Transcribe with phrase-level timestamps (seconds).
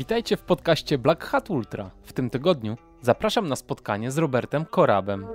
[0.00, 1.90] Witajcie w podcaście Black Hat Ultra.
[2.02, 5.26] W tym tygodniu zapraszam na spotkanie z Robertem Korabem.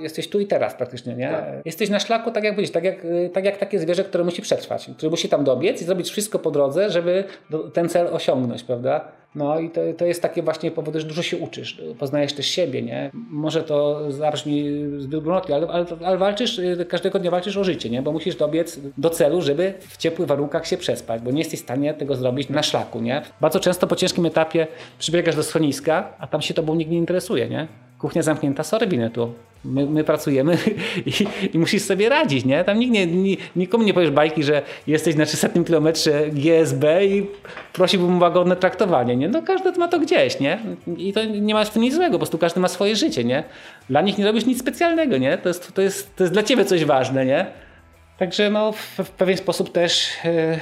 [0.00, 1.30] Jesteś tu i teraz praktycznie, nie?
[1.30, 1.66] Tak.
[1.66, 2.96] Jesteś na szlaku, tak jak powiedzieć, tak jak,
[3.32, 6.50] tak jak takie zwierzę, które musi przetrwać, które musi tam dobiec i zrobić wszystko po
[6.50, 7.24] drodze, żeby
[7.72, 9.12] ten cel osiągnąć, prawda?
[9.34, 12.82] No i to, to jest takie właśnie powód, że dużo się uczysz, poznajesz też siebie,
[12.82, 13.10] nie?
[13.14, 14.64] Może to zabrzmi
[14.98, 18.02] zbyt brunotnie, ale, ale, ale, walczysz, każdego dnia walczysz o życie, nie?
[18.02, 21.62] Bo musisz dobiec do celu, żeby w ciepłych warunkach się przespać, bo nie jesteś w
[21.62, 23.22] stanie tego zrobić na szlaku, nie?
[23.40, 24.66] Bardzo często po ciężkim etapie
[24.98, 27.68] przybiegasz do schroniska, a tam się tobą nikt nie interesuje, nie?
[28.00, 29.32] kuchnia zamknięta, sorry tu.
[29.64, 30.58] My, my pracujemy
[31.06, 31.10] i,
[31.54, 32.64] i, musisz sobie radzić, nie?
[32.64, 37.26] Tam nikt nie, nikomu nie powiesz bajki, że jesteś na 300 kilometrze GSB i
[37.72, 39.28] prosiłbym o łagodne traktowanie, nie?
[39.28, 40.58] No każdy ma to gdzieś, nie?
[40.96, 43.44] I to nie ma w tym nic złego, po prostu każdy ma swoje życie, nie?
[43.90, 45.38] Dla nich nie robisz nic specjalnego, nie?
[45.38, 47.46] To jest, to jest, to jest dla ciebie coś ważne, nie?
[48.18, 50.08] Także no w, w pewien sposób też...
[50.24, 50.58] Yy,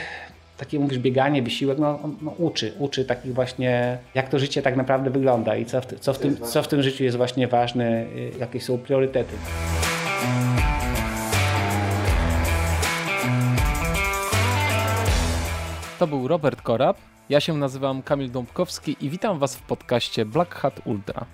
[0.59, 5.11] takie mówisz bieganie, wysiłek, no, no, uczy, uczy takich właśnie, jak to życie tak naprawdę
[5.11, 8.33] wygląda i co w, co w, tym, co w tym życiu jest właśnie ważne, y,
[8.39, 9.34] jakie są priorytety.
[15.98, 16.97] To był Robert Korab,
[17.28, 21.25] ja się nazywam Kamil Dąbkowski i witam Was w podcaście Black Hat Ultra.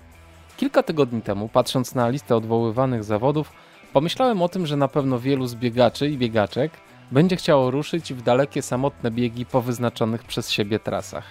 [0.57, 3.53] Kilka tygodni temu, patrząc na listę odwoływanych zawodów,
[3.93, 6.71] pomyślałem o tym, że na pewno wielu z biegaczy i biegaczek
[7.11, 11.25] będzie chciało ruszyć w dalekie samotne biegi po wyznaczonych przez siebie trasach.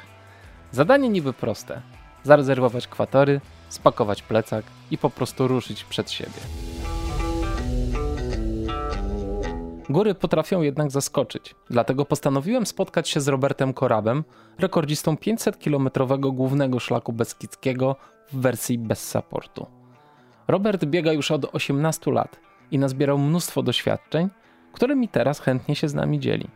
[0.72, 1.83] Zadanie niby proste:
[2.22, 6.41] zarezerwować kwatory, spakować plecak i po prostu ruszyć przed siebie.
[9.89, 14.25] Góry potrafią jednak zaskoczyć, dlatego postanowiłem spotkać się z Robertem Korabem,
[14.58, 17.97] rekordzistą 500-kilometrowego głównego szlaku beskidzkiego
[18.33, 19.67] w wersji bez supportu.
[20.48, 22.36] Robert biega już od 18 lat
[22.70, 24.28] i nazbierał mnóstwo doświadczeń,
[24.75, 26.48] którymi teraz chętnie się z nami dzieli.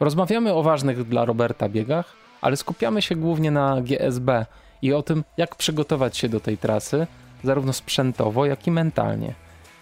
[0.00, 4.46] Rozmawiamy o ważnych dla Roberta biegach, ale skupiamy się głównie na GSB
[4.82, 7.06] i o tym, jak przygotować się do tej trasy,
[7.44, 9.34] zarówno sprzętowo, jak i mentalnie.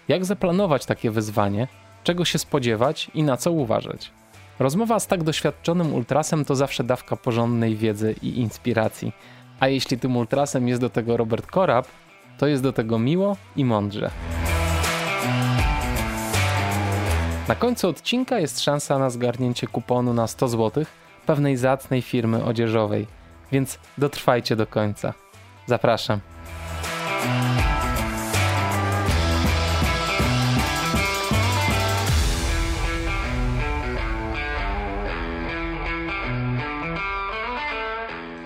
[0.07, 1.67] Jak zaplanować takie wyzwanie,
[2.03, 4.11] czego się spodziewać i na co uważać.
[4.59, 9.11] Rozmowa z tak doświadczonym ultrasem to zawsze dawka porządnej wiedzy i inspiracji.
[9.59, 11.87] A jeśli tym ultrasem jest do tego Robert Korab,
[12.37, 14.11] to jest do tego miło i mądrze.
[17.49, 20.85] Na końcu odcinka jest szansa na zgarnięcie kuponu na 100 zł
[21.25, 23.07] pewnej zacnej firmy odzieżowej,
[23.51, 25.13] więc dotrwajcie do końca.
[25.65, 26.19] Zapraszam.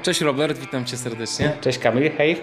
[0.04, 1.58] Cześć Robert, witam cię serdecznie.
[1.62, 2.42] Cześć Kamil, hej.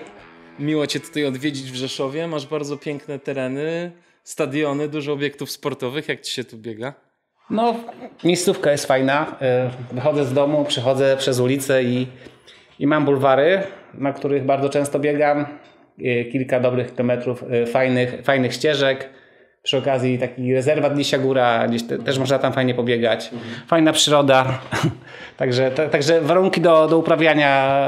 [0.59, 2.26] Miło cię tutaj odwiedzić w Rzeszowie.
[2.26, 3.93] Masz bardzo piękne tereny
[4.25, 6.08] stadiony, dużo obiektów sportowych.
[6.08, 6.94] Jak ci się tu biega?
[7.50, 7.75] No,
[8.25, 9.36] miejscówka jest fajna.
[9.41, 12.06] E, wychodzę z domu, przechodzę przez ulicę i,
[12.78, 13.62] i mam bulwary,
[13.94, 15.47] na których bardzo często biegam.
[16.04, 19.08] E, kilka dobrych kilometrów e, fajnych, fajnych ścieżek.
[19.62, 23.31] Przy okazji taki rezerwat Lisia Góra, gdzieś te, też można tam fajnie pobiegać.
[23.32, 23.66] Mhm.
[23.66, 24.58] Fajna przyroda.
[25.37, 27.82] także, także warunki do, do uprawiania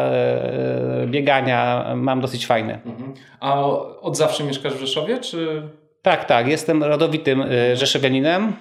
[1.07, 2.79] biegania mam dosyć fajne.
[2.87, 3.15] Mhm.
[3.41, 3.65] A
[4.01, 5.63] od zawsze mieszkasz w Rzeszowie, czy
[6.03, 6.49] tak, tak.
[6.49, 8.53] Jestem rodowitym y, Rzeszowianinem.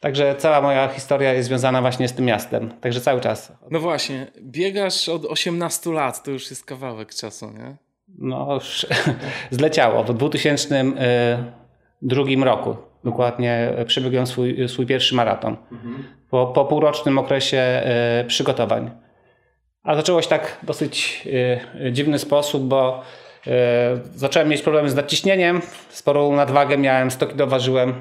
[0.00, 2.70] Także cała moja historia jest związana właśnie z tym miastem.
[2.80, 3.52] Także cały czas.
[3.70, 7.76] No właśnie, biegasz od 18 lat, to już jest kawałek czasu, nie?
[8.18, 8.86] No już
[9.50, 10.04] zleciało.
[10.04, 15.56] W 2002 y, roku dokładnie przebiegłem swój, swój pierwszy maraton.
[15.72, 16.04] Mhm.
[16.30, 17.82] Po, po półrocznym okresie
[18.22, 18.90] y, przygotowań.
[19.82, 21.28] A zaczęło się tak dosyć
[21.92, 23.02] dziwny sposób, bo
[24.14, 27.94] zacząłem mieć problemy z nadciśnieniem, sporą nadwagę miałem, 100 kg ważyłem.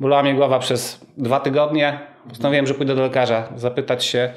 [0.00, 1.98] Bolała mnie głowa przez dwa tygodnie.
[2.28, 4.32] Postanowiłem, że pójdę do lekarza, zapytać się,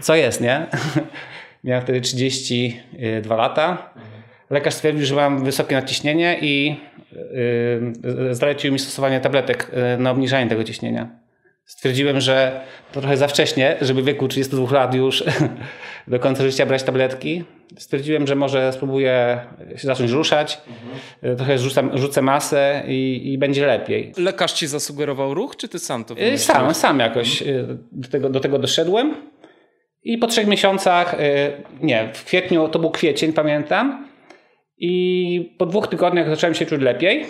[0.00, 0.66] co jest, nie?
[1.64, 3.90] miałem wtedy 32 lata.
[4.50, 6.80] Lekarz stwierdził, że mam wysokie nadciśnienie i
[7.12, 11.21] yy, zalecił mi stosowanie tabletek e, na obniżanie tego ciśnienia.
[11.64, 12.60] Stwierdziłem, że
[12.92, 15.24] to trochę za wcześnie, żeby w wieku 32 lat już
[16.08, 17.44] do końca życia brać tabletki.
[17.78, 19.40] Stwierdziłem, że może spróbuję
[19.76, 21.36] się zacząć ruszać, mhm.
[21.36, 24.12] trochę rzucam, rzucę masę i, i, będzie lepiej.
[24.16, 26.42] Lekarz ci zasugerował ruch, czy ty sam to y, wymyśliłeś?
[26.42, 27.88] Sam, sam jakoś mhm.
[27.92, 29.14] do, tego, do tego doszedłem.
[30.04, 31.16] I po trzech miesiącach, y,
[31.80, 34.08] nie, w kwietniu, to był kwiecień, pamiętam.
[34.78, 37.26] I po dwóch tygodniach zacząłem się czuć lepiej.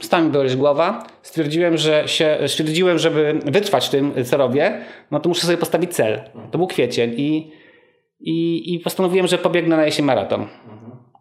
[0.00, 1.06] Stała mi boleć głowa.
[1.22, 4.80] Stwierdziłem, że się, stwierdziłem, żeby wytrwać tym, co robię,
[5.10, 6.20] no to muszę sobie postawić cel.
[6.50, 7.52] To był kwiecień i
[8.20, 10.46] i, i postanowiłem, że pobiegnę na jesień maraton.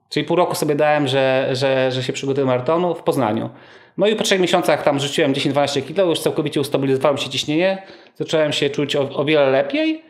[0.09, 3.50] Czyli pół roku sobie dałem, że, że, że się przygotuję maratonu w Poznaniu.
[3.97, 7.83] No i po trzech miesiącach tam rzuciłem 10-12 kg, już całkowicie ustabilizowało się ciśnienie,
[8.15, 10.03] zacząłem się czuć o, o wiele lepiej.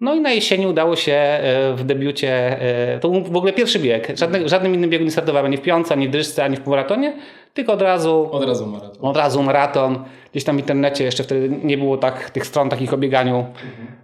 [0.00, 3.78] No i na jesieni udało się e, w debiucie, e, to był w ogóle pierwszy
[3.78, 6.66] bieg, Żadne, żadnym innym biegu nie startowałem, ani w piątce, ani w dryżce, ani w
[6.66, 7.16] maratonie,
[7.54, 8.96] tylko od razu, Od razu maraton.
[9.00, 10.04] od razu maraton.
[10.30, 13.46] Gdzieś tam w internecie jeszcze wtedy nie było tak tych stron takich o bieganiu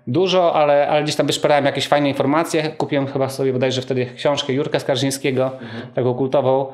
[0.07, 2.63] dużo, ale, ale gdzieś tam wyszperałem jakieś fajne informacje.
[2.69, 5.51] Kupiłem chyba sobie bodajże wtedy książkę Jurka Skarżyńskiego,
[5.95, 6.67] taką kultową,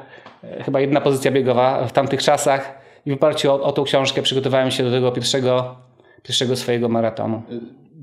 [0.45, 4.23] e, chyba jedna pozycja biegowa w tamtych czasach i w oparciu o, o tą książkę
[4.23, 5.75] przygotowałem się do tego pierwszego,
[6.23, 7.43] pierwszego swojego maratonu.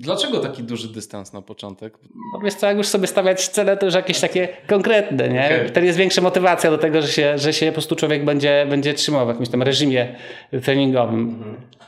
[0.02, 1.94] Dlaczego taki duży dystans na początek?
[2.34, 5.46] No wiesz co, jak już sobie stawiać cele, to już jakieś takie konkretne, nie?
[5.46, 5.68] Okej.
[5.68, 8.94] Wtedy jest większa motywacja do tego, że się, że się po prostu człowiek będzie, będzie
[8.94, 10.16] trzymał w jakimś tam reżimie
[10.64, 11.44] treningowym.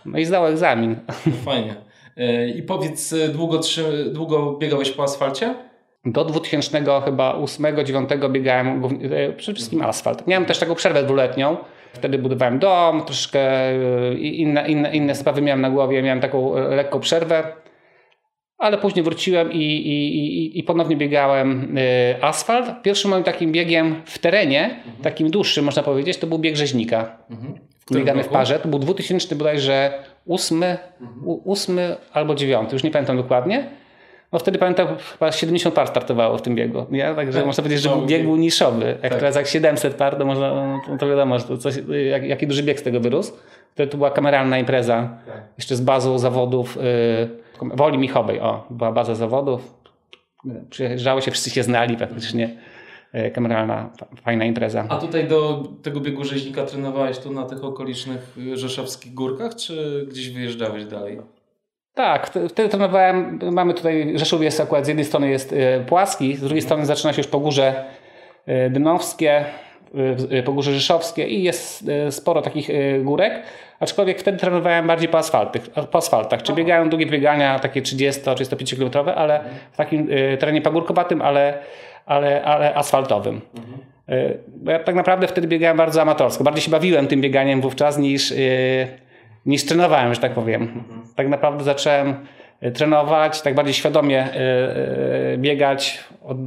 [0.05, 0.95] No i zdał egzamin.
[1.45, 1.75] Fajnie.
[2.17, 5.55] E, I powiedz, e, długo, trzy, długo biegałeś po asfalcie?
[6.05, 10.27] Do 2000 chyba 8-9 biegałem e, przede wszystkim asfalt.
[10.27, 11.57] Miałem też taką przerwę dwuletnią.
[11.93, 13.49] Wtedy budowałem dom, troszkę
[14.19, 16.01] inne, inne, inne sprawy miałem na głowie.
[16.01, 17.43] Miałem taką lekką przerwę.
[18.63, 22.81] Ale później wróciłem i, i, i, i ponownie biegałem e, asfalt.
[22.83, 27.17] Pierwszym moim takim biegiem w terenie, takim dłuższym można powiedzieć, to był bieg rzeźnika.
[27.79, 28.59] W którym Biegany w parze.
[28.59, 29.93] To był 2000 bodajże
[30.29, 30.63] 8,
[31.25, 31.79] u- 8
[32.13, 33.69] albo 9, już nie pamiętam dokładnie.
[34.31, 36.85] No wtedy pamiętam, chyba 70 par startowało w tym biegu.
[36.91, 37.13] Nie?
[37.15, 38.85] Także Tak, można powiedzieć, że bieg był niszowy.
[38.85, 39.19] Jak Tak.
[39.19, 41.75] teraz jak 700 par, to, można, no to wiadomo, że to coś,
[42.11, 43.33] jak, jaki duży bieg z tego wyrósł.
[43.73, 45.17] Wtedy to była kameralna impreza.
[45.57, 48.39] Jeszcze z bazą zawodów yy, Woli Michowej.
[48.39, 49.73] O, była baza zawodów.
[50.69, 52.57] Przyjeżdżało się, wszyscy się znali praktycznie.
[53.13, 54.85] Yy, Kameralna, fa- fajna impreza.
[54.89, 60.05] A tutaj do tego biegu rzeźnika trenowałeś tu na tych okolicznych y, rzeszowskich górkach, czy
[60.09, 61.19] gdzieś wyjeżdżałeś dalej?
[61.93, 63.39] Tak, wtedy trenowałem.
[63.51, 67.13] Mamy tutaj, Rzeszów jest akurat z jednej strony jest e, płaski, z drugiej strony zaczyna
[67.13, 67.85] się już Pogórze
[68.45, 69.45] e, Dynowskie, e, e,
[70.45, 73.43] Pogórze Rzeszowskie i jest e, sporo takich e, górek.
[73.79, 76.43] Aczkolwiek wtedy trenowałem bardziej po, asfaltych, po asfaltach.
[76.43, 81.59] Czy biegałem długie biegania, takie 30-35 km, ale w takim e, terenie pagórkowatym, ale,
[82.05, 83.41] ale, ale asfaltowym.
[84.47, 86.43] Bo ja tak naprawdę wtedy biegałem bardzo amatorsko.
[86.43, 88.33] Bardziej się bawiłem tym bieganiem wówczas niż,
[89.45, 90.83] niż trenowałem, że tak powiem.
[91.15, 92.15] Tak naprawdę zacząłem
[92.73, 94.27] trenować, tak bardziej świadomie
[95.37, 96.37] biegać od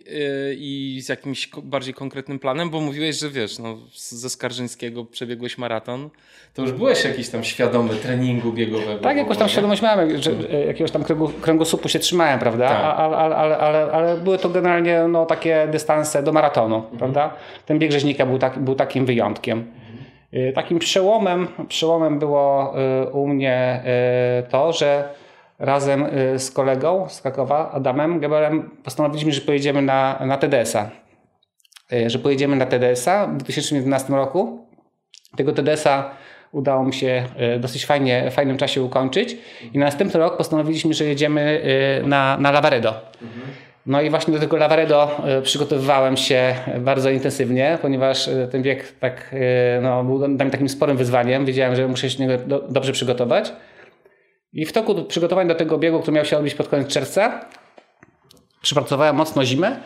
[0.58, 2.70] i z jakimś bardziej konkretnym planem?
[2.70, 6.10] Bo mówiłeś, że wiesz, no, ze Skarżyńskiego przebiegłeś maraton.
[6.54, 8.98] To już byłeś jakiś tam świadomy treningu biegowego.
[8.98, 12.68] Tak, jakąś tam świadomość miałem, że że jakiegoś tam kręgu, kręgosłupu się trzymałem, prawda?
[12.68, 12.98] Tak.
[12.98, 17.34] Ale, ale, ale, ale, ale były to generalnie no, takie dystanse do maratonu, prawda?
[17.66, 19.72] Ten bieg rzeźnika był, tak, był takim wyjątkiem.
[20.34, 22.74] Y, Takim przełomem, przełomem było
[23.04, 23.82] y, u mnie
[24.50, 25.08] to, że
[25.58, 30.90] razem y, z kolegą z Krakowa, Adamem Geberem, postanowiliśmy, że pojedziemy na, na TDS-a.
[31.92, 34.66] Y, Że pojedziemy na TDS-a w 2011 roku.
[35.36, 36.10] Tego TDS-a
[36.52, 39.36] udało mi się e, dosyć fajnie, w fajnym czasie ukończyć
[39.72, 41.62] i na następny rok postanowiliśmy, że jedziemy
[42.04, 42.94] na, na Lavaredo.
[43.86, 49.34] No i właśnie do tego Lavaredo przygotowywałem się bardzo intensywnie, ponieważ ten bieg tak,
[49.82, 51.44] no, był dla mnie takim sporym wyzwaniem.
[51.44, 53.52] Wiedziałem, że muszę się do niego do, dobrze przygotować.
[54.56, 57.44] I w toku przygotowań do tego biegu, który miał się odbyć pod koniec czerwca,
[58.62, 59.76] przepracowałem mocno zimę.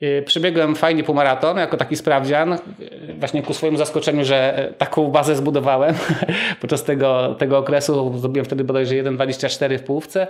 [0.00, 5.08] Yy, Przebiegłem fajnie półmaraton jako taki sprawdzian, yy, właśnie ku swojemu zaskoczeniu, że e, taką
[5.08, 5.94] bazę zbudowałem
[6.60, 8.18] podczas tego, tego okresu.
[8.18, 10.26] Zrobiłem wtedy bodajże 1,24 w połówce.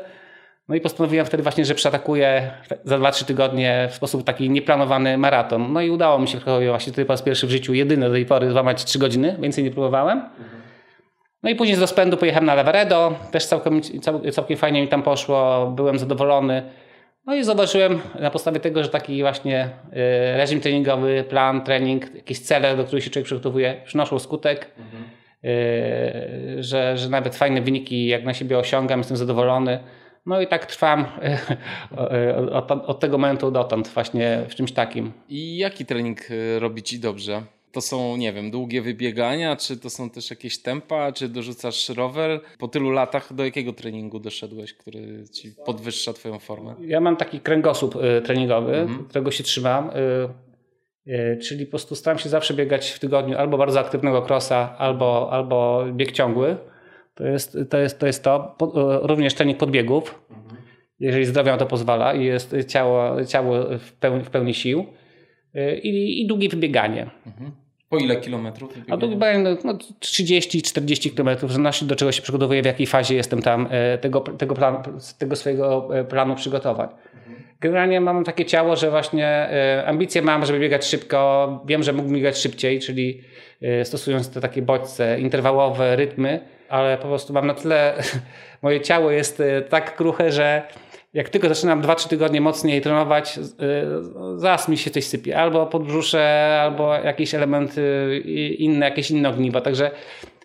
[0.69, 2.51] No i postanowiłem wtedy właśnie, że przeatakuję
[2.85, 5.73] za 2-3 tygodnie w sposób taki nieplanowany maraton.
[5.73, 8.13] No i udało mi się trochę właśnie tutaj po raz pierwszy w życiu, jedyny do
[8.13, 10.23] tej pory, złamać 3 godziny, więcej nie próbowałem.
[11.47, 15.03] No i później z rozpędu pojechałem na Lavaredo, też całkiem, cał, całkiem fajnie mi tam
[15.03, 16.63] poszło, byłem zadowolony.
[17.27, 22.41] No i zauważyłem na podstawie tego, że taki właśnie y, reżim treningowy, plan, trening, jakieś
[22.41, 24.71] cele, do których się człowiek przygotowuje, przynoszą skutek.
[25.45, 29.79] Y, że, że nawet fajne wyniki jak na siebie osiągam, jestem zadowolony.
[30.27, 31.07] No i tak trwam
[32.53, 35.13] od, od, od tego momentu dotąd właśnie w czymś takim.
[35.29, 37.43] I jaki trening y, robi ci dobrze?
[37.77, 42.41] To są, nie wiem, długie wybiegania, czy to są też jakieś tempa, czy dorzucasz rower?
[42.59, 46.75] Po tylu latach do jakiego treningu doszedłeś, który ci podwyższa twoją formę?
[46.81, 49.91] Ja mam taki kręgosłup y, treningowy, którego się trzymam.
[49.91, 54.75] y, y, Czyli po prostu staram się zawsze biegać w tygodniu albo bardzo aktywnego crossa,
[54.79, 56.57] albo, albo bieg ciągły.
[57.15, 57.79] To jest to.
[57.79, 58.57] Jest, to, jest to.
[59.03, 60.23] Również trening podbiegów,
[60.99, 64.87] jeżeli zdrowie na to pozwala i jest ciało, ciało w, pełni, w pełni sił.
[65.83, 67.11] i, i długie wybieganie.
[67.27, 67.66] Mhm.
[67.89, 68.73] Po ile kilometrów?
[68.91, 73.15] A długie wybieganie no, 30-40 kilometrów, w zależności do czego się przygotowuję, w jakiej fazie
[73.15, 74.83] jestem tam e, tego, tego, plan,
[75.19, 76.91] tego swojego e, planu przygotować.
[77.61, 81.65] Generalnie mam takie ciało, że właśnie e, ambicje mam, żeby biegać szybko.
[81.67, 83.21] Wiem, że mógłbym biegać szybciej, czyli
[83.85, 87.95] stosując te takie bodźce interwałowe, rytmy, ale po prostu mam na tyle,
[88.63, 90.63] moje ciało jest tak kruche, że
[91.17, 93.39] jak tylko zaczynam 2-3 tygodnie mocniej trenować,
[94.37, 95.39] zaraz mi się coś sypie.
[95.39, 97.83] Albo podbrzusze, albo jakieś elementy
[98.59, 99.61] inne, jakieś inne ogniwa.
[99.61, 99.91] Także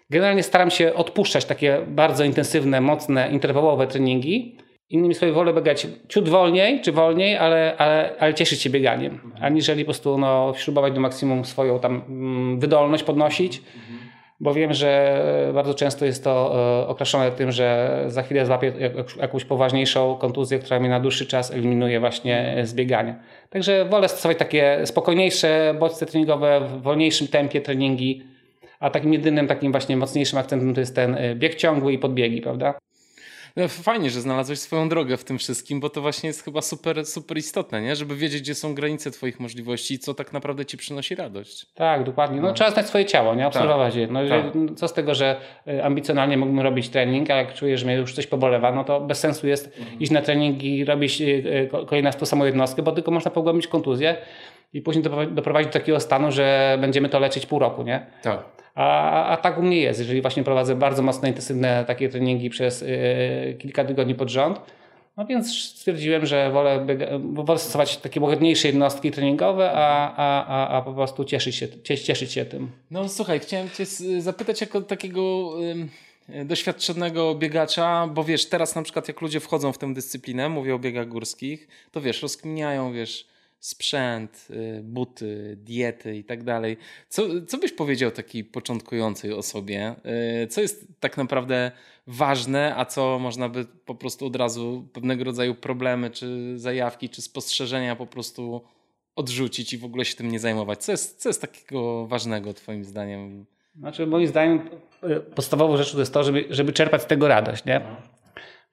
[0.09, 4.57] generalnie staram się odpuszczać takie bardzo intensywne, mocne, interwałowe treningi.
[4.89, 9.83] Innymi słowy, wolę biegać ciut wolniej, czy wolniej, ale, ale, ale cieszyć się bieganiem, aniżeli
[9.83, 13.61] po prostu no, śrubować do maksimum swoją tam mm, wydolność podnosić
[14.41, 15.21] bo wiem, że
[15.53, 18.73] bardzo często jest to e, okraszone tym, że za chwilę złapię
[19.17, 23.15] jakąś poważniejszą kontuzję, która mnie na dłuższy czas eliminuje właśnie z biegania.
[23.49, 28.23] Także wolę stosować takie spokojniejsze bodźce treningowe, w wolniejszym tempie treningi,
[28.79, 32.41] a takim jedynym takim właśnie mocniejszym akcentem to jest ten e, bieg ciągły i podbiegi,
[32.41, 32.73] prawda?
[33.55, 37.05] No, fajnie, że znalazłeś swoją drogę w tym wszystkim, bo to właśnie jest chyba super,
[37.05, 37.95] super istotne, nie?
[37.95, 41.65] żeby wiedzieć, gdzie są granice Twoich możliwości i co tak naprawdę Ci przynosi radość.
[41.75, 42.41] Tak, dokładnie.
[42.41, 42.53] No, no.
[42.53, 43.47] Trzeba znać swoje ciało, nie?
[43.47, 44.01] obserwować tak.
[44.01, 44.07] je.
[44.07, 44.43] No, tak.
[44.75, 48.13] Co z tego, że y, ambicjonalnie mógłbym robić trening, a jak czuję, że mnie już
[48.13, 49.99] coś pobolewa, no to bez sensu jest mhm.
[49.99, 53.67] iść na trening i robić y, y, kolejną tą samą jednostkę, bo tylko można pogłębić
[53.67, 54.17] kontuzję
[54.73, 58.05] i później doprowadzić do takiego stanu, że będziemy to leczyć pół roku, nie?
[58.23, 58.39] Tak.
[58.75, 62.81] A, a tak u mnie jest, jeżeli właśnie prowadzę bardzo mocno intensywne takie treningi przez
[62.81, 64.61] y, kilka tygodni pod rząd,
[65.17, 66.85] no więc stwierdziłem, że wolę,
[67.33, 72.31] wolę stosować takie łagodniejsze jednostki treningowe, a, a, a, a po prostu cieszyć się, cieszyć
[72.31, 72.71] się tym.
[72.91, 73.85] No słuchaj, chciałem Cię
[74.21, 75.51] zapytać jako takiego
[76.29, 80.75] y, doświadczonego biegacza, bo wiesz, teraz na przykład jak ludzie wchodzą w tę dyscyplinę, mówię
[80.75, 83.30] o biegach górskich, to wiesz, rozkminiają, wiesz,
[83.61, 86.77] sprzęt, y, buty, diety i tak dalej.
[87.09, 89.95] Co, co byś powiedział takiej początkującej osobie?
[90.43, 91.71] Y, co jest tak naprawdę
[92.07, 97.21] ważne, a co można by po prostu od razu pewnego rodzaju problemy, czy zajawki, czy
[97.21, 98.61] spostrzeżenia po prostu
[99.15, 100.83] odrzucić i w ogóle się tym nie zajmować?
[100.83, 103.45] Co jest, co jest takiego ważnego Twoim zdaniem?
[103.75, 104.69] Znaczy, moim zdaniem
[105.03, 107.65] y, podstawową rzeczą to jest to, żeby, żeby czerpać z tego radość.
[107.65, 107.81] Nie?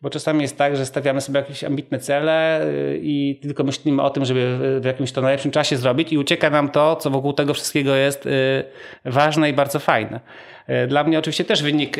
[0.00, 4.10] Bo czasami jest tak, że stawiamy sobie jakieś ambitne cele y, i tylko myślimy o
[4.10, 7.54] tym, żeby w jakimś to najlepszym czasie zrobić i ucieka nam to, co wokół tego
[7.54, 8.64] wszystkiego jest y,
[9.04, 10.20] ważne i bardzo fajne.
[10.68, 11.96] Y, dla mnie oczywiście też wynik,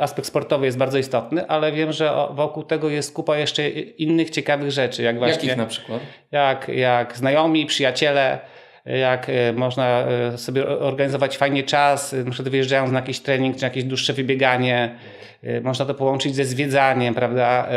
[0.00, 4.70] aspekt sportowy jest bardzo istotny, ale wiem, że wokół tego jest kupa jeszcze innych ciekawych
[4.70, 5.02] rzeczy.
[5.02, 6.00] Jak właśnie, Jakich na przykład?
[6.32, 8.38] Jak, jak znajomi, przyjaciele,
[8.86, 10.04] jak można
[10.36, 14.96] sobie organizować fajnie czas, na przykład wyjeżdżając na jakiś trening czy jakieś dłuższe wybieganie,
[15.44, 17.68] Y, można to połączyć ze zwiedzaniem, prawda?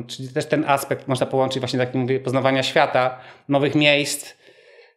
[0.00, 4.34] Y, czyli też ten aspekt można połączyć właśnie takim poznawania świata, nowych miejsc.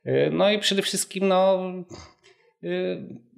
[0.06, 1.60] Y, no i przede wszystkim no,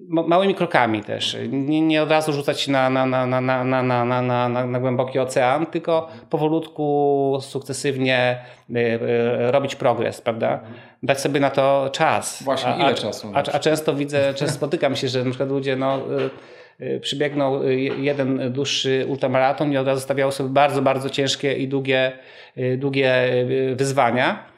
[0.07, 1.37] małymi krokami też.
[1.49, 4.79] Nie, nie od razu rzucać się na, na, na, na, na, na, na, na, na
[4.79, 8.37] głęboki ocean, tylko powolutku, sukcesywnie
[9.37, 10.59] robić progres, prawda?
[11.03, 12.43] Dać sobie na to czas.
[12.43, 13.31] Właśnie, ile a, czasu?
[13.33, 15.99] A, a, często widzę, często spotykam się, że na przykład ludzie no,
[16.81, 21.67] Y, przybiegną y, jeden dłuższy ultramaraton i od razu stawiało sobie bardzo, bardzo ciężkie i
[21.67, 22.11] długie,
[22.57, 23.13] y, długie
[23.75, 24.52] wyzwania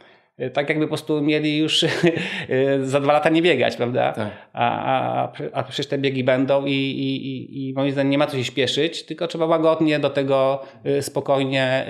[0.54, 1.86] tak jakby po prostu mieli już
[2.84, 4.14] za dwa lata nie biegać, prawda?
[4.14, 4.32] Tak.
[4.54, 4.86] A,
[5.24, 8.44] a, a przecież te biegi będą i, i, i moim zdaniem nie ma co się
[8.44, 10.64] śpieszyć, tylko trzeba łagodnie do tego
[11.02, 11.86] spokojnie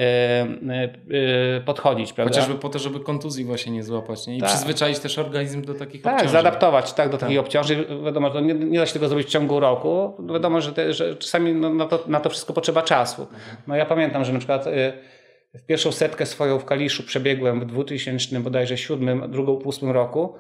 [1.66, 2.34] podchodzić, prawda?
[2.34, 4.38] Chociażby po to, żeby kontuzji właśnie nie złapać nie?
[4.38, 4.50] i tak.
[4.50, 6.34] przyzwyczaić też organizm do takich tak, obciążeń.
[6.34, 7.46] zaadaptować tak, do takich tak.
[7.46, 7.86] obciążeń.
[8.06, 10.14] Wiadomo, że nie, nie, da się tego zrobić w ciągu roku.
[10.34, 13.28] Wiadomo, że, te, że czasami no, na, to, na to wszystko potrzeba czasu.
[13.68, 14.66] No ja pamiętam, że na przykład
[15.58, 20.36] w pierwszą setkę swoją w Kaliszu przebiegłem w 2000 bodajże 7, drugą w 8 roku.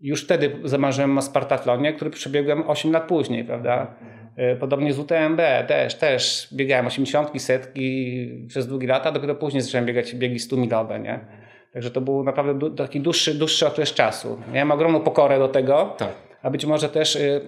[0.00, 3.94] Już wtedy zamarzyłem o Spartatlonie, który przebiegłem 8 lat później, prawda?
[4.36, 9.86] E, podobnie z UTMB też, też biegałem 80, setki przez długie lata, dopiero później zacząłem
[9.86, 11.20] biegać biegi 100 milowe, nie?
[11.72, 14.40] Także to był naprawdę taki dłuższy, dłuższy okres czasu.
[14.52, 16.08] Miałem ogromną pokorę do tego, tak.
[16.42, 17.40] a być może też y,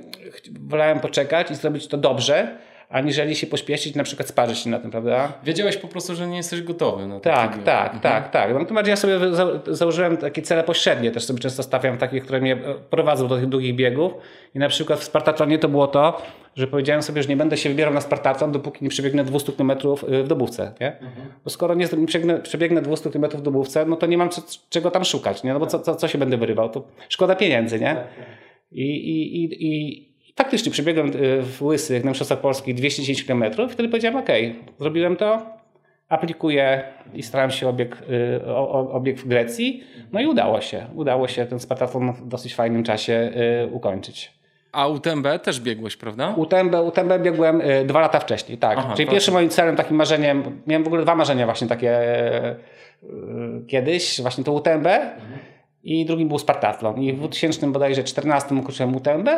[0.60, 4.90] wolałem poczekać i zrobić to dobrze, aniżeli się pośpieszyć, na przykład sparzyć się na tym,
[4.90, 5.32] prawda?
[5.44, 7.64] Wiedziałeś po prostu, że nie jesteś gotowy na Tak, takiego.
[7.64, 8.00] tak, mhm.
[8.02, 8.54] tak, tak.
[8.54, 12.56] Natomiast ja sobie za założyłem takie cele pośrednie, też sobie często stawiam takie, które mnie
[12.90, 14.12] prowadzą do tych długich biegów
[14.54, 16.22] i na przykład w Spartatonie to było to,
[16.56, 19.70] że powiedziałem sobie, że nie będę się wybierał na Spartaton, dopóki nie przebiegnę 200 km
[19.70, 20.92] y, w dobówce, nie?
[20.92, 21.26] Mhm.
[21.44, 24.28] Bo skoro nie przebiegnę, przebiegnę 200 km w dobówce, no to nie mam
[24.70, 25.52] czego tam szukać, nie?
[25.52, 26.68] No bo co, co, co się będę wyrywał?
[26.68, 27.94] To szkoda pieniędzy, nie?
[27.94, 28.26] Tak, tak.
[28.72, 33.68] I, i, i, i faktycznie przebiegłem y, w Łysych na Mistrzostwach Polskich 210 km i
[33.68, 34.28] wtedy powiedziałem, ok,
[34.78, 35.46] zrobiłem to,
[36.08, 38.02] aplikuję i starałem się obieg,
[38.46, 38.54] y,
[38.92, 39.84] obieg w Grecji.
[40.12, 40.86] No i udało się.
[40.94, 43.32] Udało się ten Spartaton w dosyć fajnym czasie
[43.64, 44.32] y, ukończyć.
[44.72, 46.34] A UTMB też biegłeś, prawda?
[46.36, 48.78] UTMB, UTMB biegłem dwa lata wcześniej, tak.
[48.78, 51.98] Aha, Czyli pierwszym moim celem, takim marzeniem, miałem w ogóle dwa marzenia właśnie takie
[53.68, 55.38] kiedyś, właśnie to UTMB mhm.
[55.82, 57.02] i drugim był Spartathlon.
[57.02, 59.28] I w 2000 bodajże 14 ukończyłem UTMB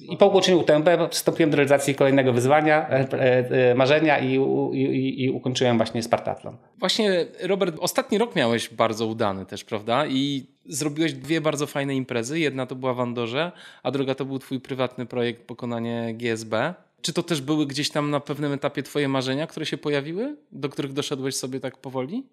[0.00, 4.34] i po ukończeniu UTMB przystąpiłem do realizacji kolejnego wyzwania, e, e, marzenia i,
[4.72, 6.56] i, i ukończyłem właśnie Spartatlon.
[6.78, 10.06] Właśnie, Robert, ostatni rok miałeś bardzo udany też, prawda?
[10.06, 12.38] I zrobiłeś dwie bardzo fajne imprezy.
[12.38, 16.74] Jedna to była w Andorze, a druga to był twój prywatny projekt Pokonanie GSB.
[17.02, 20.68] Czy to też były gdzieś tam na pewnym etapie twoje marzenia, które się pojawiły, do
[20.68, 22.24] których doszedłeś sobie tak powoli?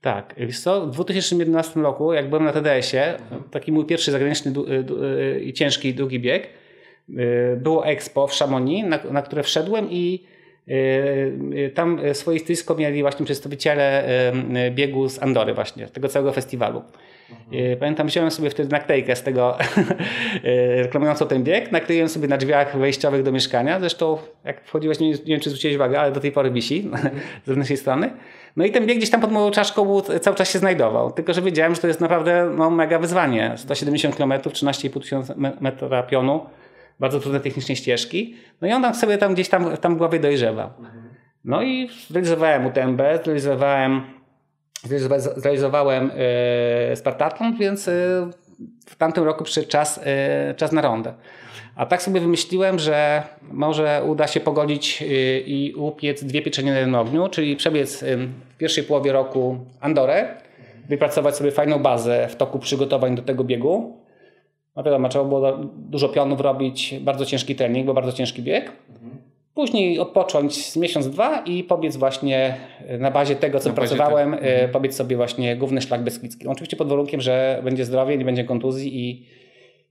[0.00, 3.18] Tak, wiesz co, w 2011 roku, jak byłem na TDS-ie,
[3.50, 4.52] taki mój pierwszy zagraniczny
[5.42, 6.48] i ciężki, długi bieg,
[7.56, 10.24] było Expo w Chamonix, na, na które wszedłem i
[10.68, 14.04] y, y, tam swoje stoisko mieli właśnie przedstawiciele
[14.70, 16.82] biegu z Andory właśnie, tego całego festiwalu.
[17.30, 17.78] Mhm.
[17.78, 19.56] Pamiętam, wziąłem sobie wtedy naklejkę z tego
[20.82, 25.40] reklamującą ten bieg, nakleiłem sobie na drzwiach wejściowych do mieszkania, zresztą jak wchodziłeś, nie, wiem
[25.40, 26.90] czy zwróciłeś uwagę, ale do tej pory wisi
[27.44, 28.10] z zewnętrznej strony.
[28.56, 31.42] No i ten bieg gdzieś tam pod moją czaszką cały czas się znajdował, tylko że
[31.42, 33.52] wiedziałem, że to jest naprawdę no, mega wyzwanie.
[33.56, 36.46] 170 km, 13,5 tysiąca metra pionu
[37.00, 38.34] bardzo trudne technicznie ścieżki.
[38.60, 40.74] No i on tam sobie tam gdzieś tam, tam w głowie dojrzewa.
[41.44, 44.02] No i zrealizowałem UTMB, zrealizowałem,
[45.36, 46.10] zrealizowałem
[46.90, 47.92] yy, Spartaton, więc yy,
[48.86, 50.00] w tamtym roku przyszedł czas,
[50.48, 51.14] yy, czas na rondę.
[51.76, 55.04] A tak sobie wymyśliłem, że może uda się pogodzić
[55.46, 58.04] i upiec dwie pieczenie na jednym ogniu, czyli przebiec
[58.54, 60.36] w pierwszej połowie roku Andorę,
[60.88, 63.96] wypracować sobie fajną bazę w toku przygotowań do tego biegu,
[64.76, 68.72] no wiadomo, trzeba było dużo pionów robić, bardzo ciężki trening, bo bardzo ciężki bieg.
[69.54, 72.54] Później odpocząć miesiąc, dwa i pobiec właśnie
[72.98, 74.46] na bazie tego, co na pracowałem, tego.
[74.46, 74.70] Mhm.
[74.70, 76.46] pobiec sobie właśnie główny szlak Beskidzki.
[76.46, 79.26] Oczywiście pod warunkiem, że będzie zdrowie, nie będzie kontuzji i,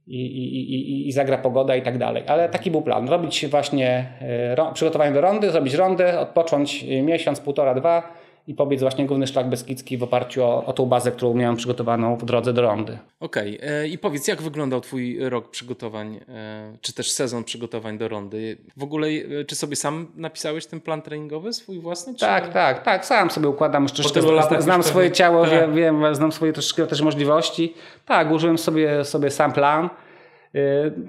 [0.08, 2.24] i, i, i, i zagra pogoda i tak dalej.
[2.28, 3.10] Ale taki był plan.
[3.10, 9.06] Robić właśnie e, przygotowanie do rondy, zrobić rondę, odpocząć miesiąc, półtora, dwa i pobiec właśnie
[9.06, 12.62] główny szlak Beskidzki w oparciu o, o tą bazę, którą miałem przygotowaną w drodze do
[12.62, 12.98] rondy.
[13.20, 13.70] Okej, okay.
[13.70, 18.58] E, i powiedz, jak wyglądał Twój rok przygotowań, e, czy też sezon przygotowań do rondy?
[18.78, 22.14] W ogóle, e, czy sobie sam napisałeś ten plan treningowy swój własny?
[22.14, 22.20] Czy...
[22.20, 23.88] Tak, tak, tak, sam sobie układam.
[23.98, 24.22] Jeszcze
[24.62, 25.52] znam swoje ciało, tak.
[25.52, 27.74] wiem, wiem, znam swoje troszeczkę też możliwości.
[28.06, 29.90] Tak, użyłem sobie, sobie sam plan.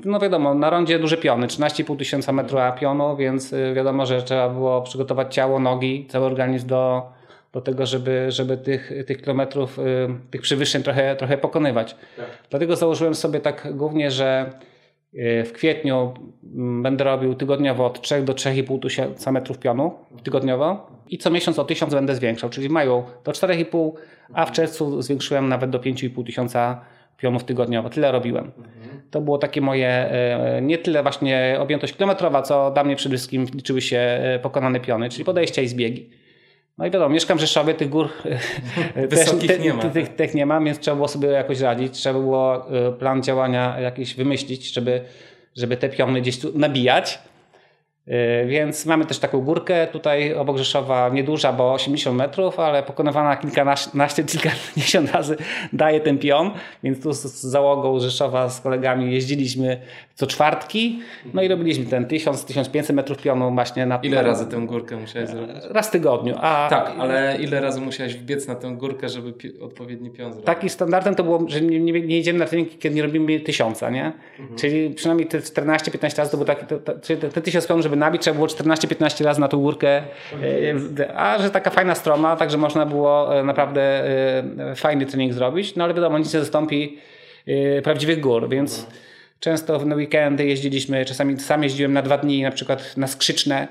[0.04, 4.82] No wiadomo, na rondzie duże piony, 13,5 tysiąca metra pionu, więc wiadomo, że trzeba było
[4.82, 7.12] przygotować ciało, nogi, cały organizm do,
[7.52, 9.82] do tego, żeby, żeby tych, tych kilometrów, y,
[10.30, 11.96] tych przewyższeń trochę, trochę pokonywać.
[12.16, 12.26] Tak.
[12.50, 14.50] Dlatego założyłem sobie tak głównie, że
[15.14, 16.14] y, w kwietniu
[16.54, 21.58] mm, będę robił tygodniowo od 3 do 3,5 tysiąca metrów pionu tygodniowo i co miesiąc
[21.58, 23.92] o 1000 będę zwiększał, czyli w maju do 4,5,
[24.34, 26.80] a w czerwcu zwiększyłem nawet do 5,5 tysiąca
[27.16, 27.90] pionów tygodniowo.
[27.90, 28.50] Tyle robiłem.
[29.10, 30.10] To było takie moje,
[30.58, 35.08] y, nie tyle właśnie objętość kilometrowa, co dla mnie przede wszystkim liczyły się pokonane piony,
[35.08, 36.21] czyli podejścia i zbiegi.
[36.78, 38.08] No i wiadomo, mieszkam w Rzeszowie, tych gór
[39.08, 39.82] Wysokich te, nie ma.
[39.82, 43.80] Tych, tych, nie ma, więc trzeba było sobie jakoś radzić, trzeba było e, plan działania
[43.80, 45.00] jakiś wymyślić, żeby,
[45.56, 47.18] żeby te piony gdzieś tu nabijać.
[48.08, 53.36] Y, więc mamy też taką górkę tutaj obok Rzeszowa, nieduża, bo 80 metrów, ale pokonywana
[53.36, 55.36] kilkanaście, kilkadziesiąt razy
[55.72, 56.50] daje ten pion.
[56.82, 59.80] Więc tu z załogą Rzeszowa z kolegami jeździliśmy
[60.14, 61.00] co czwartki,
[61.34, 65.56] no i robiliśmy ten 1000-1500 metrów pionu właśnie na Ile razy tę górkę musiałeś zrobić?
[65.70, 66.34] Raz w tygodniu.
[66.40, 66.66] A...
[66.70, 70.46] Tak, ale ile razy musiałeś wbiec na tę górkę, żeby pi odpowiedni pion zrobić?
[70.46, 73.90] Takim standardem to było, że nie, nie, nie jedziemy na trening, kiedy nie robimy tysiąca,
[73.90, 74.12] nie?
[74.38, 74.58] Mhm.
[74.58, 77.82] Czyli przynajmniej te 14-15 razy to był taki, to, to, czyli te, te tysiąc pionów,
[77.82, 80.02] żeby nabić, trzeba było 14-15 razy na tą górkę,
[80.98, 83.82] e, a że taka fajna stroma, także można było e, naprawdę
[84.70, 86.98] e, fajny trening zrobić, no ale wiadomo, nic nie zastąpi
[87.82, 88.86] prawdziwych gór, więc
[89.42, 93.68] często w weekendy jeździliśmy, czasami sam jeździłem na dwa dni, na przykład na Skrzyczne,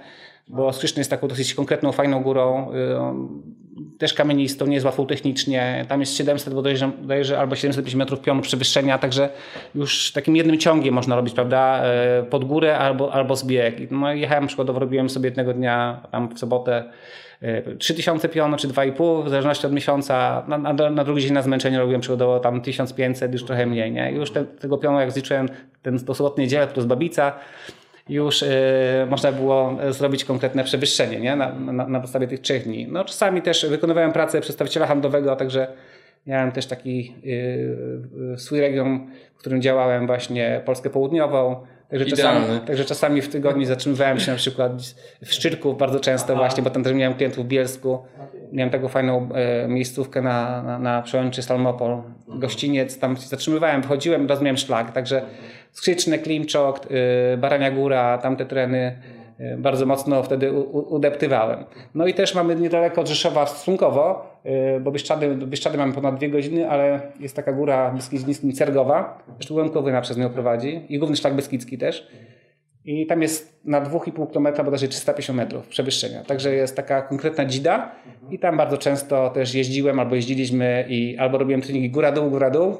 [0.48, 2.72] bo Skrzyczne jest taką dosyć konkretną, fajną górą,
[3.98, 5.86] też kamienistą, nie jest łatwą technicznie.
[5.90, 6.92] Tam jest 700 bodajże,
[7.40, 9.30] albo 750 metrów pionu przewyższenia, także
[9.76, 13.92] już takim jednym ciągiem można robić, prawda, e, pod górę albo, albo zbieg.
[13.92, 16.84] No jechałem przykładowo, robiłem sobie jednego dnia, tam w sobotę
[17.80, 20.44] 3000 e, pionu czy 2,5 w zależności od miesiąca.
[20.48, 23.92] Na, na, na, drugi dzień na zmęczenie robiłem przykładowo tam 1500, już trochę mniej.
[23.92, 24.12] Nie?
[24.12, 25.50] już te, tego pionu jak zliczyłem,
[25.82, 27.34] ten to sobotnie niedzielę plus babica,
[28.10, 28.48] już y,
[29.10, 31.36] można było zrobić konkretne przewyższenie nie?
[31.36, 32.88] Na, na, na, podstawie tych trzech dni.
[32.88, 35.68] No, czasami też wykonywałem pracę przedstawiciela handlowego, także
[36.28, 37.16] miałem też taki
[38.38, 44.20] swój region, w którym działałem właśnie Polskę Południową, Także czasami, także czasami w tygodniu zatrzymywałem
[44.20, 44.72] się na przykład
[45.26, 48.00] w Szczyrku bardzo często właśnie, bo tam też miałem klientów w Bielsku.
[48.52, 54.28] Miałem taką fajną e, miejscówkę na, na, na przełęczy Salmopol, gościniec, tam się zatrzymywałem, wchodziłem,
[54.28, 55.22] raz miałem szlak, także
[55.72, 56.80] Skrzyczne, Klimczok,
[57.34, 58.96] e, Barania Góra, tamte tereny
[59.58, 61.64] bardzo mocno wtedy udeptywałem.
[61.96, 66.30] No i też mamy niedaleko od Rzeszowa stosunkowo, e, bo Bieszczady, Bieszczady mamy ponad dwie
[66.30, 71.36] godziny, ale jest taka góra Beskidzkim Cergowa, zresztą Łękowyna przez nią prowadzi i główny szlak
[71.36, 72.08] Beskidzki też.
[72.86, 76.24] I tam jest na 2,5 km bodajże 350 metrów przewyższenia.
[76.24, 77.92] Także jest taka konkretna dzida
[78.30, 82.78] i tam bardzo często też jeździłem albo jeździliśmy i albo robiłem treningi góra-dół, góra-dół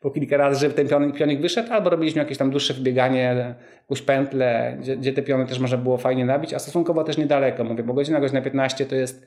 [0.00, 4.02] po kilka razy, żeby ten pionik, pionik wyszedł, albo robiliśmy jakieś tam dłuższe wbieganie, jakąś
[4.02, 7.82] pętlę, gdzie, gdzie te piony też można było fajnie nabić, a stosunkowo też niedaleko, mówię,
[7.82, 9.26] bo godzina, godzina 15 to jest,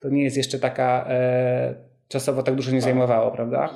[0.00, 1.74] to nie jest jeszcze taka, e,
[2.08, 3.70] czasowo tak dużo nie zajmowało, prawda?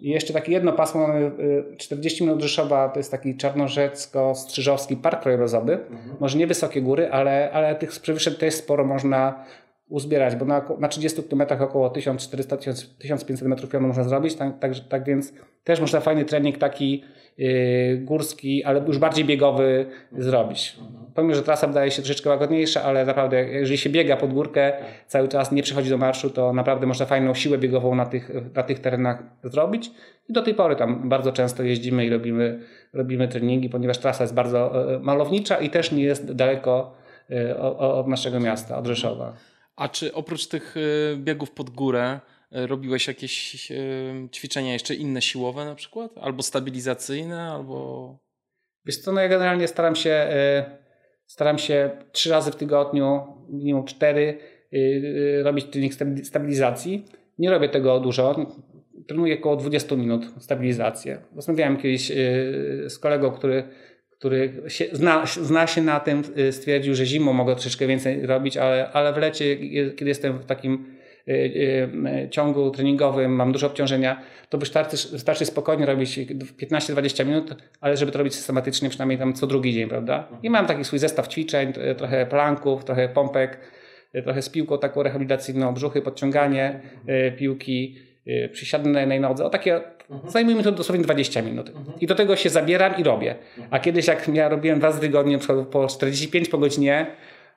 [0.00, 1.30] I jeszcze takie jedno pasmo, mamy
[1.76, 6.16] 40 minut Rzeszowa, to jest taki czarnorzecko-strzyżowski park krajobrazowy, mhm.
[6.20, 9.44] może nie wysokie góry, ale, ale tych przewyższeń też sporo można
[9.88, 15.04] uzbierać, bo na, na 30 km około 1400-1500 metrów pionu można zrobić, tak, tak, tak
[15.04, 15.32] więc
[15.64, 17.04] też można fajny trening taki
[17.38, 20.76] yy, górski, ale już bardziej biegowy zrobić.
[21.14, 24.72] Pomimo, że trasa wydaje się troszeczkę łagodniejsza, ale naprawdę jeżeli się biega pod górkę
[25.06, 28.62] cały czas, nie przychodzi do marszu, to naprawdę można fajną siłę biegową na tych, na
[28.62, 29.90] tych terenach zrobić.
[30.28, 32.60] I do tej pory tam bardzo często jeździmy i robimy,
[32.92, 36.94] robimy treningi, ponieważ trasa jest bardzo e, malownicza i też nie jest daleko
[37.30, 39.32] e, od naszego miasta, od Rzeszowa.
[39.76, 42.20] A czy oprócz tych e, biegów pod górę
[42.52, 43.74] e, robiłeś jakieś e,
[44.32, 46.18] ćwiczenia jeszcze inne siłowe na przykład?
[46.20, 48.18] Albo stabilizacyjne, albo...
[48.84, 50.28] Wiesz co, no ja generalnie staram się
[51.26, 54.38] staram się trzy razy w tygodniu, minimum cztery,
[55.42, 55.92] robić trening
[56.24, 57.04] stabilizacji.
[57.38, 58.52] Nie robię tego dużo.
[59.08, 61.18] Trenuję około 20 minut stabilizację.
[61.36, 62.12] Rozmawiałem kiedyś
[62.88, 63.68] z kolegą, który
[64.18, 68.56] który się, zna, zna, się na tym, y, stwierdził, że zimą mogę troszeczkę więcej robić,
[68.56, 69.56] ale, ale w lecie,
[69.96, 70.86] kiedy jestem w takim
[71.28, 77.96] y, y, ciągu treningowym, mam dużo obciążenia, to wystarczy, wystarczy spokojnie robić 15-20 minut, ale
[77.96, 80.28] żeby to robić systematycznie, przynajmniej tam co drugi dzień, prawda?
[80.42, 83.60] I mam taki swój zestaw ćwiczeń, trochę planków, trochę pompek,
[84.24, 86.80] trochę z piłką taką rehabilitacyjną, brzuchy, podciąganie
[87.38, 87.98] piłki,
[88.52, 89.44] przysiady na jednej nodze.
[89.44, 90.30] O takie Mhm.
[90.30, 91.68] Zajmuje mi to dosłownie 20 minut.
[91.68, 92.00] Mhm.
[92.00, 93.34] I do tego się zabieram i robię.
[93.70, 95.38] A kiedyś jak ja robiłem raz w tygodniu,
[95.70, 97.06] po 45 po godzinie,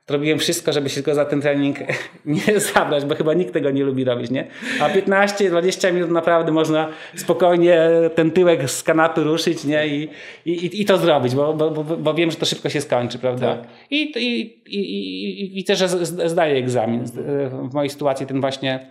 [0.09, 1.77] robiłem wszystko, żeby się tylko za ten trening
[2.25, 4.47] nie zabrać, bo chyba nikt tego nie lubi robić, nie?
[4.81, 9.87] A 15-20 minut naprawdę można spokojnie ten tyłek z kanapy ruszyć, nie?
[9.87, 10.09] I,
[10.45, 13.55] i, i to zrobić, bo, bo, bo wiem, że to szybko się skończy, prawda?
[13.55, 13.67] Tak.
[13.91, 14.79] I, i, i,
[15.41, 15.79] i, I też
[16.25, 17.03] zdaję egzamin.
[17.69, 18.87] W mojej sytuacji ten właśnie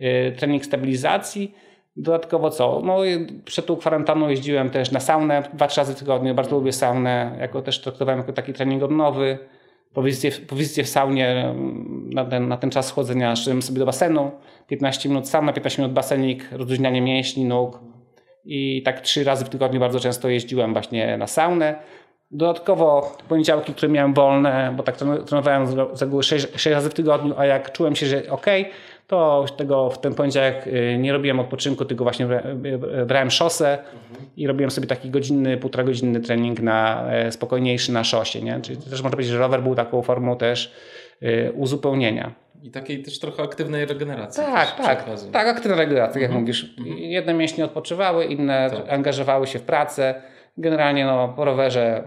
[0.00, 1.54] y, trening stabilizacji
[1.96, 2.80] Dodatkowo co?
[2.84, 2.98] No,
[3.44, 6.34] przed tą kwarantanną jeździłem też na saunę dwa, trzy razy tygodniu.
[6.34, 9.38] Bardzo lubię saunę, jako też traktowałem jako taki trening odnowy.
[9.94, 13.78] Po wizycie, po wizycie w saunie mm, na ten, na ten czas chłodzenia szedłem sobie
[13.78, 14.30] do basenu.
[14.66, 17.80] 15 minut sauna, 15 minut basenik, rozluźnianie mięśni, nóg.
[18.44, 21.74] I tak trzy razy w tygodniu bardzo często jeździłem właśnie na saunę.
[22.30, 27.34] Dodatkowo poniedziałki, które miałem wolne, bo tak trenowałem z reguły 6, 6 razy w tygodniu,
[27.38, 28.46] a jak czułem się, że ok,
[29.10, 32.26] to tego w ten poniedziałek y, nie robiłem odpoczynku, tylko właśnie
[33.06, 33.78] brałem szosę
[34.36, 38.42] i robiłem sobie taki godzinny, półtora godzinny trening na e, spokojniejszy na szosie.
[38.42, 38.60] Nie?
[38.60, 40.74] Czyli też można powiedzieć, że rower był taką formą też
[41.22, 42.34] y, uzupełnienia.
[42.62, 44.42] I takiej też trochę aktywnej regeneracji.
[44.44, 45.04] Tak, tak.
[45.32, 46.40] Tak, aktywna regeneracja, jak mhm.
[46.40, 46.74] mówisz.
[46.78, 46.98] Mhm.
[46.98, 48.92] Jedne mięśnie odpoczywały, inne tak.
[48.92, 50.22] angażowały się w pracę.
[50.58, 52.04] Generalnie no, po rowerze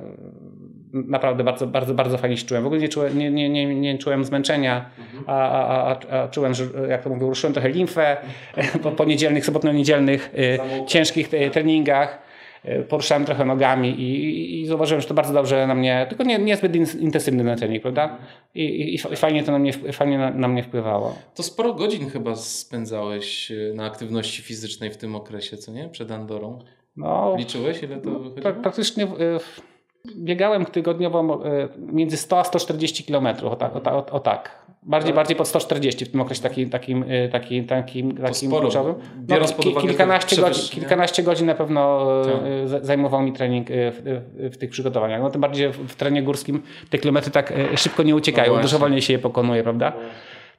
[0.93, 2.63] naprawdę bardzo, bardzo, bardzo fajnie się czułem.
[2.63, 4.89] W ogóle nie czułem, nie, nie, nie, nie czułem zmęczenia,
[5.27, 8.17] a, a, a, a, czułem, że jak to mówię, ruszyłem trochę limfę
[8.83, 12.33] po, po niedzielnych, sobotnio-niedzielnych y, ciężkich y, treningach.
[12.65, 16.23] Y, poruszałem trochę nogami i, i, i, zauważyłem, że to bardzo dobrze na mnie, tylko
[16.23, 18.17] nie, niezbyt intensywny na trening, prawda?
[18.55, 21.15] I, i, i fajnie to na mnie, fajnie na, na, mnie wpływało.
[21.35, 25.89] To sporo godzin chyba spędzałeś na aktywności fizycznej w tym okresie, co nie?
[25.89, 26.59] Przed Andorą.
[26.97, 29.07] No, Liczyłeś, ile to no, Praktycznie
[30.15, 33.75] biegałem tygodniowo e, między 100 a 140 km, o tak.
[33.75, 34.63] O, o, o tak.
[34.83, 35.15] Bardziej, no.
[35.15, 38.95] bardziej pod 140 w tym okresie takim, takim, e, takim, takim, takim kluczowym.
[39.27, 42.85] No, ki, kilkanaście, godzin, kilkanaście godzin na pewno e, tak.
[42.85, 44.21] zajmował mi trening w,
[44.53, 45.21] w, tych przygotowaniach.
[45.21, 48.79] No, tym bardziej w, w terenie górskim te kilometry tak szybko nie uciekają, no dużo
[48.79, 49.93] wolniej się je pokonuje, prawda?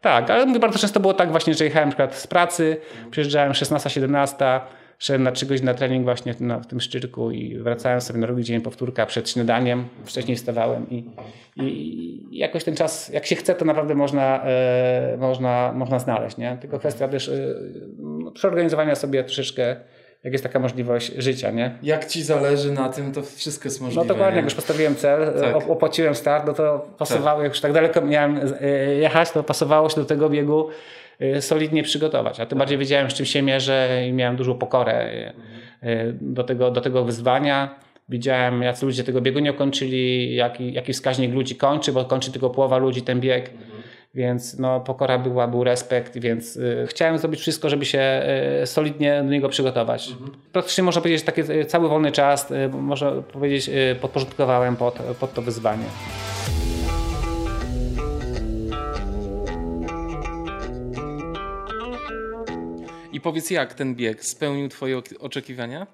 [0.01, 2.77] Tak, ale bardzo często było tak właśnie, że jechałem na przykład z pracy,
[3.11, 4.61] przyjeżdżałem 16-17,
[5.05, 8.27] szedłem na 3 godziny na trening właśnie na, w tym szczyrku i wracałem sobie na
[8.27, 9.85] drugi dzień powtórka przed śniadaniem.
[10.05, 11.11] Wcześniej wstawałem i,
[11.57, 16.37] i, i jakoś ten czas, jak się chce, to naprawdę można, e, można, można znaleźć.
[16.37, 16.59] Nie?
[16.61, 17.55] Tylko kwestia też e,
[17.99, 19.77] no, przeorganizowania sobie troszeczkę
[20.25, 21.79] jak jest taka możliwość życia, nie?
[21.83, 24.03] Jak ci zależy na tym, to wszystko jest możliwe.
[24.03, 24.37] No dokładnie, nie?
[24.37, 25.55] jak już postawiłem cel, Tak.
[25.55, 29.89] op- opłaciłem start, no to pasowało, jak już tak daleko miałem e, jechać, to pasowało
[29.89, 30.73] się do tego biegu e,
[31.41, 32.41] solidnie przygotować.
[32.41, 35.33] A tym bardziej wiedziałem, z czym się mierzę i miałem dużą pokorę e,
[35.83, 37.75] e, do tego, do tego wyzwania.
[38.09, 42.51] Widziałem, jacy ludzie tego biegu nie ukończyli, jaki, jaki wskaźnik ludzi kończy, bo kończy tylko
[42.51, 43.51] połowa ludzi ten bieg.
[44.15, 48.23] Więc no, pokora była, był respekt, więc y, chciałem zrobić wszystko, żeby się
[48.63, 50.15] y, solidnie do niego przygotować.
[50.53, 54.95] Praktycznie można powiedzieć, że taki y, cały wolny czas, y, można powiedzieć, y, podporządkowałem pod,
[54.95, 55.85] pod to wyzwanie.
[63.25, 65.87] Powiedz, jak ten bieg spełnił twoje oczekiwania?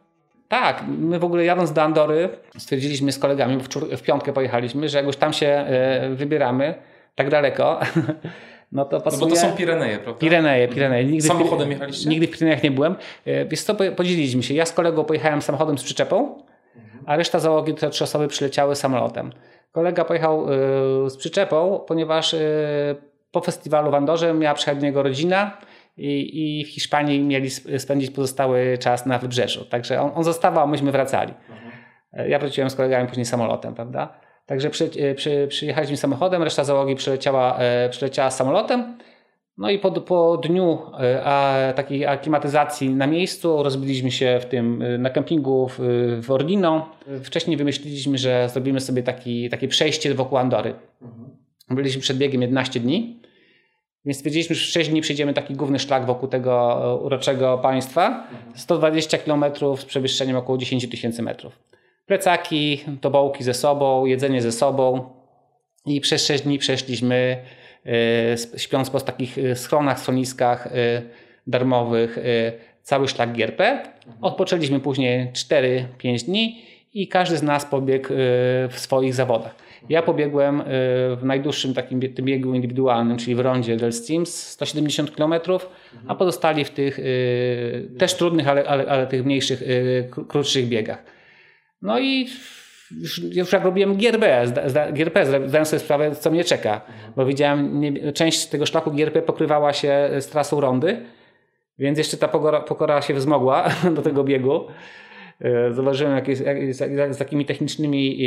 [0.49, 4.99] Tak, my w ogóle jadąc do Andory stwierdziliśmy z kolegami, bo w, piątkę pojechaliśmy, że
[4.99, 5.65] jak już tam się
[6.13, 6.75] y, wybieramy,
[7.15, 7.81] tak daleko,
[8.73, 9.21] no to No pasuje...
[9.21, 10.21] bo to są Pireneje, prawda?
[10.21, 11.05] Pireneje, Pireneje.
[11.05, 12.11] Nigdy w Samochodem jechaliście?
[12.11, 12.95] Nigdy w Pirenejach nie byłem.
[13.27, 14.55] E, co, po- podzieliliśmy się.
[14.55, 16.43] Ja z kolegą pojechałem samochodem z przyczepą,
[17.07, 19.33] a reszta załogi, te trzy osoby przyleciały samolotem.
[19.73, 20.47] Kolega pojechał
[21.07, 22.39] e, z przyczepą, ponieważ e,
[23.33, 25.59] po festiwalu w Andorze miała przyjechać do niego rodzina
[25.97, 29.65] i, i w Hiszpanii mieli sp- spędzić pozostały czas na wybrzeżu.
[29.65, 31.35] Także on, on zostawał, a myśmy wracali.
[32.13, 34.21] E, Ja wróciłem z kolegami później samolotem, prawda?
[34.47, 38.99] Także przy, e, przy, przyjechaliśmy samochodem, reszta załogi przyleciała, e, przyleciała samolotem.
[39.59, 44.85] No i po, po dniu e, a, takiej aklimatyzacji na miejscu rozbiliśmy się w tym
[44.99, 45.79] na kempingu w,
[46.23, 46.89] w Ordino.
[47.23, 50.75] Wcześniej wymyśliliśmy, że zrobimy sobie taki, takie przejście wokół Andory.
[51.71, 53.20] Byliśmy przed biegiem 11 dni,
[54.05, 58.27] więc stwierdziliśmy, że w 6 dni przejdziemy taki główny szlak wokół tego e, uroczego państwa.
[58.55, 59.45] 120 km
[59.77, 61.59] z przewyższeniem około 10 tysięcy metrów.
[62.07, 65.11] Plecaki, tobołki ze sobą, jedzenie ze sobą
[65.87, 67.37] i przez 6 dni przeszliśmy
[67.87, 70.69] e, śpiąc po takich e, schronach, schroniskach
[71.47, 72.19] darmowych
[72.83, 73.83] cały szlak GRP.
[74.21, 78.09] Odpoczęliśmy później 4-5 dni i każdy z nas pobiegł
[78.71, 79.55] w swoich zawodach.
[79.89, 80.65] Ja pobiegłem e,
[81.17, 85.35] w najdłuższym takim tym biegu indywidualnym, czyli w rondzie Del Steams 170 km,
[86.09, 87.03] a pozostali w tych e,
[87.99, 89.63] też trudnych, ale, ale, ale tych mniejszych,
[90.11, 91.05] kró- krótszych biegach.
[91.83, 92.27] No i
[93.01, 94.45] już, już jak robiłem GRP,
[94.93, 96.81] GRP, zdałem sobie sprawę, co mnie czeka,
[97.17, 101.07] bo widziałem, nie, część tego szlaku GRP pokrywała się z trasą rondy,
[101.79, 104.65] więc jeszcze ta pokora, pokora się wzmogła do tego biegu.
[105.41, 108.27] E, Zauważyłem, jak jest, jak, jak, z takimi technicznymi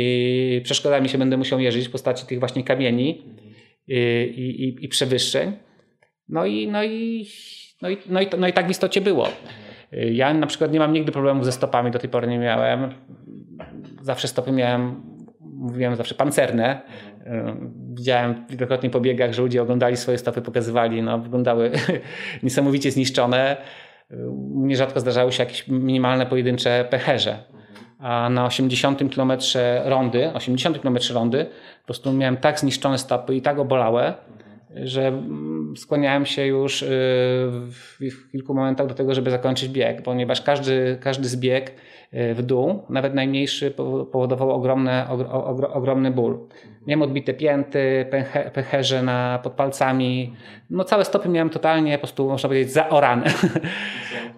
[0.56, 3.22] e, przeszkodami się będę musiał mierzyć w postaci tych właśnie kamieni
[3.88, 5.52] e, i, i, i przewyższeń.
[6.28, 7.26] No i, no, i,
[7.82, 9.28] no, i, no, i, no i tak w istocie było.
[9.92, 12.94] Ja na przykład nie mam nigdy problemów ze stopami, do tej pory nie miałem.
[14.02, 15.02] Zawsze stopy miałem,
[15.40, 16.80] mówiłem zawsze pancerne.
[17.94, 21.70] Widziałem wielokrotnie po biegach, że ludzie oglądali swoje stopy, pokazywali, no wyglądały
[22.42, 23.56] niesamowicie zniszczone.
[24.54, 27.38] Mnie rzadko zdarzały się jakieś minimalne pojedyncze pęcherze.
[27.98, 29.32] A na 80 km
[29.84, 31.44] rondy, 80 km rondy,
[31.80, 34.14] po prostu miałem tak zniszczone stopy i tak obolałe,
[34.76, 40.42] że mm, skłaniałem się już y, w kilku momentach do tego, żeby zakończyć bieg, ponieważ
[40.42, 41.70] każdy, każdy zbieg
[42.14, 46.48] y, w dół, nawet najmniejszy, powo- powodował ogromne, ogro- ogro- ogromny ból.
[46.86, 50.34] Miałem odbite pięty, pęche, pęcherze na, pod palcami.
[50.70, 53.26] No całe stopy miałem totalnie, po prostu można powiedzieć, zaorane.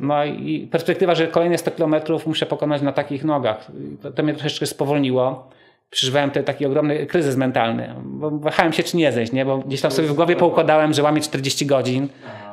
[0.01, 1.95] No i perspektywa, że kolejne 100 km
[2.27, 3.67] muszę pokonać na takich nogach.
[4.03, 5.51] To, to mnie troszeczkę spowolniło.
[5.91, 9.45] Przeżywałem ten taki ogromny kryzys mentalny, bo wahałem się czy nie zejść, nie?
[9.45, 12.09] bo gdzieś tam sobie w głowie poukładałem, że łamię 40 godzin,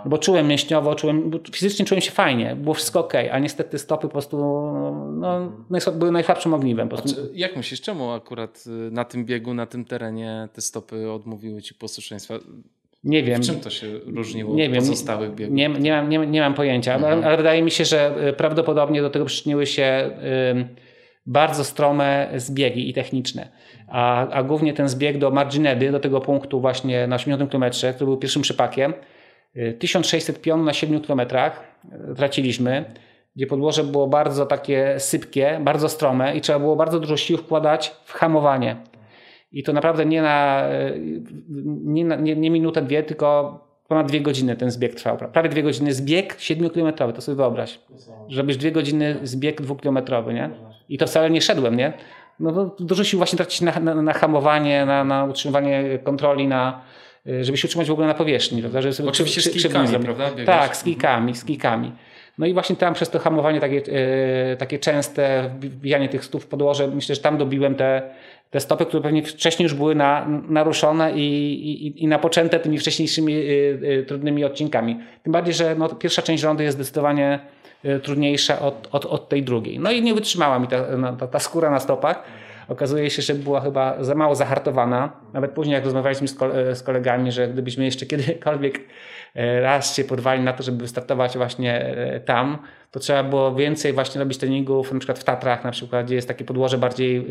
[0.05, 4.01] bo czułem mięśniowo, czułem, bo fizycznie czułem się fajnie, było wszystko ok, a niestety stopy
[4.07, 4.37] po prostu
[5.11, 6.89] no, najsłab- były najsłabszym ogniwem.
[6.89, 7.21] Po prostu.
[7.21, 11.61] Czy, jak myślisz, czemu akurat y, na tym biegu, na tym terenie te stopy odmówiły
[11.61, 12.33] ci posłuszeństwa?
[13.03, 13.41] Nie wiem.
[13.43, 14.79] W czym to się różniło Nie od wiem.
[14.81, 15.55] pozostałych biegów?
[15.55, 17.13] Nie, nie, mam, nie, nie mam pojęcia, Mhm.
[17.13, 20.09] ale, ale wydaje mi się, że y, prawdopodobnie do tego przyczyniły się
[20.63, 20.82] y,
[21.25, 23.49] bardzo strome zbiegi i techniczne.
[23.87, 27.63] A, a głównie ten zbieg do Marginedy, do tego punktu właśnie na 80 km,
[27.95, 28.93] który był pierwszym przypakiem,
[29.55, 31.21] y, 1600 pion na 7 km
[32.15, 32.85] traciliśmy,
[33.35, 37.95] gdzie podłoże było bardzo takie sypkie, bardzo strome i trzeba było bardzo dużo sił wkładać
[38.05, 38.75] w hamowanie.
[39.51, 40.67] I to naprawdę nie na,
[41.83, 45.17] nie, na, nie, nie minutę, dwie, tylko ponad dwie godziny ten zbieg trwał.
[45.17, 47.79] Prawie dwie godziny zbieg 7-kilometrowy, to sobie wyobraź.
[48.27, 50.49] Żebyś dwie godziny zbieg dwukilometrowy, nie?
[50.89, 51.93] I to wcale nie szedłem, nie?
[52.39, 56.81] No to dużo sił właśnie tracić na, na, na hamowanie, na, na utrzymywanie kontroli, na,
[57.41, 58.61] żeby się utrzymać w ogóle na powierzchni.
[58.61, 58.81] Prawda?
[58.81, 60.31] Żeby sobie Oczywiście z kijkami, prawda?
[60.31, 60.45] Biegasz.
[60.45, 61.91] Tak, z kijkami, z kijkami.
[62.37, 63.81] No i właśnie tam przez to hamowanie takie,
[64.51, 68.01] e, takie częste wbijanie tych stóp w podłoże, myślę, że tam dobiłem te,
[68.49, 71.23] te stopy, które pewnie wcześniej już były na, naruszone i,
[71.71, 73.39] i, i napoczęte tymi wcześniejszymi y,
[73.83, 74.99] y, trudnymi odcinkami.
[75.23, 77.52] Tym bardziej, że no, pierwsza część rondy jest zdecydowanie y,
[78.03, 79.79] trudniejsza od, od, od tej drugiej.
[79.79, 80.85] No i nie wytrzymała mi ta,
[81.19, 82.23] ta, ta skóra na stopach.
[82.67, 85.11] Okazuje się, że była chyba za mało zahartowana.
[85.33, 86.27] Nawet później, jak rozmawialiśmy
[86.73, 88.79] z kolegami, że gdybyśmy jeszcze kiedykolwiek
[89.35, 92.57] e, raz się podwali na to, żeby wystartować właśnie tam,
[92.91, 96.27] to trzeba było więcej właśnie robić treningów, na przykład w Tatrach, na przykład, gdzie jest
[96.27, 97.27] takie podłoże bardziej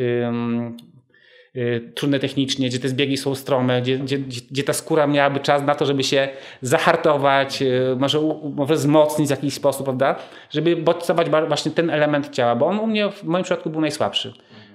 [1.94, 4.18] trudne technicznie, gdzie te zbiegi są strome, gdzie, gdzie,
[4.50, 6.28] gdzie ta skóra miałaby czas na to, żeby się
[6.60, 8.20] zahartować, y, może,
[8.54, 10.16] może wzmocnić w jakiś sposób, prawda?
[10.50, 14.32] Żeby bodźcować właśnie ten element ciała, bo on u mnie w moim przypadku był najsłabszy.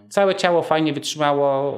[0.09, 1.77] Całe ciało fajnie wytrzymało,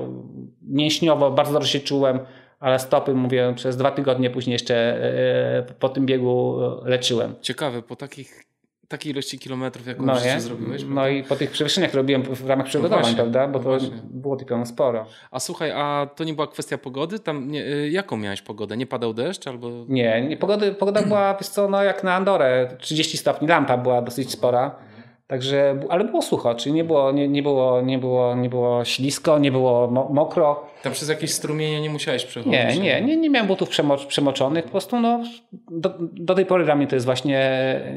[0.61, 2.19] mięśniowo, bardzo dobrze się czułem,
[2.59, 7.35] ale stopy, mówię, przez dwa tygodnie później jeszcze e, po tym biegu leczyłem.
[7.41, 8.43] Ciekawe, po takich
[8.89, 10.83] takiej ilości kilometrów, jaką no, zrobiłeś?
[10.87, 13.47] No i po tych przewyższeniach, które robiłem w ramach przygotowań, no prawda?
[13.47, 13.89] Bo no to właśnie.
[14.03, 15.05] było tylko sporo.
[15.31, 17.19] A słuchaj, a to nie była kwestia pogody?
[17.19, 18.77] Tam nie, y, jaką miałeś pogodę?
[18.77, 19.69] Nie padał deszcz albo...
[19.87, 24.01] Nie, nie pogody, pogoda była, wiesz co, no jak na Andorę, 30 stopni, lampa była
[24.01, 24.88] dosyć spora.
[25.29, 29.39] Także, ale było sucho, czyli nie było, nie, nie, było, nie, było, nie było ślisko,
[29.39, 30.65] nie było mokro.
[30.83, 32.53] Tam przez jakieś strumienie nie musiałeś przechodzić?
[32.53, 33.69] Nie, nie, nie, nie miałem butów
[34.07, 34.65] przemoczonych.
[34.65, 35.23] Po prostu no,
[35.71, 37.49] do, do tej pory dla mnie to jest właśnie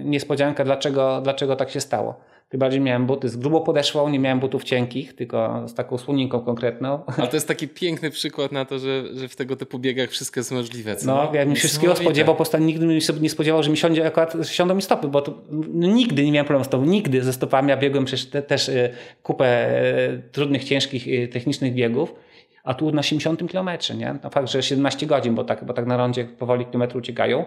[0.04, 2.14] niespodzianka, dlaczego, dlaczego tak się stało.
[2.52, 6.40] Tym bardziej miałem buty z grubą podeszwą, nie miałem butów cienkich, tylko z taką słoninką
[6.40, 7.00] konkretną.
[7.16, 10.40] Ale to jest taki piękny przykład na to, że, że w tego typu biegach wszystko
[10.40, 10.96] jest możliwe.
[10.96, 11.06] Co?
[11.06, 13.76] No, ja bym się wszystkiego spodziewał, po prostu nigdy bym sobie nie spodziewał, że mi
[13.76, 17.22] siądzie akurat, siądą mi stopy, bo to, no, nigdy nie miałem problemu z tobą, nigdy
[17.22, 17.68] ze stopami.
[17.68, 18.90] Ja biegłem przecież te, też y,
[19.22, 19.70] kupę
[20.08, 22.14] y, trudnych, ciężkich, y, technicznych biegów
[22.64, 24.14] a tu na 70 kilometrze, nie?
[24.24, 27.44] No fakt, że 17 godzin, bo tak, bo tak na rondzie powoli kilometry uciekają,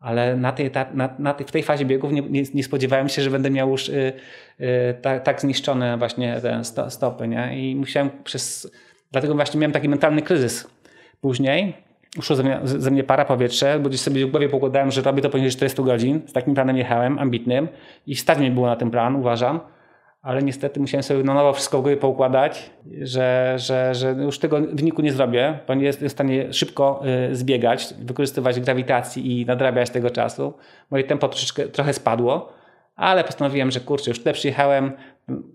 [0.00, 3.22] ale na tej, na, na tej, w tej fazie biegów nie, nie, nie, spodziewałem się,
[3.22, 4.12] że będę miał już y,
[4.60, 4.64] y,
[5.02, 6.40] tak, tak zniszczone właśnie
[6.74, 7.70] te stopy, nie?
[7.70, 8.70] I musiałem przez,
[9.12, 10.70] dlatego właśnie miałem taki mentalny kryzys
[11.20, 11.74] później.
[12.18, 15.22] Uszło ze mnie, ze mnie para powietrze, bo gdzieś sobie w głowie pokładałem, że robię
[15.22, 16.20] to poniżej 40 godzin.
[16.26, 17.68] Z takim planem jechałem, ambitnym
[18.06, 19.60] i stać mi było na ten plan, uważam
[20.22, 24.60] ale niestety musiałem sobie na nowo wszystko w głowie poukładać, że, że, że już tego
[24.60, 29.90] wyniku nie zrobię, bo nie jestem w stanie szybko y, zbiegać, wykorzystywać grawitacji i nadrabiać
[29.90, 30.54] tego czasu.
[30.90, 32.52] Moje tempo troszeczkę, trochę spadło,
[32.96, 34.92] ale postanowiłem, że kurczę, już tyle przyjechałem,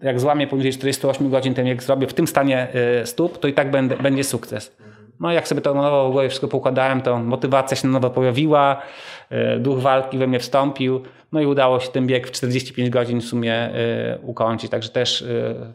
[0.02, 2.68] jak złamię poniżej 48 godzin, ten jak zrobię w tym stanie
[3.02, 4.76] y, stóp, to i tak będę, będzie sukces.
[5.24, 8.82] No jak sobie to na nowo wszystko poukładałem, to motywacja się na nowo pojawiła,
[9.32, 13.22] y, duch walki we mnie wstąpił, no i udało się ten bieg w 45 godzin
[13.22, 15.26] w sumie y, ukończyć, także też y,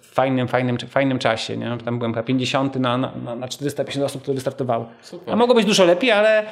[0.01, 1.57] w fajnym, fajnym, fajnym czasie.
[1.57, 1.79] Nie?
[1.85, 4.85] Tam byłem chyba 50 na, na, na 450 osób, które wystartowały.
[5.03, 5.35] Super.
[5.35, 6.45] A mogło być dużo lepiej, ale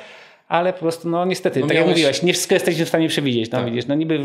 [0.48, 1.88] ale po prostu, no niestety, no tak miałeś...
[1.88, 3.50] jak mówiłeś, nie wszystko jesteśmy w stanie przewidzieć.
[3.50, 3.66] No, tak.
[3.66, 4.18] widzisz, no niby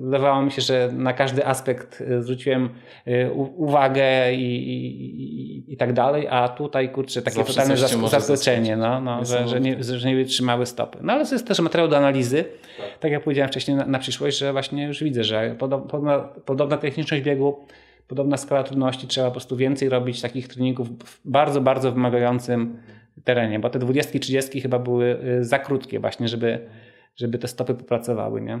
[0.00, 2.68] wydawało mi się, że na każdy aspekt y, zwróciłem
[3.08, 7.76] y, uwagę i, i, i tak dalej, a tutaj, kurczę, takie Zawsze totalne
[8.08, 10.98] zaskoczenie, no, no, że, że, nie, że nie wytrzymały stopy.
[11.02, 12.44] No ale to jest też materiał do analizy,
[12.78, 16.76] tak, tak jak powiedziałem wcześniej na, na, przyszłość, że właśnie już widzę, że podobna, podobna
[16.76, 17.56] techniczność biegu
[18.08, 22.76] podobna skala trudności, trzeba po prostu więcej robić takich treningów w bardzo, bardzo wymagającym
[23.24, 26.68] terenie, bo te 20, 30 chyba były y, za krótkie właśnie, żeby,
[27.16, 28.58] żeby te stopy popracowały, nie?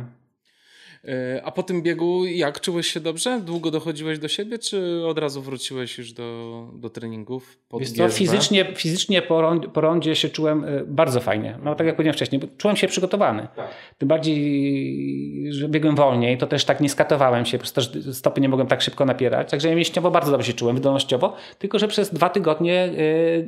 [1.08, 2.60] E, a po tym biegu jak?
[2.60, 3.40] Czułeś się dobrze?
[3.40, 7.58] Długo dochodziłeś do siebie, czy od razu wróciłeś już do, do treningów?
[7.96, 11.58] Co, fizycznie, fizycznie po, rondzie, po rondzie się czułem e, bardzo fajnie.
[11.62, 13.48] No tak jak powiedziałem wcześniej, czułem się przygotowany.
[13.56, 13.68] Tak.
[13.98, 18.48] Tym bardziej, że biegłem wolniej, to też tak nie skatowałem się, po prostu stopy nie
[18.48, 19.50] mogłem tak szybko napierać.
[19.50, 22.90] Także ja mięśniowo bardzo dobrze się czułem, wydolnościowo, tylko że przez dwa tygodnie...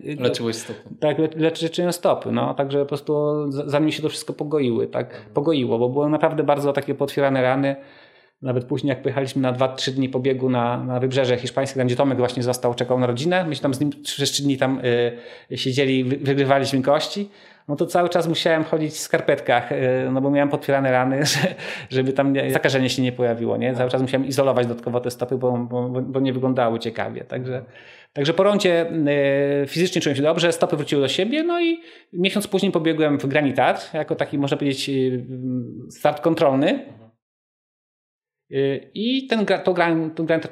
[0.05, 0.81] Yy, Leczyłeś stopy.
[1.01, 2.33] Tak, le, leczyłem stopy.
[2.33, 5.35] No, także po prostu zanim się to wszystko pogoiły, tak, mhm.
[5.35, 7.77] pogoiło, bo było naprawdę bardzo takie potwierane rany.
[8.43, 12.19] Nawet później, jak pojechaliśmy na 2-3 dni pobiegu na, na wybrzeże hiszpańskie, tam gdzie Tomek
[12.19, 14.81] właśnie został, czekał na rodzinę, myśmy tam z nim 3 dni tam
[15.51, 17.31] y, siedzieli, wygrywaliśmy kości,
[17.69, 19.77] no to cały czas musiałem chodzić w skarpetkach, y,
[20.13, 21.39] no bo miałem potwierane rany, że,
[21.91, 23.75] żeby tam nie, zakażenie się nie pojawiło, nie?
[23.75, 27.65] Cały czas musiałem izolować dodatkowo te stopy, bo, bo, bo nie wyglądały ciekawie, także...
[28.13, 28.87] Także po rondzie
[29.63, 31.81] y, fizycznie czułem się dobrze, stopy wróciły do siebie, no i
[32.13, 35.25] miesiąc później pobiegłem w Granitat, jako taki, można powiedzieć, y,
[35.91, 36.85] start kontrolny.
[38.51, 40.43] Y, I ten, to grałem, to grałem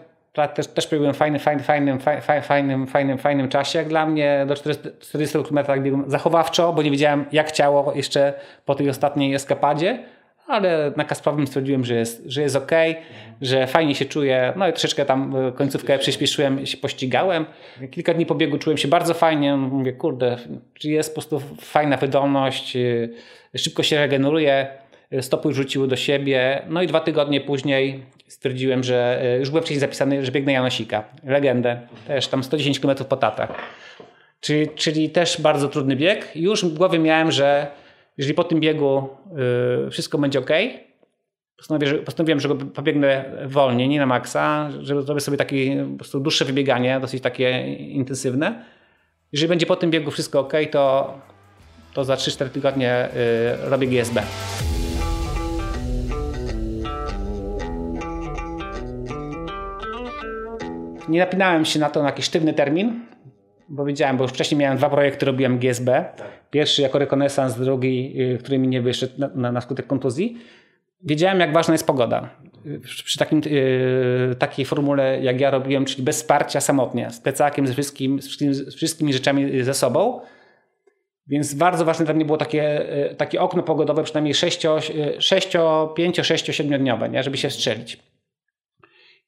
[0.55, 1.99] też, też w fajny, fajny, fajnym,
[2.43, 3.79] fajnym, fajnym, fajnym czasie.
[3.79, 4.55] Jak dla mnie do
[5.01, 10.05] 40 km biegłem zachowawczo, bo nie wiedziałem jak ciało jeszcze po tej ostatniej eskapadzie,
[10.47, 12.71] ale na Kasprawym stwierdziłem, że jest, że jest ok,
[13.41, 14.53] że fajnie się czuję.
[14.57, 17.47] No i troszeczkę tam y, końcówkę przyspieszyłem, się pościgałem.
[17.91, 19.57] Kilka dni po biegu czułem się bardzo fajnie.
[19.57, 20.37] Mówię, kurde,
[20.75, 23.15] czy jest po prostu fajna wydolność, y,
[23.57, 24.82] szybko się regeneruje
[25.21, 26.63] stopy rzuciły do siebie.
[26.69, 31.81] No i dwa tygodnie później stwierdziłem, że już byłem wcześniej zapisany, że biegnę Janosika, legendę,
[32.07, 33.53] też tam 110 km po tatach.
[34.41, 36.29] Czyli, czyli też bardzo trudny bieg.
[36.35, 37.67] Już w głowie miałem, że
[38.19, 39.09] jeżeli po tym biegu
[39.91, 40.51] wszystko będzie ok,
[42.05, 46.21] postanowiłem, że, że go pobiegnę wolniej, nie na maksa, żeby zrobić sobie takie po prostu
[46.21, 48.65] dłuższe wybieganie, dosyć takie intensywne.
[49.33, 51.15] Jeżeli będzie po tym biegu wszystko ok, to,
[51.95, 53.09] to za 3-4 tygodnie
[53.65, 54.23] y, robię GSB.
[61.09, 63.01] Nie napinałem się na to na jakiś sztywny termin,
[63.69, 66.05] bo wiedziałem, bo już wcześniej miałem dwa projekty, robiłem GSB.
[66.17, 66.51] Tak.
[66.51, 70.39] Pierwszy jako rekonesans, drugi, y, który mi nie wyszedł na, na, na skutek kontuzji
[71.03, 72.29] wiedziałem, jak ważna jest pogoda.
[72.83, 77.73] Przy takim, yy, takiej formule, jak ja robiłem, czyli bez wsparcia samotnie, z plecakiem, ze
[77.73, 80.21] wszystkim, z, wszystkimi, z wszystkimi rzeczami ze sobą.
[81.27, 84.67] Więc bardzo ważne dla mnie było takie, yy, takie okno pogodowe, przynajmniej 6,
[85.19, 85.53] 6
[85.97, 87.23] 5, 6, 7 dniowe, nie?
[87.23, 88.12] żeby się strzelić.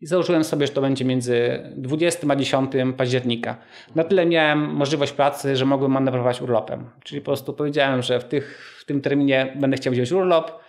[0.04, 3.56] I założyłem sobie, że to będzie między 20 a 10 października.
[3.94, 6.90] Na tyle miałem możliwość pracy, że mogłem manewrować urlopem.
[7.04, 10.64] Czyli po prostu powiedziałem, że w, tych, w tym terminie będę chciał wziąć urlop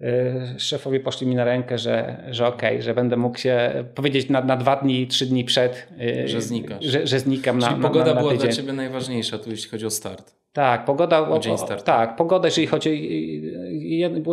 [0.00, 4.28] Y, szefowie poszli mi na rękę, że, że okej, okay, że będę mógł się powiedzieć
[4.28, 6.84] na, na dwa dni, trzy dni przed, y, że znikasz.
[6.84, 9.86] Że, że znikam Czyli na, pogoda na, na, była dla Ciebie najważniejsza tu, jeśli chodzi
[9.86, 10.34] o start.
[10.52, 11.84] Tak, pogoda, o, start.
[11.84, 13.42] tak, pogoda, jeżeli chodzi,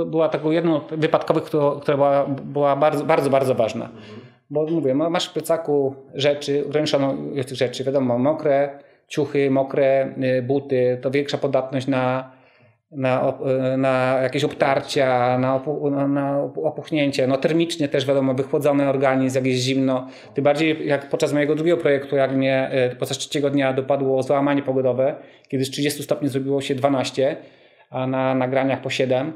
[0.06, 1.44] była taką jedną wypadkowych,
[1.82, 3.86] która była, była bardzo, bardzo, bardzo ważna.
[3.86, 4.31] Mhm.
[4.52, 7.16] Bo mówię, masz w plecaku rzeczy, ograniczono
[7.48, 12.32] tych rzeczy, wiadomo, mokre ciuchy, mokre y, buty, to większa podatność na
[12.92, 13.34] na,
[13.78, 17.28] na jakieś obtarcia, na, opu, na opuchnięcie.
[17.28, 20.08] No termicznie też wiadomo, wychłodzony organizm, jak jest zimno.
[20.34, 24.62] Tym bardziej jak podczas mojego drugiego projektu, jak mnie e, podczas trzeciego dnia dopadło załamanie
[24.62, 25.16] pogodowe,
[25.48, 27.36] kiedy z 30 stopni zrobiło się 12,
[27.90, 29.34] a na nagraniach po 7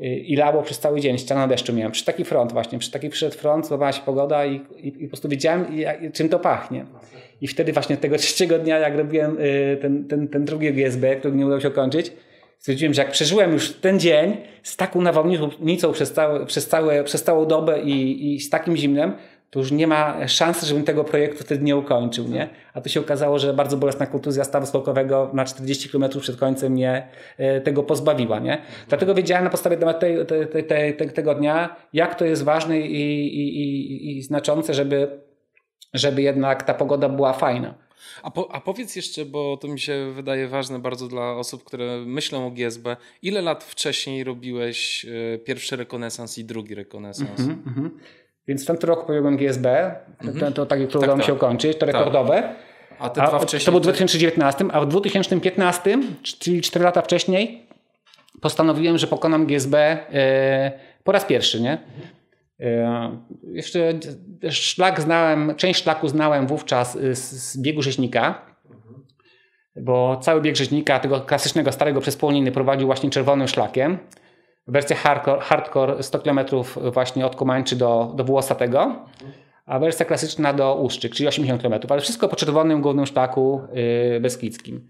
[0.00, 1.92] i lało przez cały dzień, ściana deszczu miałem.
[1.92, 5.08] Przy taki front właśnie, przy taki przyszedł front, złamała się pogoda i, i, i po
[5.08, 5.66] prostu wiedziałem
[6.12, 6.84] czym to pachnie.
[7.40, 11.36] I wtedy właśnie tego trzeciego dnia, jak robiłem y, ten, ten, ten drugi GSB, który
[11.36, 12.12] nie udało się kończyć,
[12.58, 17.22] stwierdziłem, że jak przeżyłem już ten dzień z taką nawałnicą przez, całe, przez, całe, przez
[17.22, 19.12] całą dobę i, i z takim zimnem,
[19.54, 22.48] to już nie ma szansy, żebym tego projektu wtedy nie ukończył, nie?
[22.72, 26.72] A tu się okazało, że bardzo bolesna kontuzja stawu skokowego na 40 km przed końcem
[26.72, 28.62] mnie e, tego pozbawiła, nie?
[28.88, 33.62] Dlatego wiedziałem na podstawie tej, tej, tej, tego dnia, jak to jest ważne i, i,
[33.62, 35.20] i, i znaczące, żeby,
[35.94, 37.74] żeby jednak ta pogoda była fajna.
[38.22, 42.04] A, po, a powiedz jeszcze, bo to mi się wydaje ważne bardzo dla osób, które
[42.06, 42.96] myślą o GSB.
[43.22, 47.40] Ile lat wcześniej robiłeś y, pierwszy rekonesans i drugi rekonesans?
[47.40, 47.90] Mm -hmm,
[48.48, 50.40] Więc w tamtym roku pobiegłem GSB, mm -hmm.
[50.40, 51.26] to, to takie, które tak, udało mi tak.
[51.26, 51.94] się ukończyć, to tak.
[51.94, 52.42] rekordowe.
[52.42, 52.64] Tak.
[52.98, 53.66] A dwa wcześniej?
[53.66, 57.66] To był w 2019, a w 2015, czyli 4 lata wcześniej,
[58.40, 61.78] postanowiłem, że pokonam GSB y, po raz pierwszy, nie?
[62.60, 63.18] E,
[63.52, 63.92] jeszcze
[64.50, 68.42] szlak znałem, część szlaku znałem wówczas y, z biegu rzeźnika,
[69.76, 73.98] bo cały bieg rzeźnika, tego klasycznego starego przez Płoniny prowadził właśnie czerwonym szlakiem.
[74.66, 76.40] Wersja hardcore, hardcore 100 km
[76.92, 79.06] właśnie od Komańczy do, do Włosatego,
[79.66, 83.60] a wersja klasyczna do Uszczyk, czyli 80 km, ale wszystko po czerwonym głównym szlaku
[84.12, 84.88] yy, beskidzkim.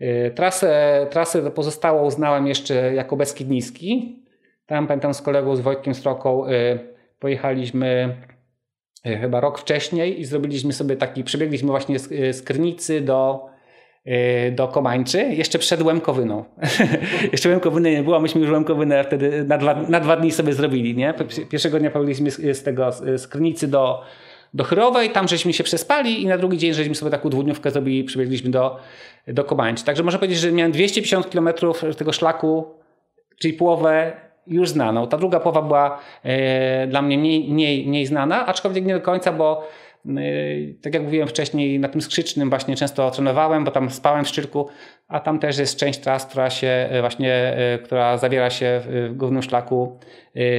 [0.00, 4.22] Yy, trasę, trasę pozostałą uznałem jeszcze jako Beskid Niski.
[4.66, 8.16] Tam pamiętam z kolegą, z Wojtkiem Stroką, yy, Pojechaliśmy
[9.04, 13.46] chyba rok wcześniej i zrobiliśmy sobie taki, przebiegliśmy właśnie z, Krynicy do,
[14.52, 16.44] do Komańczy, jeszcze przed Łemkowyną.
[17.32, 20.96] jeszcze Łemkowyny nie było, myśmy już Łemkowynę wtedy na dwa, na dwa dni sobie zrobili.
[20.96, 21.14] Nie?
[21.50, 24.02] Pierwszego dnia pojechaliśmy z, z tego, z do,
[24.54, 28.04] do Chrowej, tam żeśmy się przespali i na drugi dzień żeśmy sobie taką dwudniówkę zrobili,
[28.04, 28.76] przebiegliśmy do,
[29.28, 29.84] do Komańczy.
[29.84, 31.48] Także można powiedzieć, że miałem 250 km
[31.96, 32.66] tego szlaku,
[33.38, 34.12] czyli połowę
[34.46, 35.06] już znaną.
[35.06, 39.32] Ta druga połowa była e, dla mnie mniej, mniej, mniej znana, aczkolwiek nie do końca,
[39.32, 39.68] bo
[40.82, 44.68] tak jak mówiłem wcześniej, na tym skrzycznym właśnie często trenowałem, bo tam spałem w Szczyrku,
[45.08, 49.42] a tam też jest część tras, która się e, właśnie, która zawiera się w głównym
[49.42, 49.98] szlaku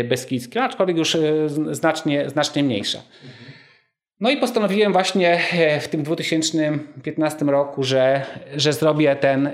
[0.09, 1.17] beskidzkim, aczkolwiek już
[1.71, 2.99] znacznie, znacznie mniejsza.
[4.19, 5.39] No i postanowiłem właśnie
[5.81, 8.21] w tym 2015 roku, że,
[8.55, 9.49] że zrobię ten,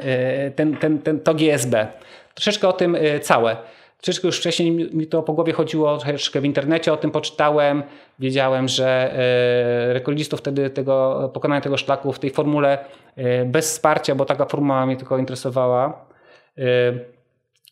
[0.56, 1.88] ten, ten, ten, to GSB.
[2.34, 3.58] Troszeczkę o tym całe.
[4.04, 7.84] Troszeczkę już wcześniej mi to po głowie chodziło, troszeczkę w internecie o tym poczytałem.
[8.20, 12.86] Wiedziałem, że e, rekordzistów wtedy tego, pokonania tego szlaku w tej formule
[13.16, 16.06] e, bez wsparcia, bo taka formuła mnie tylko interesowała.
[16.58, 16.64] E,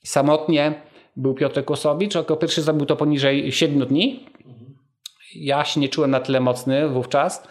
[0.04, 0.74] samotnie
[1.16, 4.26] był Piotr Kosowicz, jako pierwszy zrobił to poniżej 7 dni.
[5.36, 7.48] Ja się nie czułem na tyle mocny wówczas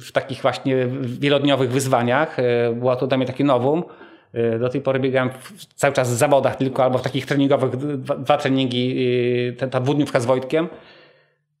[0.00, 2.36] w takich właśnie wielodniowych wyzwaniach.
[2.74, 3.84] Była to dla mnie takie nowum.
[4.34, 5.30] Y, do tej pory biegałem
[5.74, 8.94] cały czas w zawodach tylko, albo w takich treningowych, dwa, dwa treningi,
[9.62, 10.68] y, ta dwudniówka z Wojtkiem.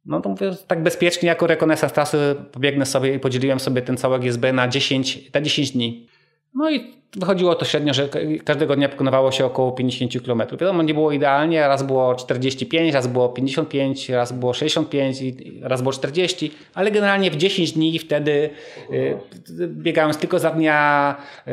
[0.06, 4.18] No to mówię, tak bezpiecznie jako rekonesans trasy pobiegnę sobie i podzieliłem sobie ten cały
[4.18, 6.08] GSB na 10, na 10 dni.
[6.54, 8.08] No i wychodziło to średnio, że
[8.44, 10.42] każdego dnia pokonywało się około 50 km.
[10.60, 15.22] Wiadomo, nie było idealnie, raz było 45, raz było 55, raz było 65,
[15.62, 18.50] raz było 40, ale generalnie w 10 dni wtedy
[18.92, 19.18] y,
[19.66, 21.16] biegając tylko za dnia,
[21.48, 21.52] y,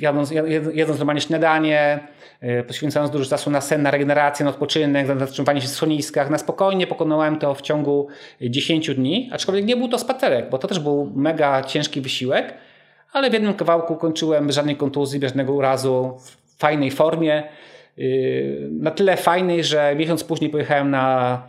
[0.00, 0.30] jadąc,
[0.74, 2.00] jedząc normalnie śniadanie,
[2.42, 6.30] y, poświęcając dużo czasu na sen, na regenerację, na odpoczynek, na zatrzymywanie się w schroniskach,
[6.30, 8.08] na spokojnie pokonałem to w ciągu
[8.40, 12.54] 10 dni, aczkolwiek nie był to spacerek, bo to też był mega ciężki wysiłek,
[13.16, 17.42] ale w jednym kawałku kończyłem żadnej kontuzji, żadnego urazu, w fajnej formie.
[17.96, 21.42] Yy, na tyle fajnej, że miesiąc później pojechałem na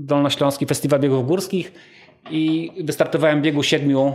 [0.00, 1.72] Dolnośląski Festiwal Biegów Górskich
[2.30, 4.14] i wystartowałem w biegu siedmiu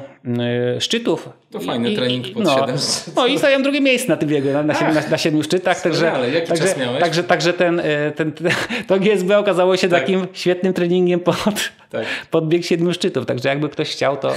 [0.77, 1.29] y, szczytów.
[1.51, 2.75] To fajny I, trening pod no, siedem.
[3.15, 5.81] No i zająłem drugie miejsce na tym biegu, na, na, siedmiu, na, na siedmiu szczytach.
[5.81, 6.99] Także, Ale jaki także, czas miałeś?
[7.01, 7.83] Także, także ten, y,
[8.15, 8.51] ten, ten,
[8.87, 10.01] to GSB okazało się Tak.
[10.01, 12.05] takim świetnym treningiem pod, Tak.
[12.31, 13.25] pod bieg siedmiu szczytów.
[13.25, 14.33] Także jakby ktoś chciał, to,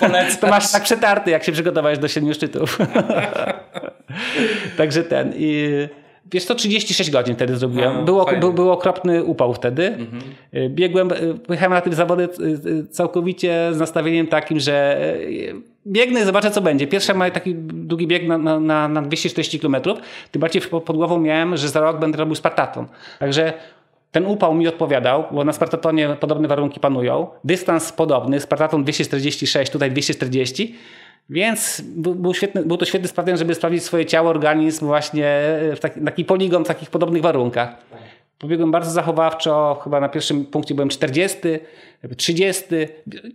[0.00, 0.36] Polecam.
[0.40, 2.78] to masz tak przetarty, jak się przygotowałeś do siedmiu szczytów.
[4.78, 5.32] także ten...
[5.36, 5.68] I,
[6.32, 7.96] Wiesz co, 36 godzin wtedy zrobiłem.
[7.96, 9.96] A, Było, był, był okropny upał wtedy.
[10.54, 12.28] Y, Biegłem, y, pojechałem na te zawody
[12.66, 15.00] y, całkowicie z nastawieniem takim, że
[15.86, 16.86] biegnę i zobaczę co będzie.
[16.86, 19.76] Pierwszy mój taki długi bieg na, na- na, na 240 km.
[20.30, 22.86] Tym bardziej pod głową miałem, że za rok będę robił Spartaton.
[23.18, 23.52] Także
[24.12, 27.26] ten upał mi odpowiadał, bo na Spartatonie podobne warunki panują.
[27.44, 30.74] Dystans podobny, Spartaton 246, tutaj 240.
[31.30, 35.24] Więc był, świetny, był to świetny sprawdzian, żeby sprawdzić swoje ciało, organizm właśnie
[35.76, 37.76] w taki, taki poligon w takich podobnych warunkach.
[38.38, 41.38] Pobiegłem bardzo zachowawczo, chyba na pierwszym punkcie byłem 40,
[42.16, 42.64] 30.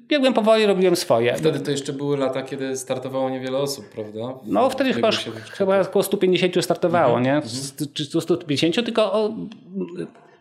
[0.07, 1.35] Biegłem powoli, robiłem swoje.
[1.35, 4.19] Wtedy to jeszcze były lata, kiedy startowało niewiele osób, prawda?
[4.45, 5.09] No wtedy chyba,
[5.51, 7.41] chyba około 150 startowało, nie?
[7.45, 9.33] Z- Czy 150, tylko o,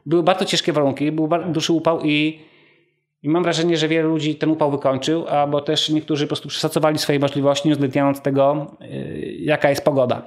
[0.06, 2.40] były bardzo ciężkie warunki, był bardzo duży upał i,
[3.22, 6.98] i mam wrażenie, że wielu ludzi ten upał wykończył, albo też niektórzy po prostu przeszacowali
[6.98, 10.22] swoje możliwości, nie uwzględniając tego, y, jaka jest pogoda.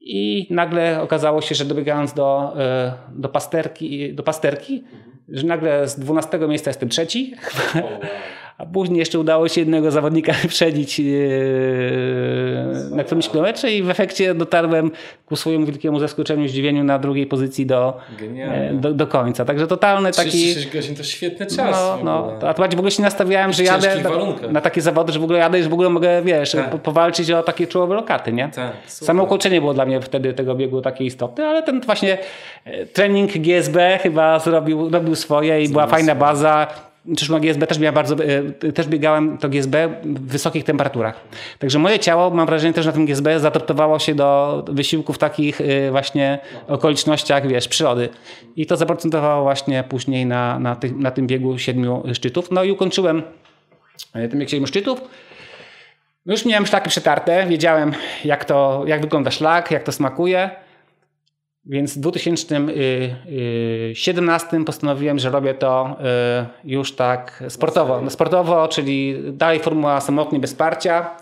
[0.00, 4.84] I nagle okazało się, że dobiegając do, y, do, pasterki, do pasterki,
[5.28, 7.34] że nagle z 12 miejsca jestem trzeci,
[8.60, 11.06] a później jeszcze udało się jednego zawodnika wyprzedzić yy,
[12.90, 14.90] na którymś kilometrze i w efekcie dotarłem
[15.26, 17.98] ku swojemu wielkiemu zaskoczeniu, zdziwieniu na drugiej pozycji do,
[18.38, 19.44] e, do, do końca.
[19.44, 20.30] Także totalny taki...
[20.30, 21.56] 36 godzin to świetny czas.
[21.56, 22.32] No, no.
[22.48, 24.02] A to bardziej w ogóle się nastawiałem, że jadę
[24.42, 26.70] na, na takie zawody, że w ogóle jadę i że w ogóle mogę, wiesz, Tak.
[26.70, 28.48] po, powalczyć o takie czołowe lokaty, nie?
[28.48, 28.72] Tak.
[28.86, 32.18] Samo ukończenie było dla mnie wtedy tego biegu takie istotne, ale ten właśnie
[32.64, 36.89] e, trening GSB chyba zrobił, robił swoje i była fajna baza.
[37.06, 41.20] Zresztą na GSB też, bardzo, e, też biegałem to GSB w wysokich temperaturach.
[41.58, 45.90] Także moje ciało, mam wrażenie, też na tym GSB zaadaptowało się do wysiłków takich e,
[45.90, 46.38] właśnie
[46.68, 48.08] okolicznościach, wiesz, przyrody.
[48.56, 52.50] I to zaprocentowało właśnie później na, na, tych, na tym biegu siedmiu szczytów.
[52.50, 53.22] No i ukończyłem
[54.14, 55.00] e, ten bieg siedmiu szczytów.
[56.26, 57.92] Już miałem szlaki przetarte, wiedziałem
[58.24, 60.50] jak, to, jak wygląda szlak, jak to smakuje.
[61.66, 68.00] Więc w 2017 postanowiłem, że robię to y, już tak sportowo.
[68.00, 71.16] No, sportowo, czyli dalej formuła samotnie bez wsparcia,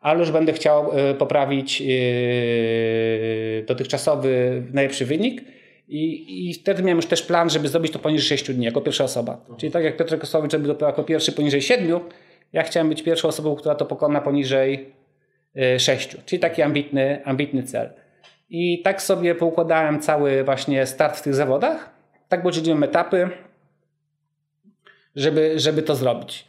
[0.00, 5.44] ale już będę chciał y, poprawić y, dotychczasowy najlepszy wynik.
[5.88, 9.04] I, I wtedy miałem już też plan, żeby zrobić to poniżej 6 dni, jako pierwsza
[9.04, 9.40] osoba.
[9.56, 12.00] Czyli tak jak Piotr Kosowicz zrobił to jako pierwszy poniżej 7,
[12.52, 14.92] ja chciałem być pierwszą osobą, która to pokona poniżej
[15.78, 16.16] 6.
[16.26, 18.03] Czyli taki ambitny, ambitny cel.
[18.50, 21.90] I tak sobie poukładałem cały właśnie start w tych zawodach.
[22.28, 23.30] Tak podzieliłem etapy,
[25.16, 26.44] żeby, żeby to zrobić.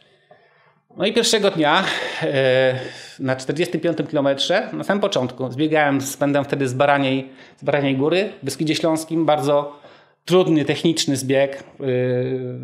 [0.96, 1.84] No i pierwszego dnia
[2.22, 2.74] e,
[3.20, 8.32] na 45 kilometrze, na samym początku, zbiegałem z pędem wtedy z Baraniej, z Baraniej Góry
[8.42, 9.26] w Beskidzie Śląskim.
[9.26, 9.80] Bardzo
[10.24, 11.62] trudny, techniczny zbieg e,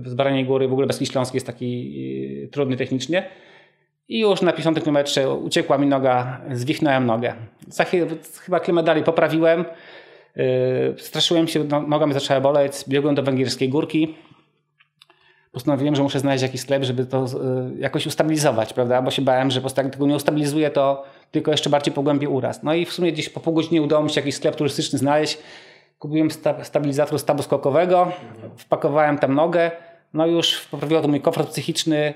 [0.04, 0.68] z Baraniej Góry.
[0.68, 3.28] W ogóle Beskid Śląski jest taki e, trudny technicznie.
[4.12, 7.34] I już na 50 kilometrze uciekła mi noga, zwichnąłem nogę.
[7.68, 7.84] Za
[8.40, 9.64] chyba kilometr dalej poprawiłem.
[10.36, 10.44] Yy,
[10.98, 12.72] straszyłem się, no, noga mi zaczęła boleć.
[12.88, 14.14] Biegłem do węgierskiej górki.
[15.52, 17.24] Postanowiłem, że muszę znaleźć jakiś sklep, żeby to
[17.70, 19.02] yy, jakoś ustabilizować, prawda?
[19.02, 22.28] Bo się bałem, że po prostu jak tego nie ustabilizuję, to tylko jeszcze bardziej pogłębię
[22.28, 22.62] uraz.
[22.62, 25.38] No i w sumie gdzieś po pół godziny udało mi się jakiś sklep turystyczny znaleźć.
[25.98, 28.12] Kupiłem sta stabilizator stawu skokowego,
[28.56, 29.70] wpakowałem tam nogę.
[30.14, 32.14] No już poprawiło to mój komfort psychiczny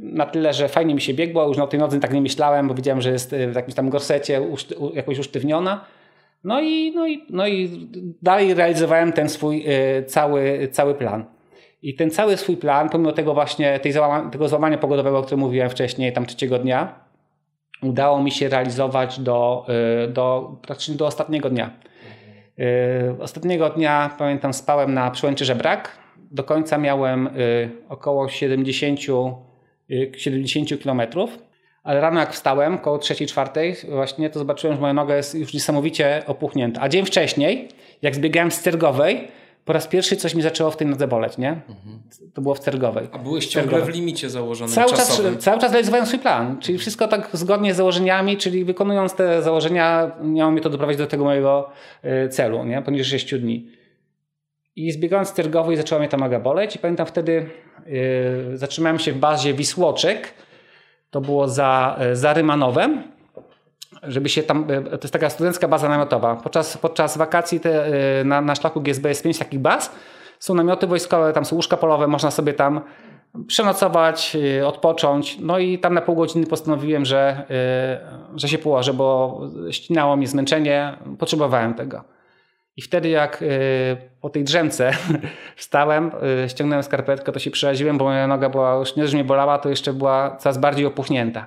[0.00, 1.48] na tyle, że fajnie mi się biegło.
[1.48, 3.90] Już na tej nodze tak nie myślałem, bo wiedziałem, że jest yy, w jakimś tam
[3.90, 4.40] gorsecie
[4.94, 5.84] jakoś usztywniona.
[6.44, 7.88] No i, no, i, no i
[8.22, 11.24] dalej realizowałem ten swój yy, cały, cały plan.
[11.82, 15.40] I ten cały swój plan, pomimo tego właśnie tej załama, tego załamania pogodowego, o którym
[15.40, 16.94] mówiłem wcześniej, tam trzeciego dnia,
[17.82, 19.66] udało mi się realizować do,
[20.08, 21.70] do, praktycznie do ostatniego dnia.
[23.20, 26.01] Ostatniego dnia, pamiętam, spałem na przełęczy Żebrak.
[26.32, 27.28] Do końca miałem
[27.88, 29.00] około 70,
[30.16, 31.38] 70 kilometrów
[31.82, 35.54] ale rano jak wstałem, koło trzeciej, czwartej właśnie, to zobaczyłem, że moja noga jest już
[35.54, 36.80] niesamowicie opuchnięta.
[36.80, 37.68] A dzień wcześniej,
[38.02, 39.28] jak zbiegałem z Cergowej,
[39.64, 41.50] po raz pierwszy coś mi zaczęło w tej nodze boleć, nie?
[41.50, 42.02] Mhm.
[42.34, 43.08] To było w Cergowej.
[43.12, 45.34] A byłeś ciągle w limicie założonym cały czasowym.
[45.34, 49.42] Czas, cały czas realizowałem swój plan, czyli wszystko tak zgodnie z założeniami, czyli wykonując te
[49.42, 51.70] założenia miało mnie to doprowadzić do tego mojego
[52.24, 52.82] y, celu, nie?
[52.82, 53.81] Poniżej 6 dni.
[54.76, 57.50] I zbiegając z Cergowej zaczęła mnie ta noga boleć i pamiętam wtedy
[57.86, 60.34] yy, zatrzymałem się w bazie Wisłoczek,
[61.12, 63.02] to było za, e, za Rymanowem,
[64.02, 66.36] żeby się tam, e, to jest taka studencka baza namiotowa.
[66.36, 67.86] Podczas, podczas wakacji te,
[68.20, 69.92] e, na, na szlaku GSB jest pięć takich baz.
[70.38, 72.80] Są namioty wojskowe, tam są łóżka polowe, można sobie tam
[73.46, 75.38] przenocować, odpocząć.
[75.40, 77.46] No i tam na pół godziny postanowiłem, że,
[78.36, 82.04] że się położę, bo ścinało mnie zmęczenie, potrzebowałem tego.
[82.76, 83.44] I wtedy jak
[84.20, 84.90] po tej drzemce
[85.56, 86.10] wstałem,
[86.48, 89.68] ściągnąłem skarpetkę, to się przeraziłem, bo moja noga była już nie, że mnie bolała, to
[89.68, 91.46] jeszcze była coraz bardziej opuchnięta.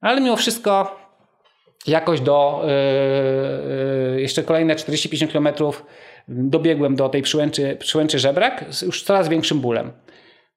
[0.00, 1.00] Ale mimo wszystko
[1.86, 2.64] jakoś do
[4.16, 5.72] jeszcze kolejne 40-50 km
[6.28, 9.92] dobiegłem do tej przyłęczy, przyłęczy żebrak z już coraz większym bólem.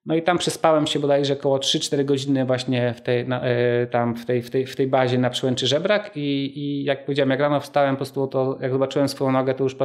[0.09, 4.15] No i tam przespałem się bodajże około 3-4 godziny właśnie w tej, na, e, tam
[4.15, 7.39] w tej, w, tej, w tej bazie na przełęczy żebrak i, i jak powiedziałem, jak
[7.39, 9.75] rano wstałem po prostu, to jak zobaczyłem swoją nogę, to już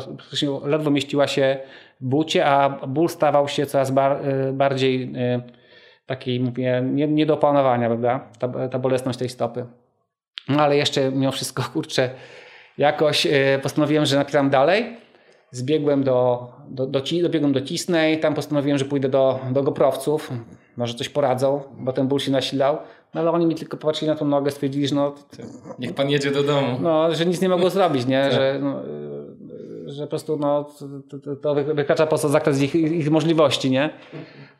[0.64, 1.56] ledwo mieściła się
[2.00, 5.42] w bucie, a ból stawał się coraz bar, e, bardziej e,
[6.06, 9.66] taki, mówię, nie, nie do opanowania, prawda, ta, ta bolesność tej stopy.
[10.48, 12.10] No ale jeszcze mimo wszystko, kurczę,
[12.78, 13.26] jakoś
[13.62, 15.03] postanowiłem, że napiram dalej
[15.56, 20.32] zbiegłem do, do, do, dobiegłem do Cisnej, tam postanowiłem, że pójdę do, do Goprowców,
[20.76, 22.78] może coś poradzą, bo ten ból się nasilał,
[23.14, 25.14] no ale oni mi tylko popatrzyli na tą nogę, stwierdzili, że no...
[25.78, 26.78] Niech pan jedzie do domu.
[26.80, 28.32] No, że nic nie mogło zrobić, nie, tak.
[28.32, 28.82] że, no,
[29.86, 30.70] że po prostu no,
[31.24, 33.90] to, to wykracza poza zakres ich, ich możliwości, nie.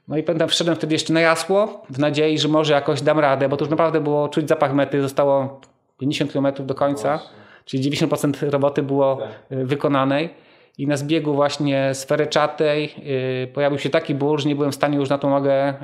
[0.08, 3.48] No i pamiętam, wszedłem wtedy jeszcze na jasło, w nadziei, że może jakoś dam radę,
[3.48, 5.60] bo to już naprawdę było czuć zapach mety, zostało
[5.98, 7.20] 50 km do końca,
[7.64, 9.66] czyli 90% roboty było tak.
[9.66, 10.43] wykonanej
[10.78, 12.94] i na zbiegu właśnie sfery czatej
[13.42, 15.74] yy, pojawił się taki ból, że nie byłem w stanie już na tą nogę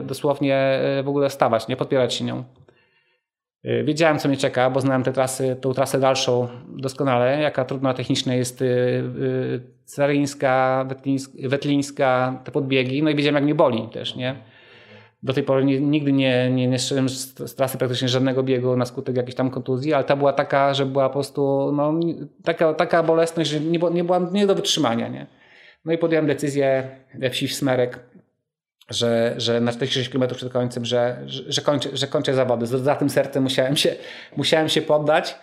[0.00, 2.44] yy, dosłownie yy, w ogóle stawać, nie podpierać się nią.
[3.66, 7.94] Y, wiedziałem, co mnie czeka, bo znałem tę trasy, tą trasę dalszą doskonale, jaka trudna
[7.94, 10.86] technicznie jest y, y, Caryńska,
[11.48, 14.36] Wetlińska, te podbiegi, no i wiedziałem, jak mnie boli też, nie?
[15.26, 19.34] Do tej pory nigdy nie, nie, nie z, trasy praktycznie żadnego biegu na skutek jakiejś
[19.34, 21.94] tam kontuzji, ale ta była taka, że była po prostu no,
[22.44, 25.08] taka, taka bolesność, że nie, nie była nie do wytrzymania.
[25.08, 25.26] Nie?
[25.84, 27.98] No i podjąłem decyzję we wsi w Smerek,
[28.90, 32.66] że, że na 46 km przed końcem, że, że, kończę, że kończę zawody.
[32.66, 33.96] Za tym sercem musiałem się,
[34.36, 35.38] musiałem się poddać.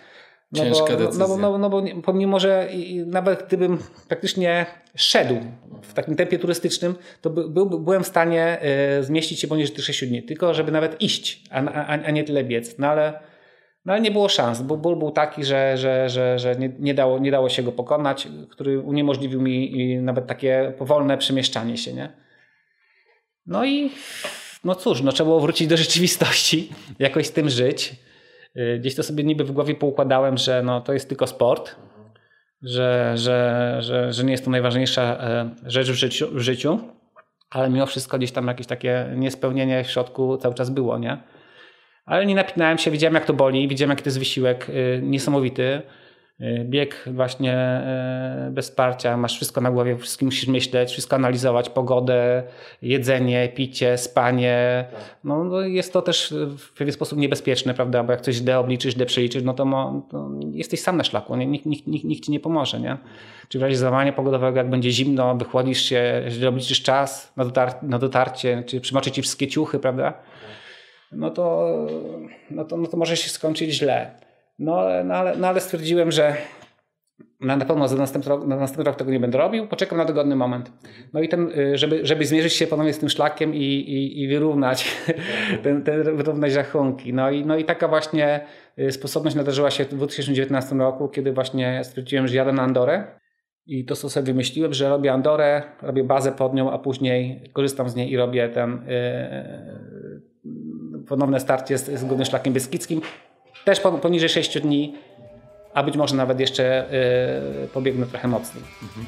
[0.54, 1.26] No Ciężka bo, decyzja.
[1.26, 2.68] No, no, no, bo pomimo, że
[3.06, 3.78] nawet gdybym
[4.08, 5.34] praktycznie szedł
[5.82, 8.58] w takim tempie turystycznym, to by, był, byłem w stanie
[9.00, 10.22] y, zmieścić się poniżej tych 6 dni.
[10.22, 12.78] Tylko żeby nawet iść, a, a, a nie tyle biec.
[12.78, 13.20] No ale,
[13.84, 16.94] no ale nie było szans, bo ból był taki, że, że, że, że nie, nie,
[16.94, 21.92] dało, nie dało się go pokonać, który uniemożliwił mi nawet takie powolne przemieszczanie się.
[21.92, 22.12] Nie?
[23.46, 23.90] No i
[24.64, 27.94] no cóż, no trzeba było wrócić do rzeczywistości, jakoś z tym żyć.
[28.56, 31.76] Y, gdzieś to sobie niby w głowie poukładałem, że no, to jest tylko sport,
[32.62, 36.78] że, że, że, że nie jest to najważniejsza e, rzecz w życiu, w życiu,
[37.50, 41.18] ale mimo wszystko gdzieś tam jakieś takie niespełnienie w środku cały czas było, nie?
[42.04, 45.82] Ale nie napinałem się, widziałem jak to boli, widziałem jaki to jest wysiłek y, niesamowity.
[46.40, 47.82] Y, bieg właśnie
[48.48, 52.42] y, bez wsparcia, masz wszystko na głowie, wszystkim musisz myśleć, wszystko analizować, pogodę,
[52.82, 54.84] jedzenie, picie, spanie.
[55.24, 58.02] No, no jest to też w pewien sposób niebezpieczne, prawda?
[58.02, 61.36] Bo jak coś źle obliczysz, źle przeliczysz, no to, mo, to jesteś sam na szlaku,
[61.36, 61.46] nie?
[61.46, 62.96] Nikt, nikt, nikt, nikt ci nie pomoże, nie?
[63.48, 67.82] Czy w razie załamania pogodowego, jak będzie zimno, wychłodzisz się, źle obliczysz czas na, dotar
[67.82, 70.14] na dotarcie, czy przymoczy ci wszystkie ciuchy, prawda?
[71.12, 71.76] No to,
[72.50, 74.23] no to, no to może się skończyć źle.
[74.58, 76.36] No, no, ale, no ale stwierdziłem, że
[77.40, 80.04] na, na pewno za następny, rok, na następny rok tego nie będę robił, poczekam na
[80.04, 80.72] dogodny moment.
[81.12, 84.28] No i ten, y, żeby, żeby zmierzyć się ponownie z tym szlakiem i, i, i
[84.28, 84.96] wyrównać,
[85.62, 87.12] ten, ten, wyrównać rachunki.
[87.12, 88.46] No i, no i taka właśnie
[88.78, 93.04] y, sposobność nadarzyła się w 2019 roku, kiedy właśnie stwierdziłem, że jadę na Andorę.
[93.66, 97.88] I to, co sobie wymyśliłem, że robię Andorę, robię bazę pod nią, a później korzystam
[97.88, 98.86] z niej i robię ten
[100.44, 103.00] yy, ponowne starcie z, z Głównym Szlakiem Beskidzkim.
[103.64, 104.94] Też poniżej 6 dni,
[105.74, 106.88] a być może nawet jeszcze
[107.60, 108.64] yy, pobiegnę trochę mocniej.
[108.82, 109.06] Mhm.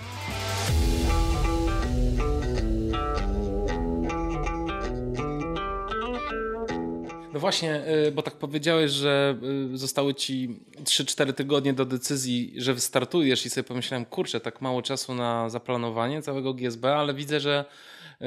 [7.33, 9.37] No właśnie, y, bo tak powiedziałeś, że
[9.75, 14.83] y, zostały ci 3-4 tygodnie do decyzji, że wystartujesz i sobie pomyślałem, kurczę, tak mało
[14.83, 17.65] czasu na zaplanowanie całego GSB, ale widzę, że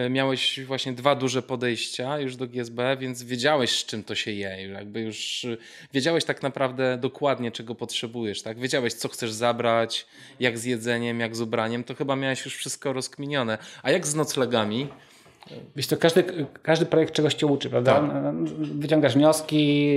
[0.10, 4.70] miałeś właśnie dwa duże podejścia już do GSB, więc wiedziałeś z czym to się je,
[4.74, 5.48] jakby już
[5.94, 8.60] wiedziałeś tak naprawdę dokładnie czego potrzebujesz, tak?
[8.60, 10.06] Wiedziałeś co chcesz zabrać,
[10.40, 13.58] jak z jedzeniem, jak z ubraniem, to chyba miałeś już wszystko rozkminione.
[13.84, 14.88] A jak z noclegami?
[15.76, 16.24] Wiesz to każdy,
[16.64, 17.94] każdy projekt czegoś cię uczy, prawda?
[17.94, 18.34] Tak.
[18.58, 19.94] Wyciągasz wnioski,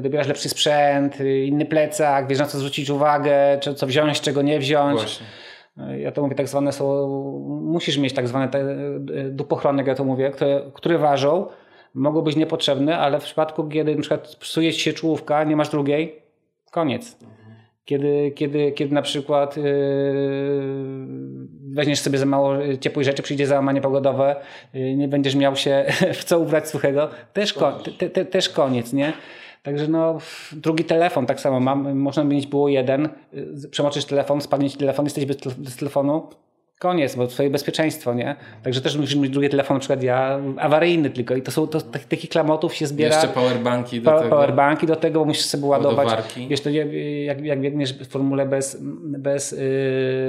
[0.00, 5.00] dobierasz lepszy sprzęt, inny plecak, wiesz na co zwrócić uwagę, co wziąć, czego nie wziąć.
[5.00, 5.26] Właśnie.
[5.76, 7.08] Ja to mówię tak zwane są,
[7.62, 8.64] musisz mieć tak zwane te
[9.30, 11.46] dupochrony, jak ja to mówię, które, które ważą,
[11.94, 15.68] mogą być niepotrzebne, ale w przypadku, kiedy na przykład psuje ci się czołówka, nie masz
[15.68, 16.22] drugiej,
[16.70, 17.18] koniec.
[17.84, 19.62] Kiedy, kiedy, kiedy na przykład yy,
[21.70, 24.36] weźmiesz sobie za mało ciepłej rzeczy, przyjdzie załamanie pogodowe,
[24.74, 25.84] yy, nie będziesz miał się
[26.20, 29.12] w co ubrać suchego, też, ko te, te, też koniec, nie?
[29.64, 30.18] Także no,
[30.52, 35.06] drugi telefon tak samo mam, można mieć było jeden, yy, przemoczysz telefon, spadnie ci telefon,
[35.06, 36.28] jesteś bez, bez telefonu,
[36.78, 38.36] koniec, bo twoje bezpieczeństwo, nie?
[38.62, 41.80] Także też musisz mieć drugi telefon, na przykład ja awaryjny tylko i to są, to,
[41.80, 43.14] tak- takich klamotów się zbiera.
[43.14, 44.30] Jeszcze powerbanki do Pa- tego.
[44.30, 46.06] Powerbanki do tego, bo musisz sobie ładować.
[46.06, 46.48] Ładowarki.
[46.48, 49.58] Wiesz, to jak, jak biegniesz w formule bez, bez, yy,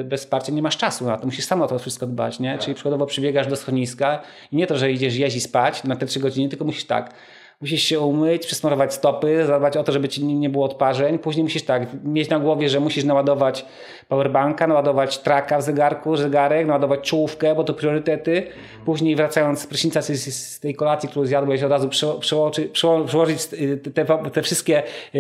[0.03, 1.25] bez wsparcia, nie masz czasu na to.
[1.25, 2.57] Musisz sam o to wszystko dbać, nie?
[2.57, 4.21] Czyli przykładowo przybiegasz do schroniska
[4.51, 7.13] i nie to, że idziesz i spać na te trzy godziny, tylko musisz tak.
[7.62, 11.20] Musisz się umyć, przesmarować stopy, zadbać o to, żeby ci nie było odparzeń.
[11.20, 13.66] Później musisz tak, mieć na głowie, że musisz naładować
[14.10, 18.43] powerbanka, naładować traka w zegarku, zegarek, naładować czołówkę, bo to priorytety.
[18.86, 23.39] Później wracając z prysznica, z, tej kolacji, którą zjadłeś, od razu przeło- przełoży- przeło- przełożyć
[23.53, 24.84] y, te, te wszystkie
[25.16, 25.20] y,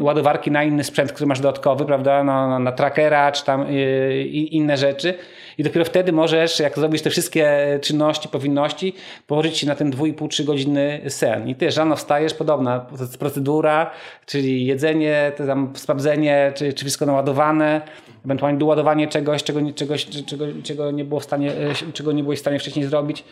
[0.00, 4.24] ładowarki na inny sprzęt, który masz dodatkowy, prawda, na, na, na trackera, czy tam y,
[4.30, 5.14] inne rzeczy.
[5.62, 8.94] I dopiero wtedy możesz, jak zrobisz te wszystkie czynności, powinności,
[9.26, 11.48] położyć się na ten 2,5-3 godziny sen.
[11.48, 12.86] I też rano wstajesz, podobna
[13.18, 13.90] procedura,
[14.26, 17.80] czyli jedzenie, tam sprawdzenie, czy, czy wszystko naładowane,
[18.24, 22.38] ewentualnie doładowanie czegoś, czego, czegoś czego, czego, nie było w stanie, e, czego nie byłeś
[22.38, 23.24] w stanie wcześniej zrobić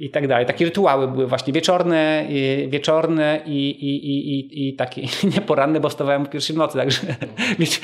[0.00, 0.46] i tak dalej.
[0.46, 5.02] Takie rytuały były właśnie wieczorne, i, wieczorne i, i, i, i, i takie
[5.36, 7.00] nieporanne, bo wstawałem w pierwszej nocy, także
[7.58, 7.80] wiecie,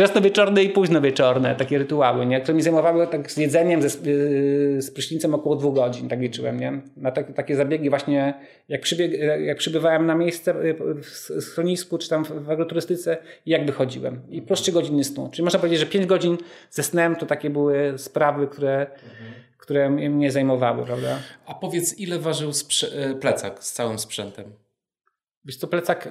[0.00, 2.40] wczesno wieczorne i późno wieczorne, takie rytuały, nie?
[2.40, 6.60] które mi zajmowały tak z jedzeniem, ze, yy, z prysznicem około dwóch godzin, tak liczyłem.
[6.60, 6.82] Nie?
[6.96, 8.34] Na tak, takie zabiegi właśnie,
[8.68, 13.66] jak, przybieg, jak przybywałem na miejsce yy, w schronisku, czy tam w agroturystyce i jak
[13.66, 14.20] wychodziłem.
[14.30, 15.28] I po trzy godziny snu.
[15.32, 16.38] Czyli można powiedzieć, że pięć godzin
[16.70, 18.86] ze snem to takie były sprawy, które,
[19.58, 21.18] które mnie zajmowały, prawda?
[21.46, 22.50] A powiedz, ile ważył
[22.92, 24.44] e, plecak z całym sprzętem?
[25.44, 26.10] Wiesz co, plecak y,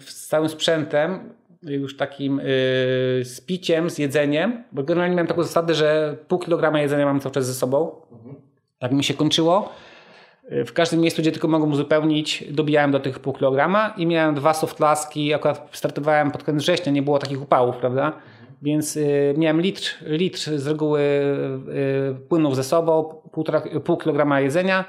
[0.00, 2.42] z całym sprzętem, już takim y,
[3.24, 7.34] z piciem, z jedzeniem, bo generalnie miałem taką zasadę, że pół kilograma jedzenia mam cały
[7.34, 7.90] czas ze sobą.
[8.78, 9.72] Tak mi się kończyło.
[10.52, 14.34] Y, W każdym miejscu, gdzie tylko mogłem uzupełnić, dobijałem do tych pół kilograma i miałem
[14.34, 15.34] dwa softlaski.
[15.34, 18.12] Akurat startowałem pod koniec września, nie było takich upałów, prawda?
[18.62, 24.84] Więc y, miałem litr, litr z reguły y, płynął ze sobą, półtora, pół kilograma jedzenia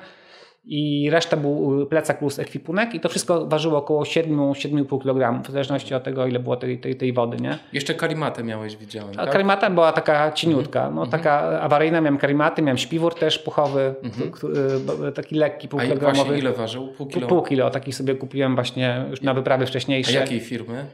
[0.72, 5.94] i reszta był plecak plus ekwipunek i to wszystko ważyło około 7-7,5 kg, w zależności
[5.96, 7.58] od tego, ile było tej, tej, tej wody, nie?
[7.74, 9.10] Jeszcze karimatę miałeś, widziałem.
[9.18, 9.32] A tak?
[9.32, 13.96] karimata była taka cieniutka, no taka awaryjna, miałem karimaty, miałem śpiwór też puchowy,
[14.42, 16.38] k- taki lekki, A półkilogramowy.
[16.40, 16.88] ile ważył?
[16.88, 17.28] Pół kilo?
[17.28, 20.14] Pół kilo, taki sobie kupiłem właśnie już na wyprawy A wcześniejsze.
[20.20, 20.86] jakiej firmy?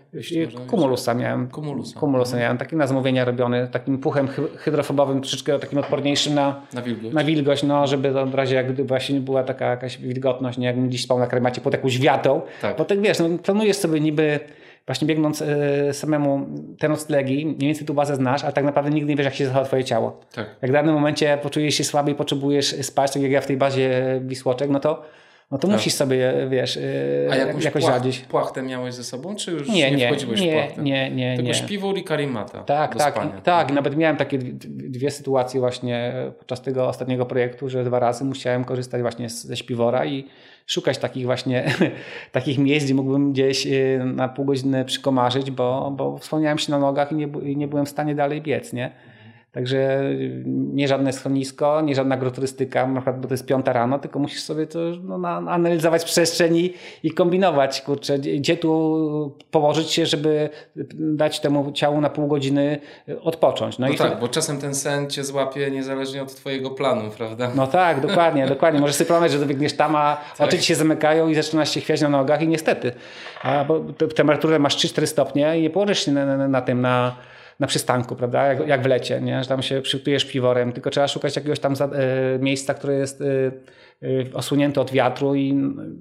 [0.68, 1.48] Kumulusa miałem.
[1.50, 2.00] Kumulusa.
[2.00, 6.82] Kumulusa miałem, taki na zamówienia robiony, takim puchem hy- hydrofobowym, troszeczkę takim odporniejszym na, Na
[6.82, 7.14] wilgoć.
[7.14, 10.66] na wilgoć, no, żeby to w razie jak gdyby właśnie była taka jakaś wilgotność, nie
[10.68, 12.78] jakbym gdzieś spał na kremacie pod jakąś wiatą, Tak.
[12.78, 14.40] bo tak wiesz, no, planujesz sobie niby
[14.88, 16.48] właśnie biegnąc e, samemu
[16.80, 19.46] te noclegi, mniej więcej tu bazę znasz, ale tak naprawdę nigdy nie wiesz jak się
[19.46, 20.20] zachowa twoje ciało.
[20.36, 20.46] Tak.
[20.62, 23.58] Jak w danym momencie poczujesz się słaby i potrzebujesz spać, tak jak ja w tej
[23.58, 25.02] bazie Wisłoczek, no to,
[25.52, 26.82] no to musisz sobie, wiesz, e,
[27.32, 28.20] A jakąś jakoś płach, radzić.
[28.20, 30.82] płachtę miałeś ze sobą, czy już Nie, nie, nie, wchodziłeś w nie, płachtę?
[30.82, 31.54] nie, nie, Tylko nie.
[31.54, 33.42] śpiwór i karimata Tak, tak, spania.
[33.42, 33.72] tak.
[33.74, 39.02] Nawet miałem takie dwie, sytuacje właśnie podczas tego ostatniego projektu, że dwa razy musiałem korzystać
[39.02, 40.28] właśnie ze śpiwora i
[40.68, 41.66] szukać takich właśnie
[42.32, 46.80] takich miejsc, gdzie mógłbym gdzieś y, na pół godziny przykomarzyć, bo, bo wspomniałem się na
[46.80, 48.92] nogach i nie, nie byłem w stanie dalej biec, nie?
[49.56, 54.00] Także y, nie żadne schronisko, nie żadna agroturystyka, na przykład, bo to jest piąta rano,
[54.00, 59.92] tylko musisz sobie to no, na, analizować przestrzeń i, i kombinować, kurczę, gdzie tu położyć
[59.92, 60.50] się, żeby
[60.96, 62.80] dać temu ciału na pół godziny
[63.22, 63.80] odpocząć.
[63.80, 67.12] No, No i tak, to, bo czasem ten sen cię złapie niezależnie od twojego planu,
[67.18, 67.52] prawda?
[67.56, 68.80] no tak, dokładnie, dokładnie.
[68.80, 70.48] Możesz sobie planować, że dobiegniesz tam, a Tak.
[70.48, 72.92] oczy ci się zamykają i zaczynasz się chwiać na nogach i niestety.
[73.44, 76.82] A, bo te- temperaturę masz 3-4 stopnie i nie położysz się na, na, na tym,
[76.82, 77.16] na,
[77.60, 79.44] na przystanku, prawda, jak, jak w lecie, nie?
[79.44, 81.90] że tam się przytujesz piworem, tylko trzeba szukać jakiegoś tam za, e,
[82.40, 85.54] miejsca, które jest e, e, osunięte od wiatru i,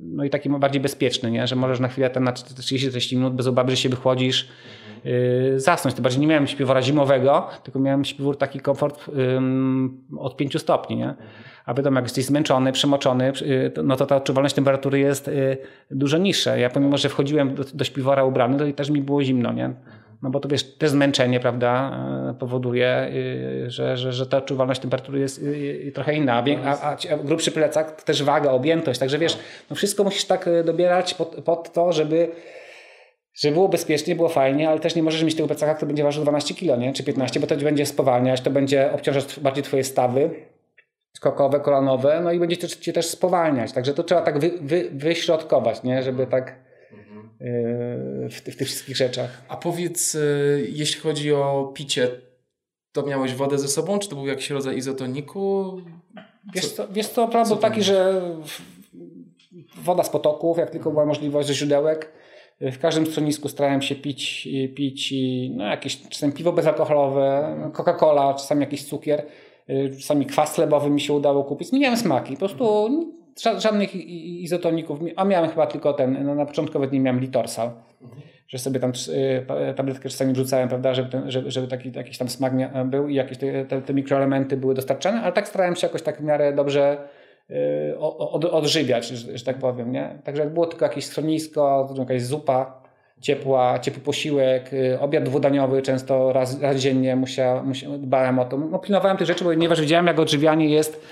[0.02, 1.46] no i taki bardziej bezpieczny, nie?
[1.46, 4.48] że możesz na chwilę tam na 30-40 minut bez obawy, że się wychłodzisz,
[5.56, 5.96] zasnąć.
[5.96, 9.10] To bardziej nie miałem śpiwora zimowego, tylko miałem śpiwór taki komfort
[10.18, 10.96] od 5 stopni.
[10.96, 11.14] Nie?
[11.64, 13.32] A wiadomo, jak jesteś zmęczony, przemoczony,
[13.84, 15.58] no to ta odczuwalność temperatury jest y,
[15.90, 16.56] dużo niższa.
[16.56, 19.52] Ja pomimo, że wchodziłem do, do śpiwora ubrany, to i też mi było zimno.
[19.52, 19.74] Nie?
[20.24, 21.98] No bo to wiesz, też zmęczenie, prawda,
[22.30, 23.10] y, powoduje,
[23.66, 25.44] y, że, że, że ta odczuwalność temperatury jest
[25.94, 29.38] trochę inna, a, a, grubszy plecak też waga, objętość, także wiesz,
[29.70, 32.28] no wszystko musisz tak dobierać pod, pod to, żeby
[33.34, 36.22] żeby było bezpiecznie, było fajnie, ale też nie możesz mieć tego plecaka, który będzie ważył
[36.22, 36.92] 12 kg, nie?
[36.92, 40.30] czy 15, bo to będzie spowalniać, to będzie obciążać bardziej twoje stawy
[41.16, 43.72] skokowe, kolanowe, no i będzie cię też spowalniać.
[43.72, 46.02] Także to trzeba tak wy, wy, wyśrodkować, nie?
[46.02, 46.63] żeby tak
[48.30, 49.42] w, w, tych wszystkich rzeczach.
[49.48, 52.10] A powiedz, yy, jeśli chodzi o picie,
[52.92, 55.72] to miałeś wodę ze sobą, czy to był jakiś rodzaj izotoniku?
[56.54, 58.22] Wiesz co, wiesz co plan był taki, że
[59.76, 62.12] woda z potoków, jak tylko była możliwość ze źródełek,
[62.60, 65.14] w każdym stronisku starałem się pić, pić
[65.50, 69.26] no, jakieś czasem piwo bezalkoholowe, Coca-Cola, czasami jakiś cukier,
[70.00, 71.68] czasami kwas chlebowy mi się udało kupić.
[71.68, 72.88] Zmieniałem smaki, po prostu
[73.58, 77.70] żadnych izotoników, a miałem chyba tylko ten, no, na początkowe dni miałem Litorsal,
[78.48, 78.92] że sobie tam
[79.70, 82.52] y, tabletkę czasami wrzucałem, prawda, żeby, ten, żeby, żeby taki jakiś tam smak
[82.86, 86.20] był i jakieś te, te, te mikroelementy były dostarczane, ale tak starałem się jakoś tak
[86.20, 87.08] w miarę dobrze
[87.50, 89.92] Y, od, odżywiać, że, że, tak powiem.
[89.92, 90.18] Nie?
[90.24, 92.82] Także jak było tylko jakieś schronisko, jakaś zupa
[93.20, 98.58] ciepła, ciepły posiłek, y, obiad dwudaniowy często raz, raz dziennie musia, musia, dbałem o to.
[98.58, 101.06] No, pilnowałem tych rzeczy, ponieważ wiedziałem jak odżywianie jest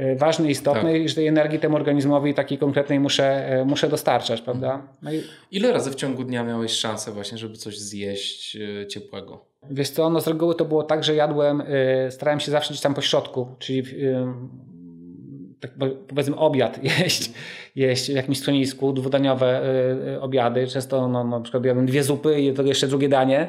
[0.00, 1.00] y, ważne i istotne tak.
[1.00, 4.82] i że tej energii temu organizmowi takiej konkretnej muszę, muszę dostarczać, prawda?
[5.02, 5.22] No i...
[5.50, 9.44] Ile razy w ciągu dnia miałeś szansę właśnie, żeby coś zjeść ciepłego?
[9.70, 11.62] Wiesz co, no z reguły to było tak, że jadłem,
[12.10, 13.82] starałem się zawsze gdzieś tam po środku, czyli
[15.60, 15.70] tak
[16.08, 17.32] powiedzmy obiad jeść,
[17.76, 20.66] jeść w jakimś schronisku, dwudaniowe y, y, obiady.
[20.66, 23.48] Często no, na przykład jadłem dwie zupy i to jeszcze drugie danie.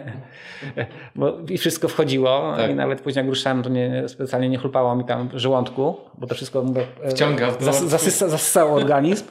[1.16, 2.54] Bo I wszystko wchodziło.
[2.58, 2.72] Tak.
[2.72, 6.28] I nawet później jak ruszałem, to nie, specjalnie nie chlupało mi tam w żołądku, bo
[6.28, 9.26] to wszystko mówię, Wciąga w zas, zasysa, zasysało organizm.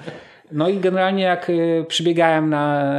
[0.53, 2.93] No i generalnie jak y, przybiegałem na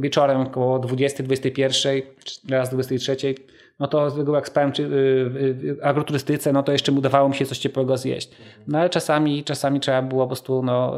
[0.00, 2.02] wieczorem około 20, 21,
[2.48, 3.34] raz 23,
[3.80, 7.46] no to z reguły jak spałem czy, w agroturystyce, no to jeszcze udawało mi się
[7.46, 8.30] coś ciepłego zjeść.
[8.68, 10.94] No ale czasami, czasami trzeba było po prostu no,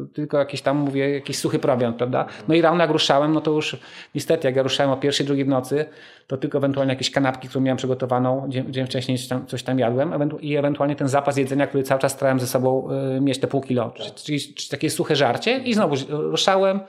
[0.00, 2.26] yy, tylko jakiś tam, mówię, jakiś suchy prowiant, prawda?
[2.48, 3.76] No i rano jak ruszałem, no to już
[4.14, 5.84] niestety jak ja ruszałem o pierwszej, drugiej w nocy,
[6.26, 10.30] to tylko ewentualnie jakieś kanapki, które miałem przygotowaną, dzień, wcześniej coś tam, coś tam jadłem
[10.40, 13.60] i ewentualnie ten zapas jedzenia, który cały czas starałem ze sobą yy, mieć te pół
[13.60, 16.80] kilo, czyli, czyli, czyli takie suche żarcie i znowu ruszałem,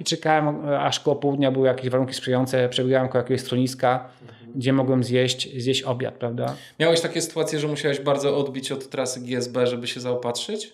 [0.00, 4.52] i czekałem, aż koło południa były jakieś warunki sprzyjające, przebiegałem koło jakiegoś schroniska, mhm.
[4.54, 6.54] gdzie mogłem zjeść, zjeść obiad, prawda?
[6.80, 10.72] Miałeś takie sytuacje, że musiałeś bardzo odbić od trasy GSB, żeby się zaopatrzyć?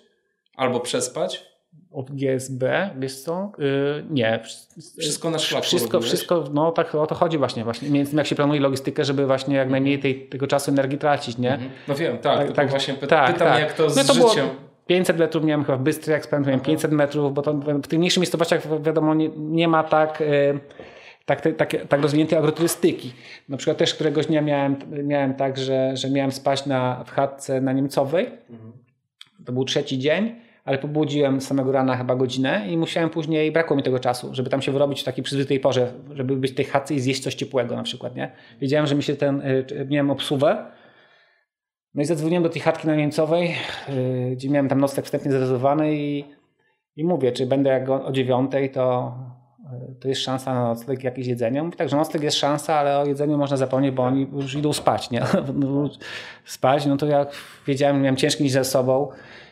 [0.57, 1.51] Albo przespać?
[1.93, 3.53] Od GSB, wiesz co?
[3.59, 4.43] Yy, nie.
[4.99, 7.65] Wszystko na szlaku Wszystko, wszystko, no tak o to chodzi właśnie.
[7.65, 7.91] właśnie.
[7.91, 11.39] Między tym jak się planuje logistykę, żeby właśnie jak najmniej tej, tego czasu energii tracić,
[11.39, 11.53] nie?
[11.53, 11.71] Mhm.
[11.89, 12.39] No wiem, tak.
[12.47, 13.61] tak, tak właśnie py tak, pytam, tak.
[13.61, 14.47] jak to z no to życiem...
[14.47, 17.99] Było 500 metrów miałem chyba w Bystry, jak miałem 500 metrów, bo to w tych
[17.99, 20.59] mniejszych miejscowościach wiadomo nie, nie ma tak, e,
[21.25, 23.13] tak, tak, tak rozwiniętej agroturystyki.
[23.49, 27.61] Na przykład też któregoś dnia miałem, miałem tak, że, że miałem spać na, w chatce
[27.61, 28.31] na Niemcowej.
[29.45, 30.35] To był trzeci dzień,
[30.65, 34.63] ale pobudziłem samego rana chyba godzinę i musiałem później, brakło mi tego czasu, żeby tam
[34.63, 37.77] się wyrobić w takiej przyzwytej porze, żeby być w tej chatce i zjeść coś ciepłego
[37.77, 38.31] na przykład, nie?
[38.61, 40.65] Wiedziałem, że mi się ten, e, miałem obsuwę,
[41.95, 43.55] no i zadzwoniłem do tej chatki na Niemcowej,
[43.89, 46.25] yy, gdzie miałem tam nocleg wstępnie zarezerwowany i,
[46.97, 49.15] i mówię, czy będę jak o, dziewiątej, to,
[49.73, 51.63] yy, to jest szansa na nocleg, jakieś jedzenie.
[51.63, 54.73] Mówi tak, że nocleg jest szansa, ale o jedzeniu można zapomnieć, bo oni już idą
[54.73, 55.23] spać, nie?
[56.45, 57.33] spać, no to jak
[57.67, 59.09] wiedziałem, miałem ciężki dzień ze sobą,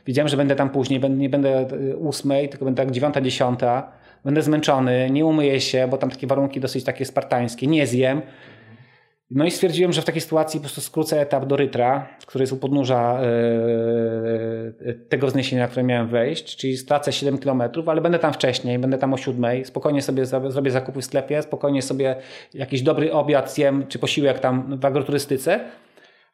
[0.06, 3.92] wiedziałem, że będę tam później, nie będę yy, ósmej, tylko będę tak dziewiąta, dziesiąta,
[4.24, 8.22] będę zmęczony, nie umyję się, bo tam takie warunki dosyć takie spartańskie, nie zjem,
[9.30, 12.52] no i stwierdziłem, że w takiej sytuacji po prostu skrócę etap do Rytra, który jest
[12.52, 13.20] u podnóża
[14.82, 18.78] yy, tego wzniesienia, na które miałem wejść, czyli stracę 7 km, ale będę tam wcześniej,
[18.78, 22.16] będę tam o 7, spokojnie sobie zrobię zakupy w sklepie, spokojnie sobie
[22.54, 25.60] jakiś dobry obiad zjem, czy posiłek tam w agroturystyce,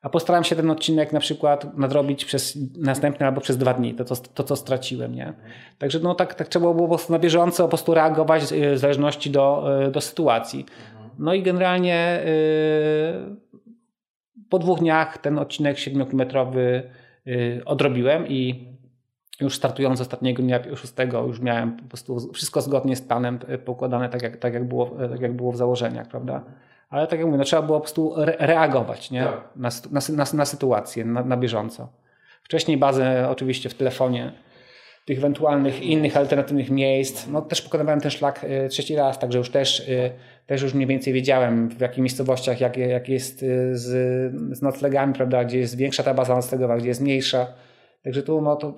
[0.02, 4.04] a postaram się ten odcinek na przykład nadrobić przez następny albo przez dwa dni, to,
[4.04, 5.14] to, to co straciłem.
[5.14, 5.32] Nie?
[5.78, 9.30] Także no, tak, tak trzeba było po prostu na bieżąco po prostu reagować w zależności
[9.30, 10.66] do, do sytuacji.
[11.18, 13.36] No i generalnie y,
[14.50, 16.82] po dwóch dniach ten odcinek 7-kilometrowy
[17.26, 18.68] y, odrobiłem i
[19.40, 23.58] już startując z ostatniego dnia, szóstego, już miałem po prostu wszystko zgodnie z planem y,
[23.58, 26.44] pokładane tak jak, tak jak, było, tak jak było w założeniach, prawda?
[26.94, 29.24] ale tak jak mówię, no, trzeba było po prostu re reagować nie?
[29.24, 29.50] Tak.
[29.56, 31.88] Na, na, na, na, sytuację, na, na bieżąco.
[32.42, 34.32] Wcześniej bazę oczywiście w telefonie,
[35.04, 37.26] tych ewentualnych innych alternatywnych miejsc.
[37.26, 40.10] No, też pokonywałem ten szlak y, trzeci raz, także już też, y,
[40.46, 43.84] też już mniej więcej wiedziałem w jakich miejscowościach, jak, jak jest y, z,
[44.58, 47.46] z noclegami, prawda, gdzie jest większa ta baza noclegowa, gdzie jest mniejsza.
[48.02, 48.74] Także tu no, to,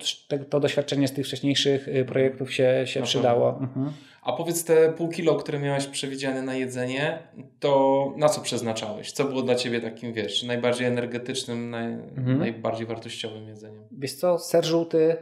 [0.50, 3.58] to doświadczenie z tych wcześniejszych projektów się, się przydało.
[3.60, 3.92] Mhm.
[4.26, 7.18] A powiedz te pół kilo, które miałeś przewidziane na jedzenie,
[7.60, 9.12] to na co przeznaczałeś?
[9.12, 12.38] Co było dla Ciebie takim, wiesz, najbardziej energetycznym, naj, mhm.
[12.38, 13.82] najbardziej wartościowym jedzeniem?
[13.90, 15.16] Wiesz co, ser żółty,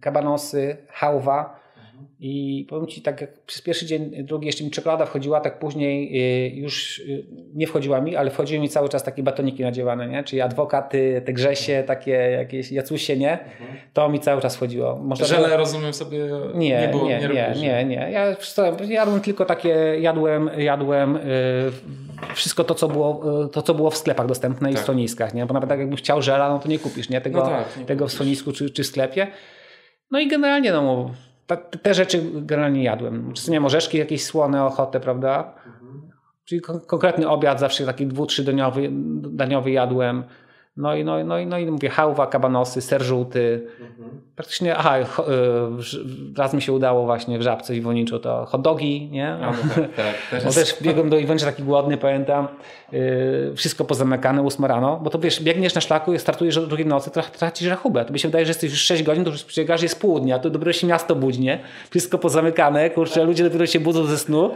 [0.00, 1.60] kabanosy, hałwa,
[2.20, 6.22] i powiem Ci, tak jak przez pierwszy dzień, drugi jeszcze mi czekolada wchodziła, tak później
[6.52, 7.24] y, już y,
[7.54, 10.24] nie wchodziła mi, ale wchodziły mi cały czas takie batoniki nadziewane, nie?
[10.24, 13.38] czyli adwokaty, te grzesie, takie jakieś jacusie, nie?
[13.92, 14.96] To mi cały czas wchodziło.
[14.96, 15.56] Może Żele to...
[15.56, 16.18] rozumiem sobie
[16.54, 18.10] nie, nie było, nie, nie, nie, nie, nie.
[18.10, 18.36] Ja
[18.88, 19.68] jadłem tylko takie,
[20.00, 23.22] jadłem, jadłem yy, wszystko to co, było,
[23.52, 24.74] to, co było w sklepach dostępne tak.
[24.74, 25.46] i w schroniskach, nie?
[25.46, 27.20] bo nawet tak jakbyś chciał żela, no to nie kupisz nie?
[27.20, 29.26] Tego, no tak, nie tego w schronisku czy, czy w sklepie.
[30.10, 31.10] No i generalnie no,
[31.46, 33.32] te, te rzeczy generalnie jadłem.
[33.32, 35.54] Czasem miałem orzeszki jakieś słone, ochotę, prawda?
[35.66, 36.10] Mhm.
[36.44, 38.88] Czyli konkretny obiad zawsze taki dwu, trzydaniowy
[39.22, 40.24] daniowy jadłem.
[40.76, 43.66] No i, no, no, no i mówię, hałwa, kabanosy, ser żółty.
[43.80, 44.20] Mhm.
[44.36, 45.04] Praktycznie, aha, e,
[46.36, 49.36] raz mi się udało właśnie w Żabce Iwoniczu to hot dogi, nie?
[49.40, 49.52] No,
[49.96, 52.48] tak, tak, też, też biegłem do Iwonicza taki głodny, pamiętam.
[52.92, 57.10] E, wszystko pozamykane, 8 rano, bo to wiesz, biegniesz na szlaku, startujesz o drugiej nocy,
[57.38, 58.04] tracisz rachubę.
[58.04, 60.50] To mi się wydaje, że jesteś już 6 godzin, to już przebiegasz, jest południa, to
[60.50, 61.60] dopiero się miasto budzi, nie?
[61.90, 64.50] Wszystko pozamykane, kurczę, ludzie dopiero się budzą ze snu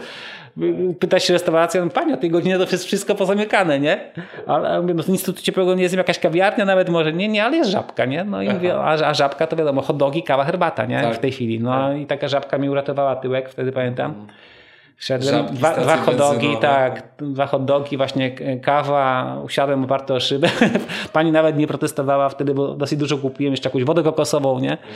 [0.98, 4.00] pyta się restauracja, no panie, o tej godzinie to jest wszystko pozamykane, nie?
[4.46, 7.56] Ale mówię, no nic tu ciepłego nie jest, jakaś kawiarnia nawet może, nie, nie, ale
[7.56, 8.24] jest żabka, nie?
[8.24, 11.02] No i mówię, a, a żabka to wiadomo, hot dogi, kawa, herbata, nie?
[11.02, 11.14] Tak.
[11.14, 11.60] W tej chwili.
[11.60, 11.98] No tak.
[11.98, 14.26] i taka żabka mi uratowała tyłek, wtedy pamiętam.
[14.96, 18.30] Wszedłem, dwa, dwa hot dogi, tak, dwa hot dogi, właśnie
[18.62, 20.48] kawa, usiadłem oparty o szybę.
[21.12, 24.72] Pani nawet nie protestowała wtedy, bo dosyć dużo kupiłem, jeszcze jakąś wodę kokosową, nie?
[24.72, 24.88] Mhm.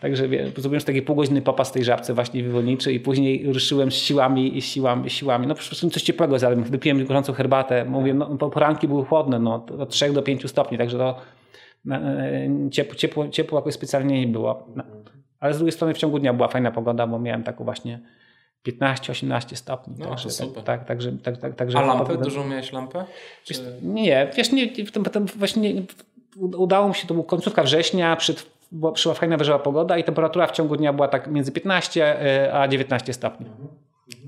[0.00, 4.62] Także zrobiłem taki półgodzinny popas tej żabce właśnie wywolniczy i później ruszyłem z siłami i
[4.62, 5.46] siłami, siłami.
[5.46, 7.84] No przede coś ciepłego zjadłem, wypiłem gorącą herbatę.
[7.84, 11.16] Mówię, no, poranki były chłodne, no, od 3 do 5 stopni, także to
[12.70, 14.66] ciepło, ciepło, ciepło jakoś specjalnie nie było.
[14.76, 14.84] No.
[15.40, 18.00] Ale z drugiej strony w ciągu dnia była fajna pogoda, bo miałem taką właśnie
[18.68, 19.94] 15-18 stopni.
[19.98, 20.64] No, także, tak, super.
[20.64, 22.16] Tak, także, tak, tak, także A lampę?
[22.16, 23.04] Dużo miałeś lampę?
[23.44, 23.54] Czy...
[23.82, 24.68] Nie, wiesz, nie,
[25.04, 25.82] potem właśnie
[26.36, 30.46] udało mi się, to była końcówka września, przed była, przyszła fajna, wyższa pogoda i temperatura
[30.46, 33.46] w ciągu dnia była tak między 15 e, a 19 stopni.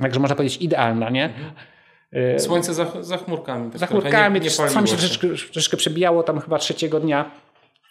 [0.00, 1.30] Także można powiedzieć idealna, nie?
[2.12, 3.70] E, Słońce za, za chmurkami.
[3.74, 7.30] Za chmurkami, nie, nie czasami się troszeczkę, troszeczkę przebijało tam chyba trzeciego dnia,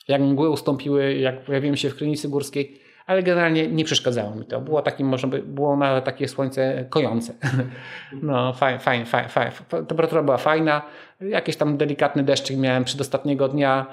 [0.08, 4.62] jak mgły ustąpiły, jak pojawiłem się w Krynicy Górskiej, ale generalnie nie przeszkadzało mi to.
[4.62, 7.34] Było takim, może by, było nawet takie słońce kojące.
[8.22, 9.30] No fajnie, fajnie, fajnie.
[9.30, 9.52] Fajn.
[9.70, 10.82] Temperatura była fajna.
[11.22, 13.86] Jakieś tam delikatny deszczyk miałem przedostatniego dnia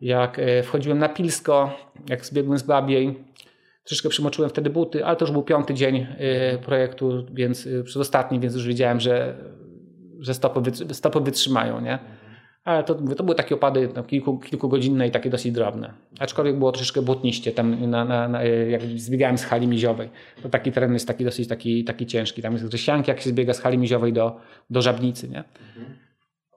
[0.00, 1.70] jak e, wchodziłem na Pilsko,
[2.08, 3.24] jak zbiegłem z Babiej.
[3.84, 8.40] Troszeczkę przymoczyłem wtedy buty, ale to już był piąty dzień e, projektu, więc e, przedostatni,
[8.40, 9.36] więc już wiedziałem, że,
[10.18, 11.80] że stopy, stopy wytrzymają.
[11.80, 11.98] Nie?
[12.64, 15.92] Ale to, to były takie opady no, kilku, kilkugodzinne i takie dosyć drobne.
[16.18, 20.08] Aczkolwiek było troszeczkę błotniście, tam na, na, na, jak zbiegałem z hali miziowej.
[20.42, 22.42] To taki teren jest taki dosyć taki, taki ciężki.
[22.42, 24.36] Tam jest grzesianki, jak się zbiega z hali miziowej do,
[24.70, 25.28] do żabnicy.
[25.28, 25.44] Nie?
[25.76, 26.05] Mhm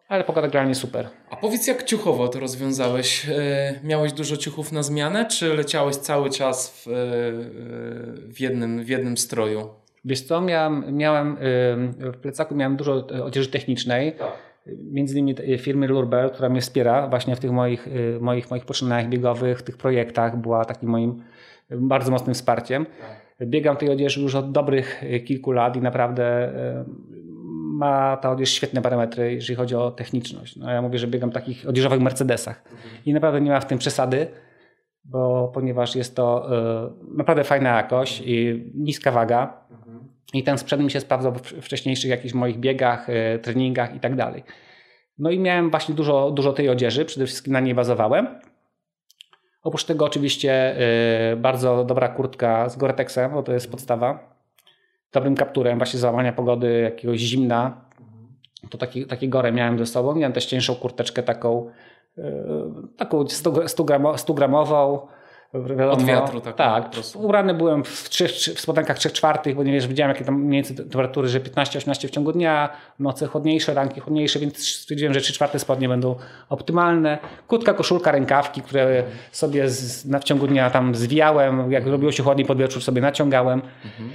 [0.09, 1.07] ale pogoda generalnie super.
[1.29, 3.29] A powiedz, jak ciuchowo to rozwiązałeś?
[3.29, 6.91] E, miałeś dużo ciuchów na zmianę, czy leciałeś cały czas w, e,
[8.33, 9.69] w, jednym, w jednym stroju?
[10.05, 11.37] Wiesz co, miałem, miałem
[11.99, 14.13] w plecaku miałem dużo odzieży technicznej.
[14.13, 14.33] Tak.
[14.91, 17.87] Między innymi firmy Lurber, która mnie wspiera właśnie w tych moich,
[18.21, 21.23] moich, moich poczynaniach biegowych, tych projektach, była takim moim
[21.69, 22.85] bardzo mocnym wsparciem.
[22.85, 23.49] Tak.
[23.49, 26.53] Biegam tej odzieży już od dobrych kilku lat i naprawdę
[27.79, 30.55] ma ta odzież świetne parametry, jeżeli chodzi o techniczność.
[30.55, 32.63] No ja mówię, że biegam w takich odzieżowych Mercedesach
[33.05, 34.27] i naprawdę nie ma w tym przesady,
[35.03, 36.49] bo ponieważ jest to
[37.11, 39.69] y, naprawdę fajna jakość i niska waga
[40.33, 44.15] i ten sprzęt mi się sprawdzał w wcześniejszych jakichś moich biegach, y, treningach i tak
[44.15, 44.43] dalej.
[45.17, 48.27] No i miałem właśnie dużo, dużo tej odzieży, przede wszystkim na niej bazowałem.
[49.63, 50.75] Oprócz tego oczywiście
[51.31, 54.28] y, bardzo dobra kurtka z Gore-Texem, bo to jest podstawa
[55.13, 57.81] dobrym kapturem właśnie załamania pogody, jakiegoś zimna.
[58.69, 60.15] To taki, takie gore miałem ze sobą.
[60.15, 61.71] Miałem też cięższą kurteczkę taką,
[62.17, 62.23] yy,
[62.97, 65.07] taką 100, gramową.
[65.53, 66.55] Wiadomo, Od wiatru tak.
[66.55, 66.91] Tak.
[67.15, 70.63] Ubrany byłem w, trzy, w spodenkach 3 czwartych, bo nie wiesz, widziałem jakie tam mniej
[70.63, 75.33] więcej temperatury, że 15-18 w ciągu dnia, noce chłodniejsze, ranki chłodniejsze, więc stwierdziłem, że 3
[75.33, 76.15] czwarte spodnie będą
[76.49, 77.17] optymalne.
[77.47, 82.23] Krótka koszulka, rękawki, które sobie z, na, w ciągu dnia tam zwijałem, jak robiło się
[82.23, 83.61] chłodniej pod wieczór sobie naciągałem.
[83.85, 84.09] Mhm.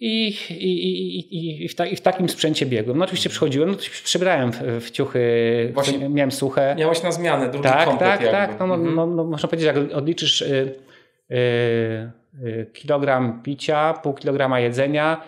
[0.00, 2.98] I, i, i, i, w ta, i w takim sprzęcie biegłem.
[2.98, 6.74] No oczywiście przychodziłem, no, przebrałem w, w ciuchy, Właśnie miałem suche.
[6.78, 8.36] Miałeś na zmianę drugi tak, komplet Tak, jakby.
[8.36, 8.94] tak, no, no, mhm.
[8.94, 10.74] no, no, można powiedzieć, jak odliczysz y,
[11.30, 11.34] y,
[12.44, 15.20] y, kilogram picia, pół kilograma jedzenia,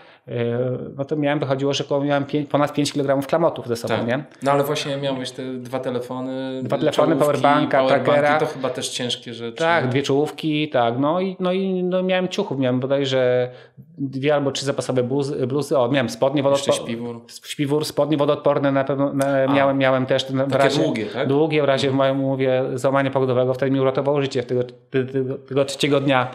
[0.97, 4.07] no to miałem, wychodziło, że miałem ponad 5 kg klamotów ze sobą, tak.
[4.07, 4.25] nie?
[4.43, 8.39] No ale właśnie miałeś te dwa telefony, dwa telefony, powerbanka, trackera.
[8.39, 9.59] To chyba też ciężkie rzeczy.
[9.59, 13.51] Tak, dwie czołówki, tak, no i, no i no miałem ciuchów, miałem bodajże
[13.99, 15.79] dwie albo trzy zapasowe bluzy, bluzy.
[15.79, 16.83] o miałem spodnie wodoodporne.
[16.83, 17.21] śpiwór.
[17.45, 20.27] Śpiwór, spodnie wodoodporne na pewno, na, miałem, miałem też.
[20.49, 21.29] w razie, długie, tak?
[21.29, 25.65] Długie, w razie w moim umowie załamania pogodowego, wtedy mi uratowało życie tego, tego, tego
[25.65, 26.31] trzeciego dnia.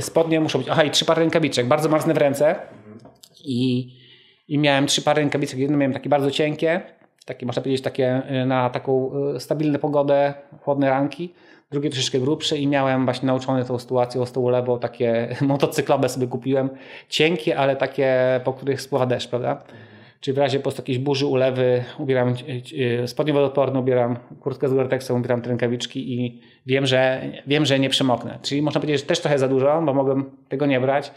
[0.00, 2.56] Spodnie muszą być, aha i trzy pary rękawiczek, bardzo marzne w ręce
[3.44, 3.92] i
[4.48, 5.58] i miałem trzy pary rękawiczek.
[5.58, 6.80] Jedno miałem takie bardzo cienkie,
[7.26, 11.34] takie można powiedzieć takie y, na taką y, stabilną pogodę, chłodne ranki.
[11.70, 16.26] Drugie troszeczkę grubsze i miałem właśnie nauczony tą sytuację o stołu lewo, takie motocyklowe sobie
[16.26, 16.70] kupiłem.
[17.08, 19.64] Cienkie, ale takie, po których spływa deszcz, prawda?
[20.20, 22.34] Czyli w razie po prostu jakiejś burzy, ulewy ubieram
[23.02, 27.78] y, spodnie wodoodporne, ubieram kurtkę z Gore-Texem, ubieram te rękawiczki i wiem że, wiem, że
[27.78, 28.38] nie przemoknę.
[28.42, 31.12] Czyli można powiedzieć, że też trochę za dużo, bo mogłem tego nie brać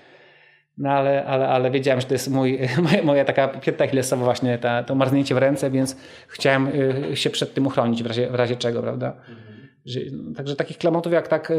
[0.78, 2.60] no ale, ale, ale wiedziałem, że to jest mój,
[3.04, 5.98] moja taka pięta achillesowa właśnie ta, to marznięcie w ręce, więc
[6.28, 9.08] chciałem y, się przed tym uchronić w razie, w razie czego, prawda?
[9.08, 9.56] Mhm.
[9.86, 10.00] Że,
[10.36, 11.56] także takich klamotów jak tak yy,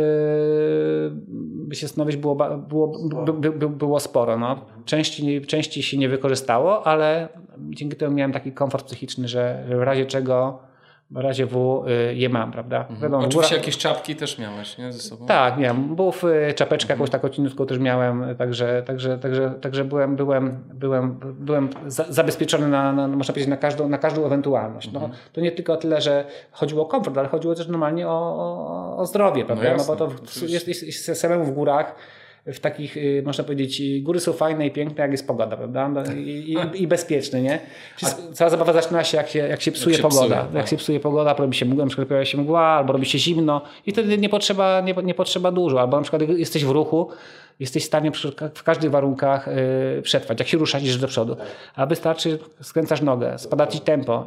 [1.68, 4.38] by się stanowić było, było, by, by, było sporo.
[4.38, 4.66] No.
[4.84, 10.06] Części, części się nie wykorzystało, ale dzięki temu miałem taki komfort psychiczny, że w razie
[10.06, 10.58] czego
[11.14, 12.80] razie W y, je mam, prawda?
[12.80, 13.00] Mhm.
[13.00, 13.56] Wiadomo, Oczywiście góra...
[13.56, 14.92] jakieś czapki też miałeś, nie?
[14.92, 15.26] Ze sobą?
[15.26, 15.94] Tak, miałem.
[15.94, 16.22] Buf,
[16.56, 16.98] czapeczkę mhm.
[16.98, 21.70] jakąś taką cieniutką też miałem, także, także, także, także byłem, byłem, byłem, byłem
[22.08, 24.92] zabezpieczony na, na, można powiedzieć, na każdą, na każdą ewentualność.
[24.92, 25.18] No, mhm.
[25.32, 28.96] To nie tylko o tyle, że chodziło o komfort, ale chodziło też normalnie o, o,
[28.96, 29.64] o zdrowie, prawda?
[29.64, 31.94] No, jasne, no bo to jest, jest, jest samemu w górach
[32.46, 35.88] w takich, y, można powiedzieć, góry są fajne i piękne, jak jest pogoda, prawda?
[35.88, 37.58] No I, i, i bezpieczne, nie?
[38.32, 40.36] Cała zabawa zaczyna się, jak się, jak się psuje jak się pogoda.
[40.36, 40.68] Psuje, jak tak.
[40.68, 43.62] się psuje pogoda, robi się mgła, na przykład pojawia się mgła, albo robi się zimno
[43.86, 45.80] i wtedy nie potrzeba, nie, nie potrzeba dużo.
[45.80, 47.08] Albo na przykład jesteś w ruchu,
[47.60, 48.10] jesteś w stanie
[48.54, 50.38] w każdych warunkach y, przetrwać.
[50.38, 51.36] Jak się ruszasz, idziesz do przodu.
[51.76, 54.26] A wystarczy, skręcasz nogę, spada ci tempo,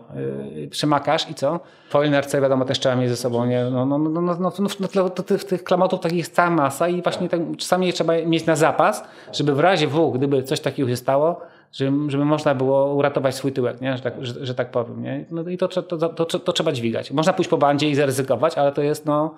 [0.56, 1.60] y, przemakasz i co?
[1.92, 3.64] Po inercji wiadomo też trzeba mieć ze sobą, nie?
[3.64, 6.88] No, no, no, no, no, no, no to tych, tych klamotów takich jest cała masa
[6.88, 9.04] i właśnie tak, czasami je trzeba mieć na zapas,
[9.34, 13.52] żeby w razie W, gdyby coś takiego się stało, żeby, żeby można było uratować swój
[13.52, 13.98] tyłek, nie?
[13.98, 15.04] Że, tak, że, że tak powiem.
[15.04, 15.26] Nie?
[15.32, 17.12] No i to, to, to, to, to trzeba dźwigać.
[17.12, 19.36] Można pójść po bandzie i zaryzykować, ale to jest no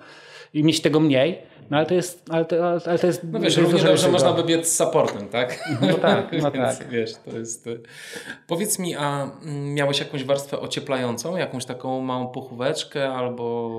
[0.54, 3.56] i mieć tego mniej, no ale to jest, ale to, ale to jest No wiesz,
[3.56, 4.12] równie dobrze ryzyko.
[4.12, 5.70] można by biec z supportem, tak?
[5.80, 6.88] No tak, no Więc, tak.
[6.88, 7.68] Wiesz, to jest...
[8.46, 11.36] Powiedz mi, a mm, miałeś jakąś warstwę ocieplającą?
[11.36, 13.70] Jakąś taką małą pochóweczkę albo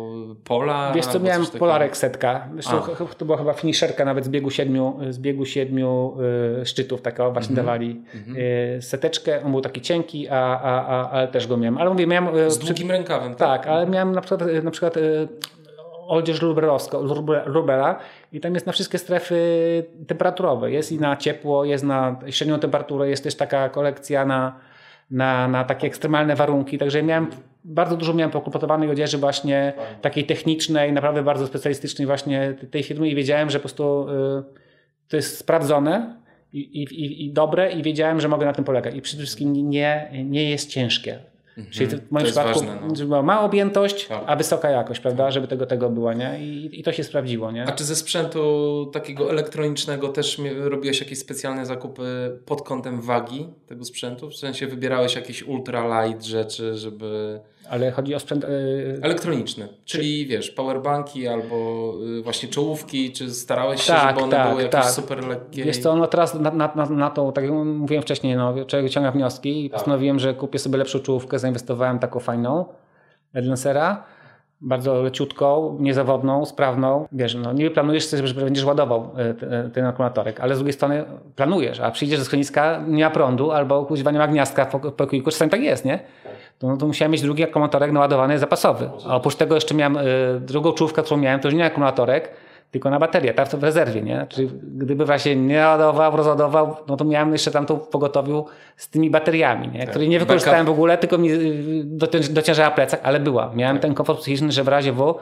[0.44, 0.92] pola?
[0.96, 2.48] Wiesz co, miałem polarek setka.
[2.54, 2.82] Zresztą
[3.18, 6.18] to była chyba finisherka nawet z biegu siedmiu, z biegu siedmiu
[6.62, 7.66] y, szczytów, taka właśnie mm -hmm.
[7.66, 8.02] dawali
[8.78, 9.44] y, seteczkę.
[9.46, 11.78] On był taki cienki, a, a, a, ale też go miałem.
[11.78, 12.52] Ale mówię, miałem...
[12.52, 13.62] Z długim rękawem, tak?
[13.62, 14.98] Tak, ale miałem na przykład, na przykład
[16.14, 16.40] odzież
[17.46, 18.00] Rubela
[18.32, 19.38] i tam jest na wszystkie strefy
[20.08, 20.72] temperaturowe.
[20.72, 24.60] Jest i na ciepło, jest na średnią temperaturę, jest też taka kolekcja na,
[25.12, 26.78] na, na takie ekstremalne warunki.
[26.78, 27.28] Także miałem
[27.64, 33.16] bardzo dużo miałem pokłopotowanej odzieży właśnie takiej technicznej, naprawdę bardzo specjalistycznej właśnie tej firmy i
[33.16, 34.44] wiedziałem, że po prostu y,
[35.08, 36.16] to jest sprawdzone
[36.54, 38.96] i, i, i dobre i wiedziałem, że mogę na tym polegać.
[38.96, 41.20] I przede wszystkim nie, nie jest ciężkie.
[41.58, 41.74] Mhm.
[41.74, 43.06] Czyli w moim przypadku ważne, no.
[43.06, 44.24] była mała objętość, tak.
[44.26, 46.46] a wysoka jakość, prawda, żeby tego tego była, nie?
[46.46, 47.66] I, I, to się sprawdziło, nie?
[47.66, 52.04] A czy ze sprzętu takiego elektronicznego też robiłeś jakieś specjalne zakupy
[52.46, 54.30] pod kątem wagi tego sprzętu?
[54.30, 57.40] W sensie wybierałeś jakieś ultra light rzeczy, żeby
[57.70, 58.44] ale chodzi o sprzęt...
[58.44, 59.00] Yy...
[59.02, 64.50] Elektroniczny, czyli wiesz, powerbanki albo yy, właśnie czołówki, czy starałeś się, tak, żeby one tak,
[64.50, 64.92] były jakieś tak.
[64.92, 65.66] super lekkie?
[65.66, 68.86] Jest to, no teraz na, na, na, na to, tak jak mówiłem wcześniej, no, człowiek
[68.86, 69.80] wyciąga wnioski i tak.
[69.80, 72.66] postanowiłem, że kupię sobie lepszą czołówkę, zainwestowałem taką fajną
[73.34, 74.04] Lancera,
[74.62, 77.08] bardzo leciutką, niezawodną, sprawną.
[77.12, 79.12] Wiesz, no niby planujesz sobie, że będziesz ładował
[79.68, 81.06] y, ten akumulatorek, ale z drugiej strony
[81.36, 85.32] planujesz, a przyjdziesz ze schroniska, nie ma prądu albo kuźwa nie ma gniazdka w pokoiku,
[85.32, 86.00] czasami tak jest, nie?
[86.64, 88.90] To, no to musiałem mieć drugi akumulatorek naładowany zapasowy.
[89.08, 92.30] A oprócz tego jeszcze miałem y, drugą czołówkę, którą miałem, to już nie akumulatorek,
[92.72, 94.26] tylko na baterię, tak w rezerwie, nie?
[94.30, 98.46] Czyli gdyby właśnie nie ładował, rozładował, no to miałem jeszcze tamtą w pogotowiu
[98.78, 99.88] z tymi bateriami, nie?
[99.88, 101.84] Które nie wykorzystałem w ogóle, tylko mi y,
[102.30, 103.52] dociężała plecak, ale była.
[103.56, 103.82] Miałem tak.
[103.82, 105.16] ten komfort psychiczny, że w razie W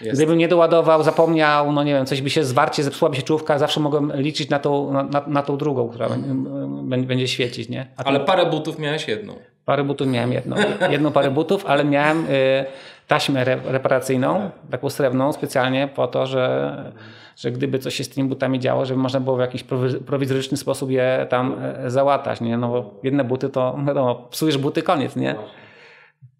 [0.00, 0.16] jest.
[0.16, 3.80] Gdybym nie doładował, zapomniał, no nie wiem, coś by się zwarcie, zepsułaby się czołówka, zawsze
[3.80, 7.06] mogłem liczyć na tą, na, na tą drugą, która hmm.
[7.06, 7.86] będzie świecić, nie?
[7.96, 9.34] Ale parę butów miałeś jedną.
[9.64, 10.56] Parę butów miałem jedną.
[10.90, 12.64] Jedną parę butów, ale miałem y,
[13.08, 16.92] taśmę reparacyjną, taką srebrną specjalnie po to, że,
[17.36, 19.64] że gdyby coś się z tymi butami działo, żeby można było w jakiś
[20.06, 22.56] prowizoryczny sposób je tam e, załatać, nie?
[22.56, 25.34] No bo jedne buty to, wiadomo, psujesz buty, koniec, nie?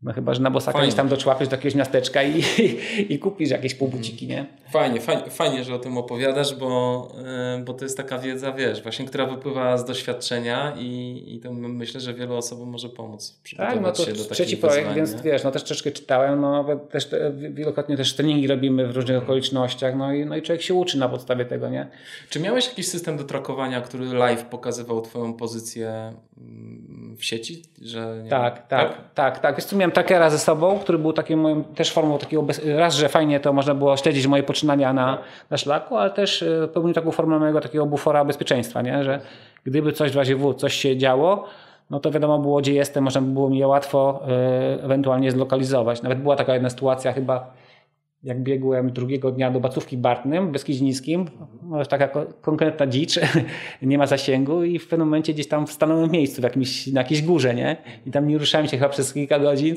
[0.02, 3.50] No chyba, że na bosaka gdzieś tam doczłapiesz do jakiegoś miasteczka i, i, i kupisz
[3.50, 4.46] jakieś półbuciki, nie?
[4.70, 7.08] Fajnie, fajnie, fajnie, że o tym opowiadasz, bo,
[7.56, 11.52] yy, bo to jest taka wiedza, wiesz, właśnie, która wypływa z doświadczenia i, i to
[11.52, 15.22] myślę, że wielu osobom może pomóc tak, no to się do trzeci projekt, wyzwań, więc
[15.22, 19.96] wiesz, no też troszeczkę czytałem, no też te, wielokrotnie też treningi robimy w różnych okolicznościach,
[19.96, 21.88] no i, no i człowiek się uczy na podstawie tego, nie?
[22.30, 26.12] Czy miałeś jakiś system do trakowania, który live pokazywał twoją pozycję
[27.20, 27.62] w sieci?
[27.82, 29.56] Że tak, tak, tak, tak, tak.
[29.56, 33.08] Wiesz, miałem trackera ze sobą, który był takim moim, też formą takiego, bez, raz, że
[33.08, 35.18] fajnie to można było śledzić moje poczynania na,
[35.50, 39.04] na szlaku, ale też e, pełnił taką formę mojego takiego bufora bezpieczeństwa, nie?
[39.04, 39.20] że
[39.64, 41.44] gdyby coś w razie W, coś się działo,
[41.90, 44.22] no to wiadomo było, gdzie jestem, można by było mi je łatwo
[44.78, 46.02] y, ewentualnie zlokalizować.
[46.02, 47.52] Nawet była taka jedna sytuacja chyba
[48.22, 51.26] jak biegłem drugiego dnia do Bacówki Bartnym, Beskidzińskim,
[51.62, 52.08] no, taka
[52.40, 53.20] konkretna dzicz,
[53.82, 57.00] nie ma zasięgu i w pewnym momencie gdzieś tam stanąłem w miejscu, w jakimś, na
[57.00, 57.76] jakiejś górze, nie?
[58.06, 59.74] I tam nie ruszałem się chyba przez kilka godzin.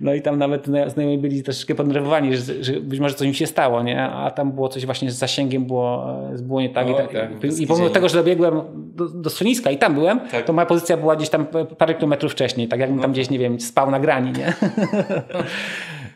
[0.00, 3.46] No i tam nawet znajomi byli troszeczkę podnerwowani, że, że być może coś mi się
[3.46, 4.02] stało, nie?
[4.02, 6.06] A tam było coś właśnie z zasięgiem, było,
[6.42, 6.86] było nie tak.
[6.86, 10.20] O, I, tak, tak I pomimo tego, że dobiegłem do, do schroniska i tam byłem,
[10.20, 10.44] tak.
[10.44, 11.46] to moja pozycja była gdzieś tam
[11.78, 13.12] parę kilometrów wcześniej, tak jakbym tam no.
[13.12, 14.52] gdzieś, nie wiem, spał na grani, nie?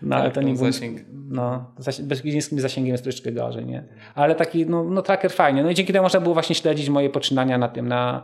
[0.03, 0.73] No, ale to nie był...
[0.73, 1.65] Zasięg no,
[2.03, 3.85] bezgwizdnickim zasięgiem jest troszeczkę gorzej, nie?
[4.15, 5.63] Ale taki, no, no tracker fajnie.
[5.63, 8.23] No i dzięki temu można było właśnie śledzić moje poczynania na tym, na,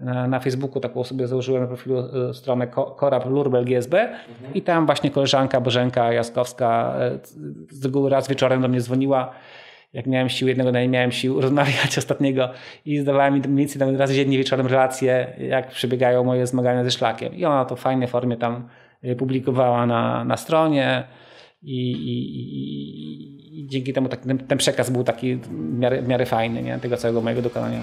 [0.00, 4.54] na, na Facebooku taką sobie założyłem na profilu e, stronę Korab Lurbel GSB mhm.
[4.54, 7.18] i tam właśnie koleżanka Bożenka Jaskowska e,
[7.70, 9.34] z reguły raz wieczorem do mnie dzwoniła
[9.94, 12.50] jak miałem sił, jednego dnia nie miałem sił rozmawiać ostatniego
[12.86, 17.34] i zdawałem mi mniej więcej raz dziennie wieczorem relacje, jak przebiegają moje zmagania ze szlakiem.
[17.34, 18.68] I ona to w fajnej formie tam
[19.18, 21.04] publikowała na, na stronie
[21.62, 26.26] i, i, i dzięki temu tak, ten, ten, przekaz był taki w miarę, w miarę
[26.26, 26.78] fajny nie?
[26.78, 27.80] tego całego mojego dokonania.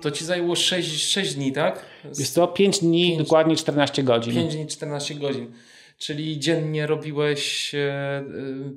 [0.00, 1.86] To ci zajęło 6, 6 dni, tak?
[2.18, 4.34] Jest to 5 dni, 5, dokładnie 14 godzin.
[4.34, 5.52] 5 dni, 14 godzin.
[5.98, 8.24] Czyli dziennie robiłeś e, e,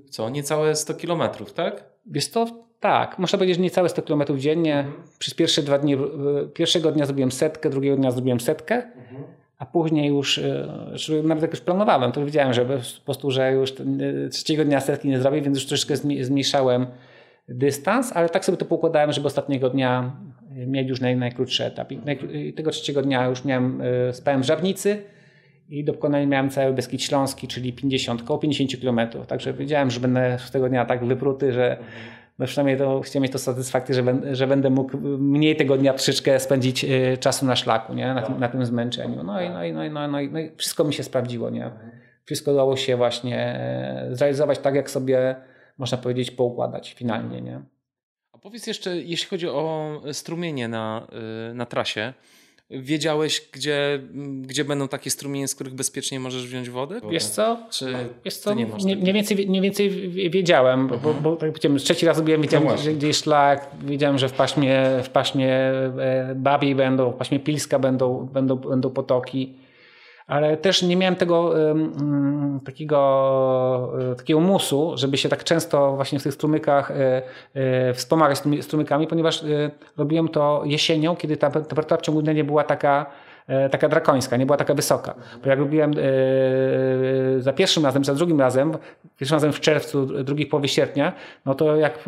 [0.09, 1.83] co, niecałe 100 kilometrów, tak?
[2.13, 4.79] Jest to tak, można powiedzieć, że niecałe 100 km dziennie.
[4.79, 5.03] Mhm.
[5.19, 5.97] Przez pierwsze dwa dni,
[6.53, 9.23] pierwszego dnia zrobiłem setkę, drugiego dnia zrobiłem setkę, mhm.
[9.57, 13.71] a później już, e, nawet jak już planowałem, to wiedziałem, że po prostu, że już
[13.71, 16.87] e, trzeciego dnia setki nie zrobię, więc już troszeczkę zmniejszałem
[17.49, 20.11] dystans, ale tak sobie to poukładałem, żeby ostatniego dnia
[20.67, 21.91] mieć już naj, najkrótszy etap.
[22.33, 25.01] I tego trzeciego dnia już miałem, e, spałem w Żabnicy
[25.69, 28.99] i do pokonania miałem cały Beskid Śląski, czyli 50, około 50 km.
[29.27, 31.77] Także wiedziałem, że będę z tego dnia tak wypruty, że
[32.39, 35.93] mhm no przynajmniej to, chciałem mieć to satysfakcję, że, że będę mógł mniej tego dnia
[35.93, 38.13] troszeczkę spędzić y, czasu na szlaku, nie?
[38.13, 39.23] Na, tym, na tym zmęczeniu.
[39.23, 41.49] No i, no, i, no, i, no, i, no i wszystko mi się sprawdziło.
[41.49, 41.71] Nie?
[42.25, 45.35] Wszystko udało się właśnie e, zrealizować tak, jak sobie
[45.77, 47.41] można powiedzieć, poukładać finalnie.
[47.41, 47.61] Nie?
[48.31, 51.07] A powiedz jeszcze, jeśli chodzi o strumienie na,
[51.53, 52.13] na trasie,
[52.71, 53.99] Wiedziałeś, gdzie,
[54.41, 57.01] gdzie będą takie strumienie, z których bezpiecznie możesz wziąć wodę?
[57.09, 57.57] Wiesz co?
[57.71, 57.93] Czy
[58.25, 58.53] Wiesz co?
[58.53, 58.83] nie masz?
[58.83, 62.77] Mniej więcej, mniej więcej wiedziałem, bo, bo, bo tak powiedziałem, trzeci raz byłem, wiedziałem, no
[62.77, 67.79] że gdzieś szlak, wiedziałem, że w paśmie, w paśmie e, Babiej będą, w paśmie Pilska
[67.79, 69.53] będą, będą, będą potoki
[70.29, 76.19] ale też nie miałem tego um, takiego, e, takiego musu, żeby się tak często właśnie
[76.19, 77.21] w tych strumykach e,
[77.53, 79.43] e, wspomagać strumykami, ponieważ
[79.97, 83.05] robiłem to jesienią, kiedy ta temperatura w ciągu dnia nie była taka
[83.71, 85.15] taka drakońska, nie była taka wysoka.
[85.43, 88.77] Bo jak robiłem e, za pierwszym razem, za drugim razem,
[89.17, 91.13] pierwszym razem w czerwcu, drugi połowie sierpnia,
[91.45, 91.99] no to jak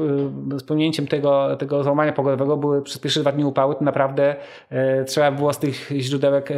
[0.53, 4.35] e, z pominięciem tego, tego załamania pogodowego były przez pierwsze dwa dni upały, to naprawdę
[5.05, 6.49] trzeba było z tych źródełek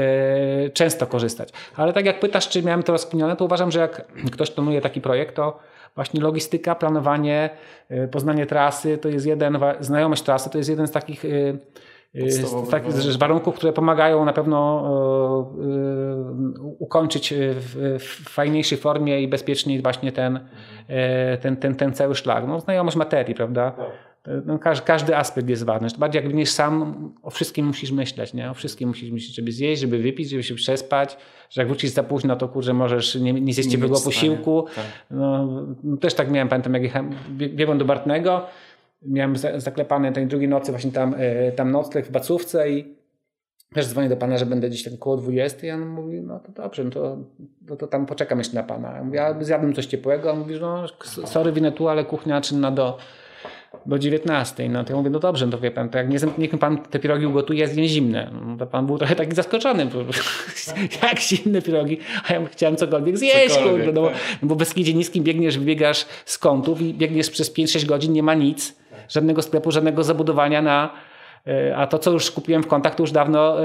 [0.74, 1.50] często korzystać.
[1.76, 5.02] Ale tak jak pytasz, czy miałem to rozkminione, to uważam, że jak ktoś planuje taki
[5.02, 5.60] projekt, to
[5.96, 7.50] właśnie logistyka, planowanie,
[8.12, 11.24] poznanie trasy, to jest jeden, znajomość trasy, to jest jeden z takich
[12.14, 14.84] z z warunków, które pomagają na pewno
[15.58, 18.00] e, e, ukończyć w,
[18.30, 20.40] fajniejszej formie i bezpieczniej właśnie ten,
[20.88, 22.48] e, ten, ten, ten cały szlak.
[22.48, 23.72] No, znajomość materii, prawda?
[23.72, 23.86] Tak.
[24.46, 25.88] No, każdy, każdy aspekt jest ważny.
[25.98, 28.52] Bardziej jak będziesz sam, o wszystkim musisz myśleć, nie?
[28.52, 31.18] O wszystkim musisz myśleć, żeby zjeść, żeby wypić, żeby się przespać,
[31.50, 34.66] że jak wrócisz za późno, to kurczę, możesz nie, nie zjeść ciepłego posiłku.
[34.76, 34.86] Tak.
[35.12, 35.48] No,
[36.02, 38.46] też tak miałem, pamiętam, jak jechałem, biegłem do Bartnego,
[39.06, 43.04] miałem zaklepane tej drugiej nocy właśnie tam, e, tam nocleg w Bacówce i
[43.74, 46.52] też dzwonię do pana, że będę gdzieś tak koło 20 i on mówi, no to
[46.52, 47.18] dobrze, no to,
[47.68, 48.92] to, to tam poczekam jeszcze na pana.
[48.92, 50.86] Ja mówię, ja zjadłem coś ciepłego, on mówi, no
[51.26, 52.98] sorry, winę tu, ale kuchnia czynna do,
[53.86, 54.70] do 19.
[54.70, 56.78] No to ja mówię, no dobrze, no to wie pan, to jak nie, niech pan
[56.78, 58.32] te pierogi ugotuje, zjem zimne.
[58.46, 60.00] No to pan był trochę taki zaskoczony, bo,
[61.08, 62.00] jak zimne pierogi,
[62.30, 64.18] a ja chciałem cokolwiek zjeść, kurde, no, bo, tak.
[64.42, 68.24] no bo bez kidzie niskim biegniesz, wybiegasz z kątów i biegniesz przez 5-6 godzin, nie
[68.24, 70.94] ma nic, żadnego sklepu, żadnego zabudowania na
[71.48, 73.64] e, a to, co już kupiłem w kontakt, to już dawno e,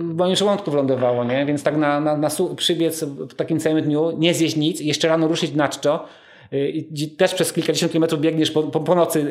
[0.00, 1.46] w moim żołądku wylądowało, nie?
[1.46, 5.28] Więc tak na, na, na przybiec w takim całym dniu, nie zjeść nic, jeszcze rano
[5.28, 6.04] ruszyć na czczo,
[6.52, 9.26] i też przez kilkadziesiąt kilometrów biegniesz po, po, po nocy,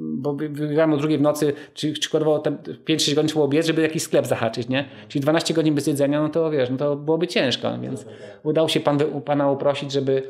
[0.00, 4.26] bo biegałem o drugiej w nocy, czy, czy 5-6 godzin trzeba biec, żeby jakiś sklep
[4.26, 4.84] zahaczyć, nie?
[5.08, 8.06] Czyli 12 godzin bez jedzenia, no to wiesz, no to byłoby ciężko, więc
[8.42, 10.22] udało się pan, pana uprosić, żeby,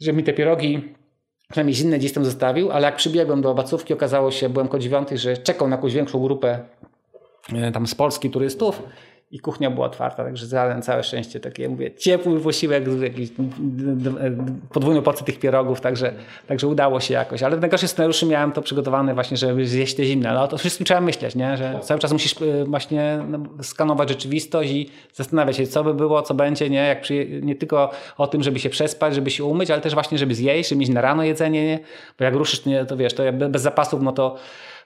[0.00, 0.94] żeby mi te pierogi
[1.52, 5.18] przynajmniej zimne gdzieś tam zostawił, ale jak przybiegłem do obacówki, okazało się, byłem ko dziewiąty,
[5.18, 6.58] że czekał na jakąś większą grupę
[7.52, 8.82] e, tam z Polski turystów
[9.32, 13.30] i kuchnia była otwarta, także zjadłem całe szczęście takie, mówię, ciepły posiłek, jakiś
[14.72, 16.12] podwójną porcję tych pierogów, także,
[16.46, 17.42] także udało się jakoś.
[17.42, 20.34] Ale w najgorszym scenariuszu miałem to przygotowane właśnie, żeby zjeść te zimne.
[20.34, 21.56] No to wszystkim trzeba myśleć, nie?
[21.56, 26.22] że cały czas musisz e, właśnie no, skanować rzeczywistość i zastanawiać się, co by było,
[26.22, 26.86] co będzie, nie?
[26.86, 30.18] Jak przy, nie tylko o tym, żeby się przespać, żeby się umyć, ale też właśnie,
[30.18, 31.78] żeby zjeść, żeby mieć na rano jedzenie, nie?
[32.18, 34.36] bo jak ruszysz, nie, to wiesz, to bez zapasów, no to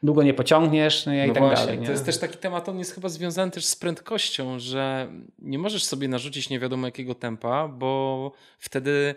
[0.02, 1.78] długo nie pociągniesz no i no tak właśnie, dalej.
[1.78, 1.86] Nie?
[1.86, 5.84] To jest też taki temat, on jest chyba związany też z prędkością, że nie możesz
[5.84, 9.14] sobie narzucić nie wiadomo jakiego tempa, bo wtedy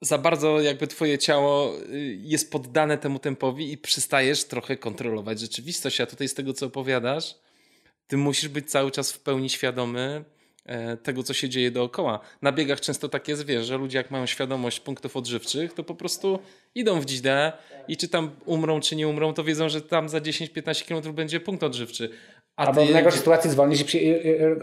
[0.00, 6.00] za bardzo jakby twoje ciało y, jest poddane temu tempowi i przystajesz trochę kontrolować rzeczywistość.
[6.00, 7.34] A tutaj z tego, co opowiadasz,
[8.06, 10.24] ty musisz być cały czas w pełni świadomy
[11.02, 12.20] tego, co się dzieje dookoła.
[12.42, 15.94] Na biegach często tak jest, wiesz, że ludzie jak mają świadomość punktów odżywczych, to po
[15.94, 16.38] prostu
[16.74, 17.52] idą w dzidę
[17.88, 21.40] i czy tam umrą, czy nie umrą, to wiedzą, że tam za 10-15 km będzie
[21.40, 22.10] punkt odżywczy.
[22.56, 23.98] A Albo ty, w najgorszej sytuacji zwolnić przy,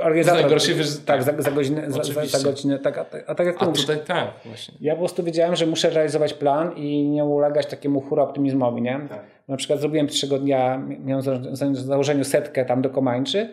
[0.02, 0.42] organizator.
[0.42, 2.80] Najgorszy, wiesz, tak, za, za, godzinę, za, za, godzinę.
[2.80, 4.74] Tak, a, a tak jak ty a mówisz, tutaj, tak, właśnie.
[4.82, 9.00] Ja po prostu wiedziałem, że muszę realizować plan i nie ulegać takiemu hura optymizmowi, nie?
[9.10, 9.24] Tak.
[9.48, 11.24] Na przykład zrobiłem pierwszego dnia, miałem
[11.74, 13.50] w założeniu setkę tam do Komańczy,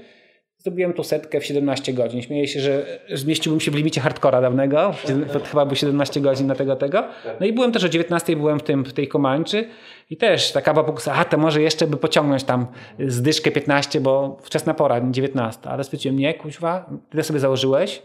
[0.62, 2.22] Zrobiłem tu setkę w 17 godzin.
[2.22, 4.94] Śmieję się, że zmieściłbym się w limicie hardcora dawnego.
[5.32, 7.04] To chyba było 17 godzin na tego, tego.
[7.40, 9.68] No i byłem też o 19 byłem w, tym, w tej Komańczy
[10.10, 12.66] i też taka pokusa, a to może jeszcze by pociągnąć tam
[13.06, 15.68] zdyszkę 15, bo wczesna pora, 19.
[15.68, 18.02] Ale stwierdziłem, nie, kuźwa, tyle sobie założyłeś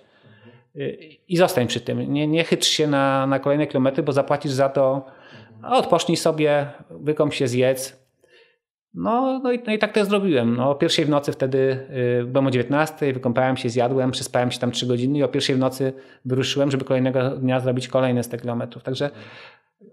[1.27, 2.13] i zostań przy tym.
[2.13, 5.05] Nie, nie chytrz się na, na kolejne kilometry, bo zapłacisz za to.
[5.63, 8.02] Odpocznij sobie, wykąp się, zjedz
[8.93, 10.55] no, no, i, no i tak to zrobiłem.
[10.55, 11.57] No, o pierwszej w nocy wtedy
[12.21, 15.55] y, byłem o 19, wykąpałem się, zjadłem, przespałem się tam 3 godziny i o pierwszej
[15.55, 15.93] w nocy
[16.25, 18.83] wyruszyłem, żeby kolejnego dnia zrobić kolejne 100 kilometrów.
[18.83, 19.09] Także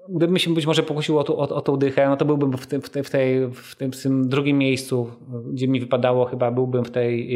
[0.08, 2.82] gdybym się być może pokusił o, o, o tą dychę, no to byłbym w, tym,
[2.82, 5.10] w, tej, w, tej, w, tym, w tym drugim miejscu,
[5.52, 7.30] gdzie mi wypadało chyba, byłbym w tej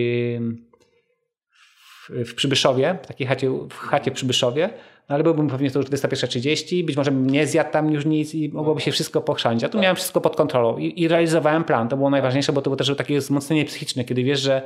[2.08, 4.70] w Przybyszowie, w takiej chacie, w chacie w Przybyszowie,
[5.09, 8.35] no ale byłbym pewnie to już 21.30, być może bym nie zjadł tam już nic
[8.35, 9.64] i mogłoby się wszystko pochrzanić.
[9.64, 11.89] A tu miałem wszystko pod kontrolą i, i realizowałem plan.
[11.89, 14.62] To było najważniejsze, bo to było też takie wzmocnienie psychiczne, kiedy wiesz, że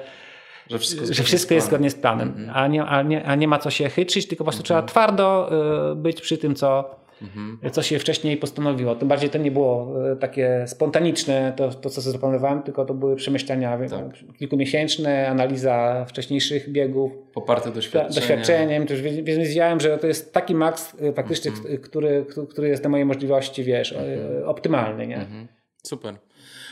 [0.71, 2.53] że wszystko, że wszystko jest zgodnie z planem, mm -hmm.
[2.55, 4.67] a, nie, a, nie, a nie ma co się chytrzyć, tylko po prostu mm -hmm.
[4.67, 5.51] trzeba twardo
[5.93, 6.91] y, być przy tym, co,
[7.23, 7.59] mhm.
[7.73, 8.95] co się wcześniej postanowiło.
[8.95, 12.95] Tym bardziej to nie było e, takie spontaniczne, to, to co sobie zaplanowałem, tylko to
[12.95, 14.37] były przemyślenia tak.
[14.39, 17.13] kilkumiesięczne, analiza wcześniejszych biegów.
[17.35, 18.15] Poparte doświadczeniem.
[18.15, 18.87] doświadczeniem.
[18.87, 21.79] Też wiedziałem, że to jest taki maks e, faktycznie, mhm.
[21.79, 24.49] który, który jest na moje możliwości, wiesz, mhm.
[24.49, 25.07] optymalny.
[25.07, 25.17] Nie?
[25.17, 25.49] Mhm.
[25.83, 26.15] Super.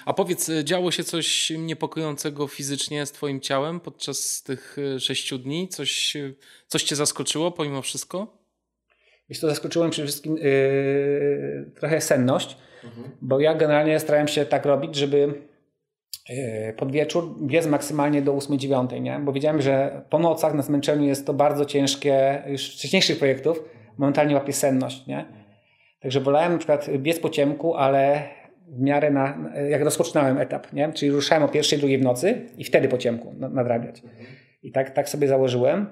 [0.07, 5.69] A powiedz, działo się coś niepokojącego fizycznie z Twoim ciałem podczas tych sześciu dni?
[5.69, 6.17] Coś,
[6.67, 8.46] coś Cię zaskoczyło pomimo wszystko?
[9.29, 13.11] Wiesz, to zaskoczyłem przede wszystkim yy, trochę senność, mhm.
[13.21, 15.35] bo ja generalnie starałem się tak robić, żeby
[16.29, 19.21] yy, pod wieczór biec maksymalnie do 8-9, nie?
[19.25, 23.65] bo wiedziałem, że po nocach na zmęczeniu jest to bardzo ciężkie, już wcześniejszych projektów,
[23.99, 25.07] momentalnie łapie senność.
[25.07, 25.25] Nie?
[26.01, 28.23] Także wolałem na przykład biec po ciemku, ale
[28.69, 30.93] w miarę na, jak rozpoczynałem etap, nie?
[30.93, 34.05] czyli ruszałem o pierwszej, drugiej w nocy i wtedy po ciemku nadrabiać.
[34.05, 34.27] Mhm.
[34.63, 35.87] I tak, tak sobie założyłem.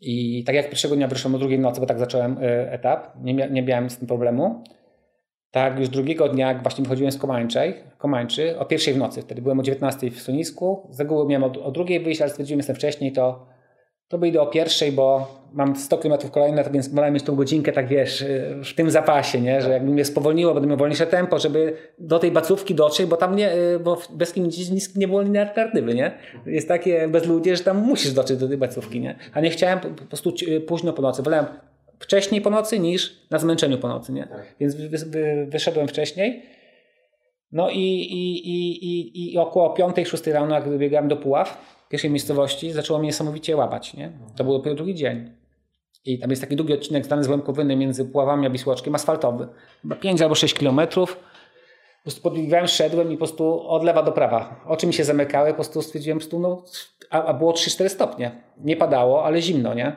[0.00, 3.34] I tak jak pierwszego dnia wyszłem o drugiej nocy, bo tak zacząłem y, etap, nie,
[3.34, 4.64] nie miałem z tym problemu.
[5.50, 9.42] Tak, już drugiego dnia, jak właśnie wychodziłem z Komańczej, Komańczy, o pierwszej w nocy, wtedy
[9.42, 10.88] byłem o 19 w Sonisku.
[10.90, 13.46] Z reguły miałem o, o drugiej wyjść, ale stwierdziłem, że jestem wcześniej, to
[14.08, 17.36] to by idę o pierwszej, bo mam 100 km kolejne, to więc wolę mieć tą
[17.36, 18.24] godzinkę, tak wiesz,
[18.64, 19.62] w tym zapasie, nie?
[19.62, 23.36] że jakby mnie spowolniło, będę miał wolniejsze tempo, żeby do tej bacówki dotrzeć, bo tam
[23.36, 23.52] nie,
[23.84, 26.12] bo bez kim nic nie było innej alternatywy, nie?
[26.46, 29.16] Jest takie bezludzie, że tam musisz dotrzeć do tej bacówki, nie?
[29.32, 30.32] A nie chciałem po prostu
[30.66, 31.46] późno po nocy, wolałem
[31.98, 34.26] wcześniej po nocy niż na zmęczeniu po nocy, nie?
[34.26, 34.54] Tak.
[34.60, 34.76] Więc
[35.48, 36.42] wyszedłem wcześniej.
[37.52, 42.98] No i, i, i, i, około 5-6 rano, jak biegałem do Puław, pierwszej miejscowości zaczęło
[42.98, 43.94] mnie niesamowicie łapać.
[43.94, 44.12] Nie?
[44.36, 45.30] To był dopiero drugi dzień.
[46.04, 49.48] I tam jest taki długi odcinek Stany Złękowyny między Puławami a Wisłoczkiem, asfaltowy.
[49.82, 51.16] Chyba 5 albo 6 kilometrów.
[51.16, 54.64] Po prostu podbiegłem, szedłem i po prostu od lewa do prawa.
[54.66, 56.64] Oczy mi się zamykały, po prostu stwierdziłem, prostu, no,
[57.10, 58.42] a, a było 3-4 stopnie.
[58.58, 59.96] Nie padało, ale zimno, nie?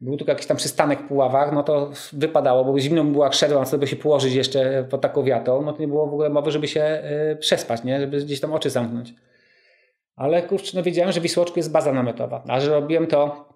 [0.00, 3.34] Był tylko jakiś tam przystanek w Puławach, no to wypadało, bo zimno mi było jak
[3.34, 6.50] szedłem, żeby się położyć jeszcze pod taką wiatą, no to nie było w ogóle mowy,
[6.50, 7.02] żeby się
[7.32, 8.00] y, przespać, nie?
[8.00, 9.14] Żeby gdzieś tam oczy zamknąć.
[10.16, 13.51] Ale kurczę, no wiedziałem, że w Wisłoczku jest baza namiotowa, a że robiłem to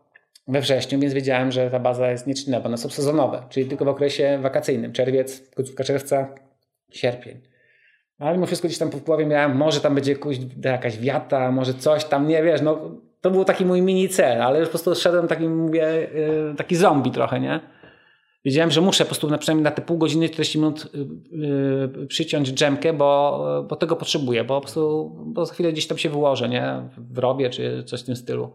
[0.48, 3.84] we wrześniu, więc wiedziałem, że ta baza jest nieczynna, bo one są sezonowe, czyli tylko
[3.84, 6.34] w okresie wakacyjnym, czerwiec, końcówka czerwca,
[6.92, 7.40] sierpień.
[8.18, 10.16] Ale mimo wszystko gdzieś tam po głowie miałem, może tam będzie
[10.64, 12.90] jakaś wiata, może coś tam, nie wiesz, no
[13.20, 16.08] to był taki mój mini cel, ale po prostu szedłem taki, mówię,
[16.52, 17.60] y, taki zombie trochę, nie?
[18.44, 22.52] Wiedziałem, że muszę po prostu na przynajmniej na te pół godziny, 40 minut yy, przyciąć
[22.52, 26.48] dżemkę, bo, bo tego potrzebuję, bo po prostu bo za chwilę gdzieś tam się wyłożę,
[26.48, 26.82] nie?
[26.98, 28.50] W robię czy coś w tym stylu.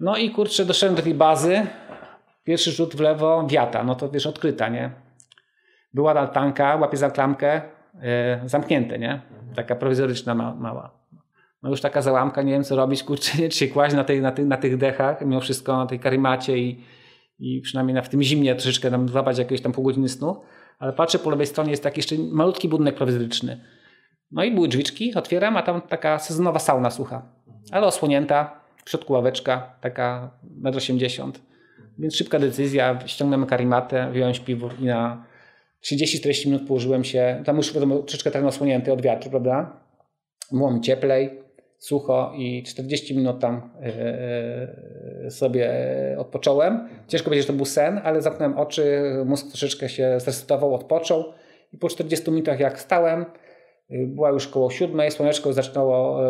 [0.00, 1.66] No i kurczę, doszedłem do tej bazy.
[2.44, 4.90] Pierwszy rzut w lewo, wiata, no to wiesz, odkryta, nie?
[5.94, 7.62] Była altanka, łapie za klamkę,
[7.94, 9.20] yy, zamknięte, nie?
[9.54, 10.90] Taka prowizoryczna ma, mała.
[11.62, 13.48] No już taka załamka, nie wiem co robić, kurczę, nie?
[13.48, 16.58] czy się kłaść na, tej, na, tych, na tych dechach, mimo wszystko na tej karimacie
[16.58, 16.84] i,
[17.38, 20.40] i przynajmniej na, w tym zimnie troszeczkę tam złapać jakieś tam pół godziny snu.
[20.78, 23.60] Ale patrzę, po lewej stronie jest taki jeszcze malutki budynek prowizoryczny.
[24.30, 27.22] No i były drzwiczki, otwieram, a tam taka sezonowa sauna sucha,
[27.70, 30.30] ale osłonięta, w środku ławeczka, taka
[30.62, 31.32] 1,80 m.
[31.98, 35.24] Więc szybka decyzja, ściągnąłem karimatę, wziąłem śpiwór i na
[35.82, 39.80] 30-40 minut położyłem się, tam już wiadomo, troszeczkę ten osłonięty od wiatru, prawda?
[40.52, 41.30] Było mi cieplej,
[41.78, 43.70] sucho i 40 minut tam
[45.22, 45.70] yy, sobie
[46.18, 46.88] odpocząłem.
[47.08, 51.24] Ciężko powiedzieć, że to był sen, ale zamknąłem oczy, mózg troszeczkę się zresetował, odpoczął
[51.72, 53.24] i po 40 minutach jak stałem,
[53.90, 56.22] była już koło siódmej, słoneczko zaczęło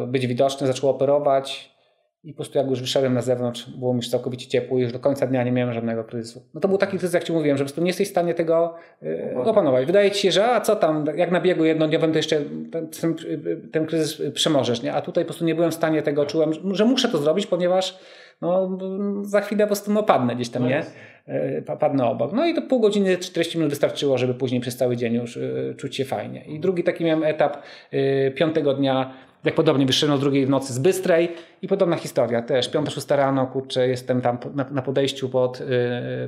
[0.00, 1.78] yy, być widoczne, zaczęło operować
[2.24, 4.92] i po prostu jak już wyszedłem na zewnątrz, było mi już całkowicie ciepło i już
[4.92, 6.42] do końca dnia nie miałem żadnego kryzysu.
[6.54, 8.34] No to był taki kryzys, jak Ci mówiłem, że po prostu nie jesteś w stanie
[8.34, 9.86] tego yy, opanować.
[9.86, 12.40] Wydaje Ci się, że a co tam, jak na biegu jednodniowym to jeszcze
[12.72, 13.14] ten, ten,
[13.72, 14.94] ten kryzys przemożesz, nie?
[14.94, 17.98] A tutaj po prostu nie byłem w stanie tego, czułem, że muszę to zrobić, ponieważ
[18.40, 18.78] no,
[19.22, 20.84] za chwilę po prostu no, padnę gdzieś tam, nie?
[21.80, 22.32] Padnę obok.
[22.32, 25.38] No i to pół godziny, 40 minut wystarczyło, żeby później przez cały dzień już
[25.76, 26.44] czuć się fajnie.
[26.44, 27.62] I drugi taki miałem etap
[28.34, 29.14] piątego dnia
[29.44, 31.28] jak podobnie wyszedłem o drugiej w nocy z Bystrej
[31.62, 32.68] i podobna historia też.
[32.68, 34.38] Piąta, szósta rano, kurczę, jestem tam
[34.70, 35.62] na, podejściu pod,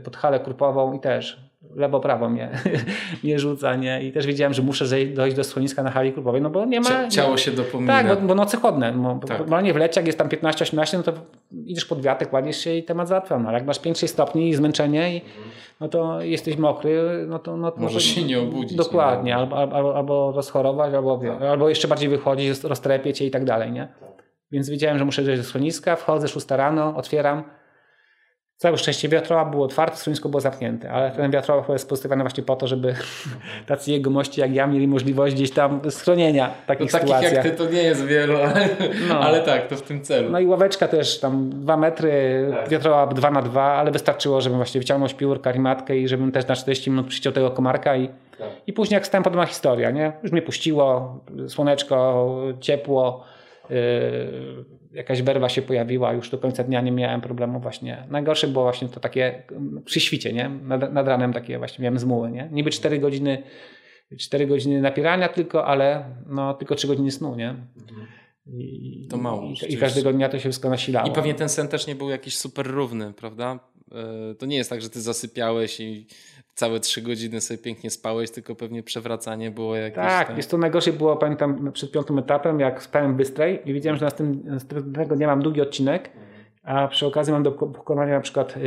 [0.05, 2.51] pod halę krupową i też lewo, prawo mnie,
[3.25, 4.03] mnie rzuca, nie?
[4.03, 7.09] I też wiedziałem, że muszę dojść do schroniska na hali krupowej, no bo nie ma...
[7.09, 8.03] Ciało się dopomina.
[8.03, 8.93] Tak, bo, bo noce chodne.
[8.93, 9.39] Bo, tak.
[9.39, 11.13] Normalnie w lecie, jak jest tam 15-18, no to
[11.65, 13.49] idziesz pod wiatek, kładziesz się i temat załatwiony.
[13.49, 15.21] Ale jak masz 5-6 stopni i zmęczenie i
[15.81, 17.57] no to jesteś mokry, no to...
[17.57, 18.79] No, Może się nie obudzić.
[18.79, 21.43] Dokładnie, albo, albo, albo rozchorować, albo, tak.
[21.43, 23.89] albo jeszcze bardziej wychodzić, roztrepieć i tak dalej, nie?
[24.53, 27.45] Więc wiedziałem, że muszę dojść do schroniska, wchodzę 6 rano, otwieram,
[28.61, 32.57] Całe szczęście wiatrowa było otwarte, schronisko było zamknięte, ale ten wiatrowa jest postawiony właśnie po
[32.57, 32.95] to, żeby
[33.67, 37.35] tacy jegomości jak ja mieli możliwość gdzieś tam schronienia w takich no, sytuacjach.
[37.35, 38.69] Takich jak ty to nie jest wielu, ale,
[39.09, 39.21] no.
[39.21, 40.31] ale tak, to w tym celu.
[40.31, 42.69] No i ławeczka też tam dwa metry, tak.
[42.69, 46.57] wiatrowa dwa na dwa, ale wystarczyło, żebym właśnie wyciągnął śpiwór, karimatkę i żebym też na
[46.57, 48.09] 40 minut przyciął tego komarka i,
[48.39, 48.49] tak.
[48.67, 50.13] i później jak stałem podobna historia, nie?
[50.23, 51.19] Już mnie puściło,
[51.49, 52.29] słoneczko,
[52.61, 53.25] ciepło,
[54.93, 58.07] jakaś werwa się pojawiła, już do końca dnia nie miałem problemu właśnie.
[58.11, 60.49] Najgorsze było właśnie to takie mm, przy świcie, nie?
[60.49, 62.49] Nad, nad ranem takie właśnie miałem zmuły, nie?
[62.53, 63.43] Niby 4 godziny
[64.19, 67.55] 4 godziny napierania tylko, ale no, tylko 3 godziny snu, nie?
[68.47, 69.43] I, to mało.
[69.43, 71.09] I, I, każdego dnia to się wszystko nasilało.
[71.09, 73.59] I pewnie ten sen też nie był jakiś super równy, prawda?
[73.93, 76.07] E, to nie jest tak, że ty zasypiałeś i
[76.61, 79.97] całe trzy godziny sobie pięknie spałeś, tylko pewnie przewracanie było jakieś...
[79.97, 80.37] Tak, tam...
[80.37, 84.09] jest to najgorsze było, pamiętam, przed piątym etapem, jak spałem bystrej i wiedziałem, że
[84.45, 86.11] następnego dnia mam długi odcinek,
[86.63, 88.63] a przy okazji mam do pokonania na przykład yy,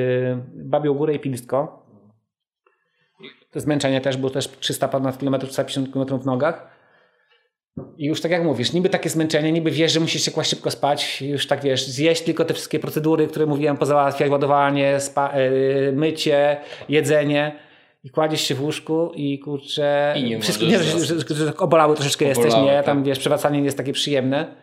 [0.53, 1.85] Babią Górę i Pilsko.
[3.51, 6.67] To zmęczenie też, było też 300 ponad kilometrów, 150 km w nogach.
[7.97, 10.71] I już tak jak mówisz, niby takie zmęczenie, niby wiesz, że musisz się kłaść szybko
[10.71, 15.91] spać, już tak wiesz, zjeść tylko te wszystkie procedury, które mówiłem, pozałatwiać, ładowanie, spa, yy,
[15.91, 16.57] mycie,
[16.89, 17.72] jedzenie
[18.03, 20.13] i kładziesz się w łóżku i kurczę...
[20.17, 22.83] I nie wszystko, nie, że, że, że, że obolały troszeczkę obolały, jesteś, nie?
[22.83, 23.05] Tam tak.
[23.05, 24.55] wiesz, przewracanie nie jest takie przyjemne.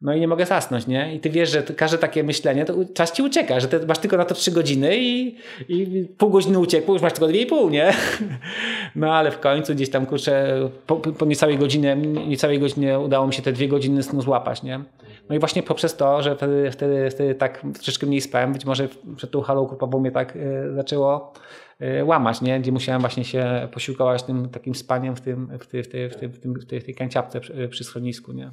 [0.00, 1.14] No i nie mogę zasnąć, nie?
[1.14, 4.24] I ty wiesz, że każde takie myślenie, to czas ci ucieka, że masz tylko na
[4.24, 5.36] to trzy godziny i,
[5.68, 7.92] i pół godziny uciekło, już masz tylko dwie i pół, nie?
[8.96, 11.96] No ale w końcu gdzieś tam, kurczę, po, po niecałej godzinie,
[12.26, 14.80] niecałej godzinie udało mi się te dwie godziny snu złapać, nie?
[15.28, 18.88] No i właśnie poprzez to, że wtedy, wtedy, wtedy tak troszeczkę mniej spałem, być może
[19.16, 21.32] przed tą halą grupową mnie tak y, zaczęło
[22.04, 22.60] łamać, nie?
[22.60, 26.16] gdzie musiałem właśnie się posiłkować tym takim spaniem w, tym, w, tej, w, tej, w,
[26.66, 28.32] tej, w, tej kanciapce przy, przy schronisku.
[28.32, 28.50] Nie?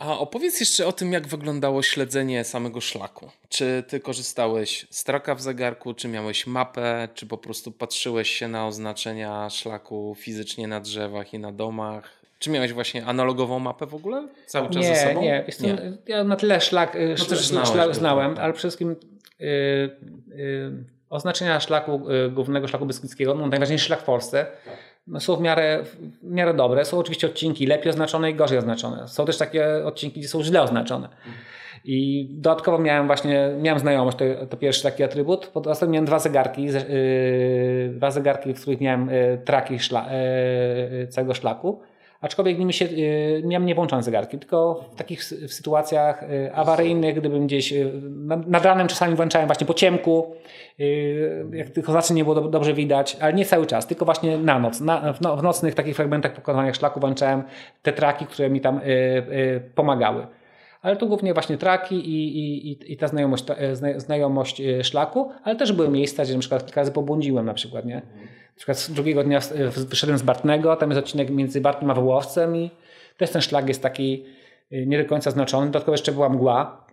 [0.00, 3.30] A opowiedz jeszcze o tym, jak wyglądało śledzenie samego szlaku.
[3.48, 8.48] Czy ty korzystałeś z traka w zegarku, czy miałeś mapę, czy po prostu patrzyłeś się
[8.48, 12.20] na oznaczenia szlaku fizycznie na drzewach i na domach?
[12.38, 15.22] Czy miałeś właśnie analogową mapę w ogóle cały czas nie, ze sobą?
[15.22, 15.92] Nie, Jestem, nie.
[16.06, 18.96] Ja na tyle szlak, y, no szlak, szlak znałem, ale przede wszystkim
[19.38, 19.46] yy,
[20.36, 24.46] yy, oznaczenia szlaku, yy, głównego szlaku Beskidzkiego, no najważniejszy szlak w Polsce,
[25.06, 26.84] no, są w miarę, w miarę dobre.
[26.84, 29.08] Są oczywiście odcinki lepiej oznaczone i gorzej oznaczone.
[29.08, 31.08] Są też takie odcinki, gdzie są źle oznaczone.
[31.84, 35.46] I dodatkowo miałem właśnie, miałem znajomość, to, to pierwszy taki atrybut.
[35.46, 36.72] Poza tym miałem dwa zegarki, yy,
[37.94, 40.06] dwa zegarki, w których miałem yy, traki szla,
[40.90, 41.80] yy, całego szlaku.
[42.20, 47.16] Aczkolwiek nimi się, yy, miałem nie włączone zegarki, tylko w takich w sytuacjach yy, awaryjnych,
[47.16, 47.92] gdybym gdzieś yy,
[48.46, 50.34] nad ranem czasami włączałem właśnie po ciemku,
[51.52, 54.58] jak tych oznaczeń nie było do, dobrze widać, ale nie cały czas, tylko właśnie na
[54.58, 54.80] noc.
[54.80, 57.42] Na, w, no, w, nocnych takich fragmentach pokonywania szlaku włączałem
[57.82, 58.80] te traki, które mi tam
[59.74, 60.26] pomagały
[60.82, 62.38] ale to głównie właśnie traki i,
[62.70, 63.44] i, i ta znajomość,
[63.96, 68.02] znajomość szlaku, ale też były miejsca, gdzie na przykład kilka razy pobłądziłem na przykład, nie?
[68.60, 69.40] Przykład drugiego dnia
[69.88, 72.70] wyszedłem z Bartnego, tam jest odcinek między Bartnem a Wołowcem i
[73.16, 74.24] też ten szlak jest taki
[74.72, 75.66] y, nie do końca znaczony.
[75.66, 76.86] Dodatkowo jeszcze była mgła.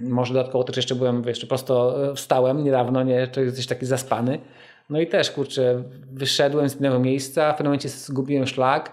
[0.00, 4.38] Może dodatkowo też jeszcze byłem, jeszcze prosto e, wstałem niedawno, nie, czy jesteś taki zaspany.
[4.90, 5.82] No i też, kurczę,
[6.12, 8.92] wyszedłem z innego miejsca, w pewnym momencie zgubiłem szlak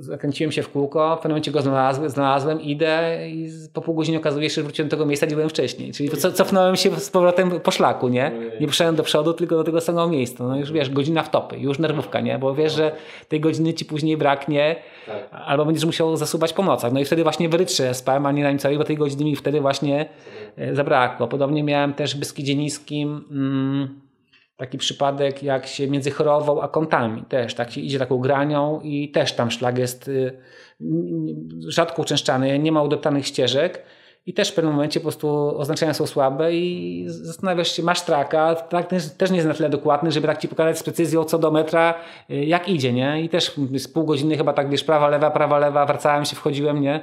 [0.00, 4.18] zakręciłem się w kółko, w pewnym momencie go znalazłem, znalazłem idę i po pół godziny
[4.18, 5.92] okazuje się, że wróciłem do tego miejsca, gdzie byłem wcześniej.
[5.92, 8.32] Czyli cofnąłem się z powrotem po szlaku, nie?
[8.60, 10.44] Nie poszedłem do przodu, tylko do tego samego miejsca.
[10.44, 12.38] No już wiesz, godzina w topy, już nerwówka, nie?
[12.38, 12.92] Bo wiesz, że
[13.28, 15.28] tej godziny ci później braknie, tak.
[15.46, 16.92] albo będziesz musiał zasuwać po nocach.
[16.92, 19.24] No i wtedy właśnie w rytrze spałem, a nie na nim całej, bo tej godziny
[19.24, 20.08] mi wtedy właśnie
[20.56, 21.28] e, zabrakło.
[21.28, 23.24] Podobnie miałem też w Beskidzie Niskim...
[23.30, 24.09] Mm,
[24.60, 29.10] taki przypadek, jak się między chorową a kątami też, tak się idzie taką granią i
[29.10, 30.32] też tam szlak jest y,
[31.68, 33.82] rzadko uczęszczany, nie ma udeptanych ścieżek
[34.26, 38.54] i też w pewnym momencie po prostu oznaczenia są słabe i zastanawiasz się, masz traka,
[38.54, 41.50] też, też nie jest na tyle dokładny, żeby tak ci pokazać z precyzją co do
[41.50, 41.94] metra,
[42.30, 43.22] y, jak idzie, nie?
[43.22, 46.80] I też z pół godziny chyba tak, wiesz, prawa, lewa, prawa, lewa, wracałem się, wchodziłem,
[46.80, 47.00] nie?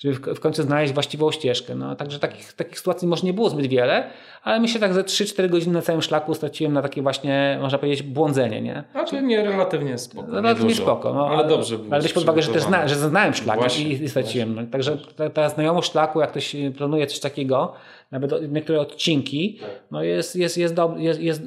[0.00, 1.74] Żeby w, końcu znaleźć właściwą ścieżkę.
[1.74, 4.10] No, także takich, takich sytuacji może nie było zbyt wiele,
[4.42, 8.02] ale myślę tak ze 3-4 godziny na całym szlaku straciłem na takie właśnie, można powiedzieć,
[8.02, 8.60] błądzenie.
[8.60, 8.84] Nie?
[8.92, 10.32] Znaczy nie relatywnie spoko.
[10.32, 11.14] Relatywnie spoko.
[11.14, 11.94] No, ale dobrze było.
[11.94, 14.54] Ale weź pod uwagę, że też zna, że znałem szlak właśnie, i, i straciłem.
[14.54, 17.72] No, także ta, ta znajomość szlaku, jak ktoś planuje coś takiego,
[18.10, 19.70] nawet niektóre odcinki, tak.
[19.90, 21.42] no jest, jest, jest, do, jest, jest,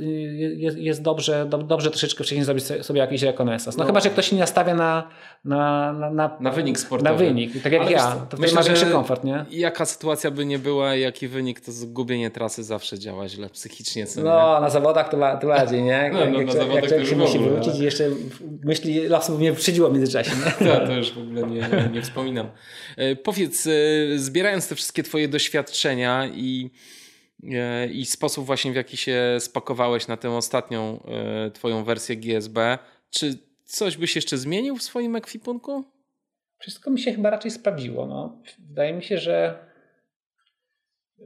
[0.57, 3.77] jest, jest dobrze, do, dobrze troszeczkę wcześniej zrobić sobie jakiś rekonesans.
[3.77, 5.09] No, no, chyba, że ktoś się nie nastawia na,
[5.45, 7.11] na, na, na, na wynik sportowy.
[7.11, 8.15] Na wynik, tak jak Ale ja.
[8.29, 9.45] To myślę, ma większy komfort, nie?
[9.51, 14.05] Jaka sytuacja by nie była, jaki wynik, to zgubienie trasy zawsze działa źle psychicznie.
[14.05, 14.61] Co no, nie?
[14.61, 16.03] na zawodach to, to bardziej, nie?
[16.13, 18.09] No, no, jak, na zawodach jak się musi wrócić i jeszcze
[18.63, 20.31] myśli losów mnie przydziło w międzyczasie.
[20.45, 20.67] Nie?
[20.67, 22.47] to, to już w ogóle nie, nie wspominam.
[22.97, 23.69] E, powiedz, e,
[24.17, 26.52] zbierając te wszystkie twoje doświadczenia i
[27.51, 32.77] E, i sposób właśnie w jaki się spakowałeś na tę ostatnią e, twoją wersję GSB.
[33.09, 35.83] Czy coś byś jeszcze zmienił w swoim ekwipunku?
[36.59, 38.07] Wszystko mi się chyba raczej sprawdziło.
[38.07, 38.41] No.
[38.59, 39.65] Wydaje mi się, że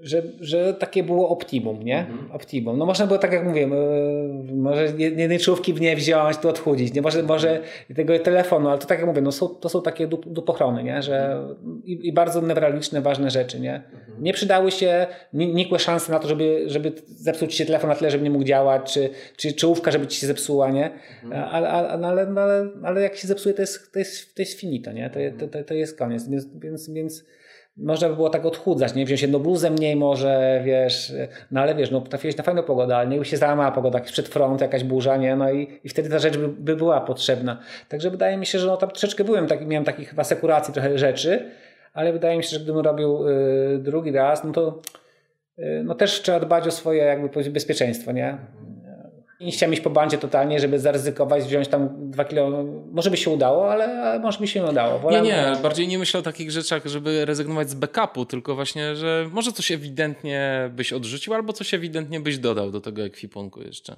[0.02, 2.00] że, że takie było optimum, nie?
[2.00, 2.32] Mhm.
[2.32, 2.78] Optimum.
[2.78, 6.94] No można było, tak jak mówię, e, może jednej czołówki w nie wziąć, tu odchudzić,
[6.94, 7.02] nie?
[7.02, 7.62] Może, może
[7.96, 11.02] tego telefonu, ale to tak jak mówię, no są, to są takie dupochrony, nie?
[11.02, 11.48] Że
[11.86, 13.76] i, i, bardzo newralgiczne, ważne rzeczy, nie?
[13.76, 14.24] Mhm.
[14.24, 18.24] Nie przydały się nikłe szanse na to, żeby, żeby zepsuć się telefon na tyle, żeby
[18.24, 20.92] nie mógł działać, czy, czy czołówka, żeby ci się zepsuła, nie?
[21.24, 21.44] Mhm.
[21.52, 24.92] Ale, ale, ale, ale, ale jak się zepsuje, to jest, to jest, to jest finito,
[24.92, 25.10] nie?
[25.10, 27.24] To, to, to jest koniec, więc, więc, więc
[27.78, 29.06] można by było tak odchudzać, nie?
[29.06, 31.14] Wziąć jedną bluzę mniej może, wiesz,
[31.52, 34.28] no ale wiesz, no trafiłeś na fajną pogodę, ale nie się załamała pogoda, jakiś przed
[34.28, 35.36] front, jakaś burza, nie?
[35.36, 37.60] No i, i wtedy ta rzecz by, by była potrzebna.
[37.90, 40.98] Także wydaje mi się, że no tam troszeczkę byłem, tak, miałem takich chyba sekuracji trochę
[40.98, 41.52] rzeczy,
[41.94, 44.82] ale wydaje mi się, że gdybym robił y, drugi raz, no to
[45.60, 48.38] y, no też trzeba dbać o swoje jakby bezpieczeństwo, nie?
[49.40, 52.64] Nie chciałem iść po bandzie totalnie, żeby zaryzykować, wziąć tam dwa kilo.
[52.92, 55.00] Może by się udało, ale, ale może by się nie udało.
[55.00, 55.26] Wolałem...
[55.26, 59.30] Nie, nie, bardziej nie myślę o takich rzeczach, żeby rezygnować z backupu, tylko właśnie, że
[59.32, 63.96] może coś ewidentnie byś odrzucił, albo coś ewidentnie byś dodał do tego ekwipunku jeszcze.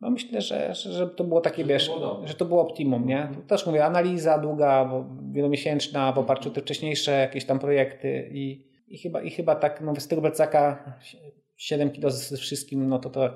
[0.00, 1.90] No myślę, że, że to było takie, wiesz,
[2.24, 3.28] że to było optimum, nie?
[3.34, 4.90] To też mówię, analiza długa,
[5.32, 9.80] wielomiesięczna, w oparciu o te wcześniejsze jakieś tam projekty i, i, chyba, i chyba tak,
[9.80, 10.92] no z tego plecaka
[11.56, 13.30] 7 kilo ze wszystkim, no to to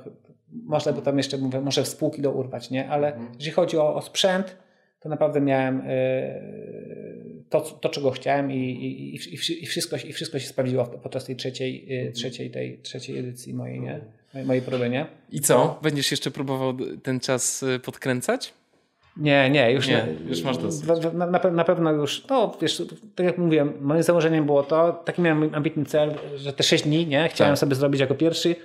[0.52, 2.88] można by tam jeszcze, mówię, może w spółki do urwać, nie?
[2.88, 3.32] Ale mhm.
[3.34, 4.56] jeżeli chodzi o, o, sprzęt,
[5.00, 9.14] to naprawdę miałem y, to, to, czego chciałem i, i,
[9.62, 12.12] i, wszystko, i wszystko się sprawdziło podczas tej trzeciej, y, mhm.
[12.12, 14.00] trzeciej, tej, trzeciej edycji mojej, nie?
[14.44, 15.06] Mojej próby, nie?
[15.30, 15.78] I co?
[15.82, 18.54] Będziesz jeszcze próbował ten czas y, podkręcać?
[19.16, 20.30] Nie, nie, już Nie, nie.
[20.30, 20.86] już masz dosyć.
[21.12, 22.82] Na, na, na pewno już, no wiesz,
[23.14, 27.06] tak jak mówiłem, moim założeniem było to, taki miałem ambitny cel, że te 6 dni,
[27.06, 27.58] nie, chciałem Tak.
[27.58, 28.56] sobie zrobić jako pierwszy.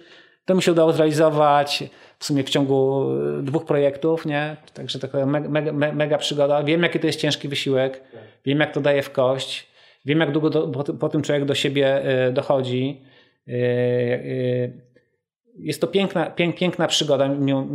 [0.48, 1.84] To mi się udało zrealizować
[2.20, 3.06] w sumie w ciągu
[3.42, 4.56] dwóch projektów, nie?
[4.74, 6.64] Także taka mega, mega, me- mega przygoda.
[6.64, 8.04] Wiem, jaki to jest ciężki wysiłek,
[8.46, 9.68] wiem, jak to daje w kość,
[10.06, 13.02] wiem, jak długo do, po, po tym człowiek do siebie e, dochodzi.
[13.48, 14.70] E, e,
[15.60, 17.68] Jest to piękna, pięk, piękna przygoda mimo,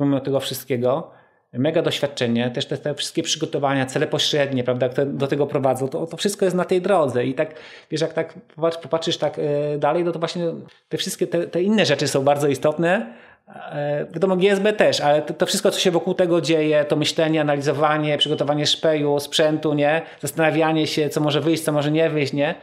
[0.00, 1.10] mimo tego wszystkiego.
[1.58, 6.06] Mega doświadczenie, też te, te wszystkie przygotowania, cele pośrednie, prawda, które do tego prowadzą, to,
[6.06, 7.54] to wszystko jest na tej drodze i tak,
[7.90, 10.44] wiesz, jak tak popatrz, popatrzysz tak e, dalej, no to właśnie
[10.88, 13.06] te wszystkie te, te inne rzeczy są bardzo istotne,
[13.48, 17.40] E, Wiadomo, GSB też, ale to, to wszystko, co się wokół tego dzieje, to myślenie,
[17.40, 20.02] analizowanie, przygotowanie szpeju, sprzętu, nie?
[20.20, 22.54] Zastanawianie się, co może wyjść, co może nie wyjść, nie?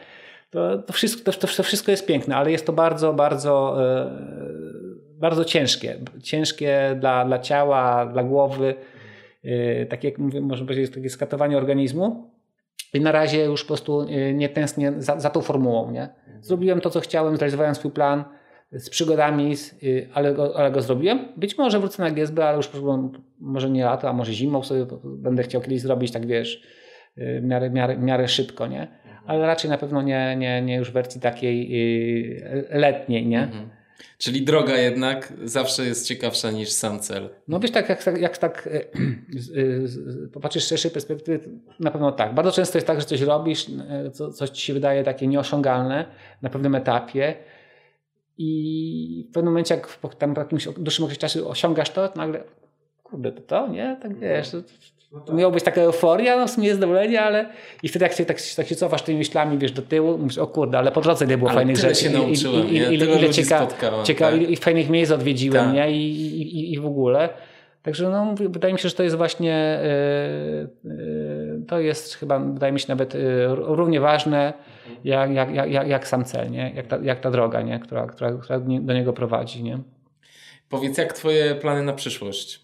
[0.51, 4.11] To, to, wszystko, to, to wszystko jest piękne, ale jest to bardzo, bardzo, e,
[5.23, 5.95] bardzo ciężkie.
[6.23, 8.75] Ciężkie dla, dla ciała, dla głowy.
[9.43, 12.31] E, Tak jak mówię, można powiedzieć, takie skatowanie organizmu.
[12.93, 15.91] I na razie już po prostu e, nie tęsknię za, za tą formułą.
[15.91, 16.09] Nie?
[16.41, 18.23] Zrobiłem to, co chciałem, zrealizowałem swój plan
[18.71, 21.19] z przygodami, y, ale go, ale go zrobiłem.
[21.37, 22.71] Być może wrócę na GSB, ale już
[23.39, 26.63] może nie lato, a może zimą sobie będę chciał kiedyś zrobić, tak wiesz,
[27.17, 28.87] y, w miarę, miarę, miarę szybko, nie?
[29.27, 31.55] Ale raczej na pewno nie, nie, nie już w wersji takiej
[32.43, 33.43] y, letniej, nie?
[33.43, 33.82] Mhm.
[34.17, 37.29] Czyli droga jednak zawsze jest ciekawsza niż sam cel.
[37.47, 38.69] No wiesz, tak jak, jak tak
[39.37, 41.49] z- z- popatrzysz z szerszej perspektywy,
[41.79, 42.33] na pewno tak.
[42.35, 43.69] Bardzo często jest tak, że coś robisz,
[44.07, 46.05] y, co, coś ci się wydaje takie nieosiągalne
[46.41, 47.35] na pewnym etapie
[48.37, 52.43] i w pewnym momencie, jak po, tam jakimś dłuższym okresie czasu osiągasz to, to nagle
[53.03, 53.97] kurde, to to, nie?
[54.01, 54.57] Tak wiesz, to,
[55.19, 57.49] to miało być taka euforia, no w sumie zadowolenie, ale
[57.83, 60.47] i wtedy jak się, tak, tak się cofasz tymi myślami, wiesz, do tyłu, mówisz, o
[60.47, 62.03] kurde, ale po drodze nie było Ale fajnych tyle rzeczy.
[62.03, 62.85] się nauczyłem, nie?
[62.85, 64.41] Tyle ludzi spotkałem, cieka, tak.
[64.41, 65.73] i fajnych miejsc odwiedziłem, Tak.
[65.73, 65.91] nie?
[65.91, 66.11] I,
[66.41, 67.29] i, i, I w ogóle.
[67.83, 69.87] Także no, wydaje mi się, że to jest właśnie, e,
[70.85, 70.89] e,
[71.67, 73.19] to jest chyba, wydaje mi się nawet e,
[73.55, 74.53] równie ważne,
[75.03, 76.71] jak, jak, jak, jak, jak sam cel, nie?
[76.75, 77.79] Jak, ta, jak ta droga, nie?
[77.79, 79.63] Która, która, która do niego prowadzi.
[79.63, 79.79] Nie?
[80.69, 82.62] Powiedz, jak twoje plany na przyszłość?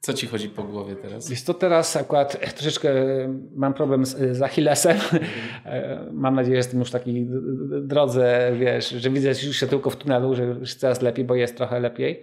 [0.00, 1.30] Co ci chodzi po głowie teraz?
[1.30, 2.90] Jest to teraz akurat troszeczkę
[3.54, 4.96] mam problem z, z Achillesem.
[5.64, 7.28] E, Mam nadzieję, że jestem już w takiej
[7.82, 11.56] drodze, wiesz, że widzę już się tylko w tunelu, że już coraz lepiej, bo jest
[11.56, 12.22] trochę lepiej.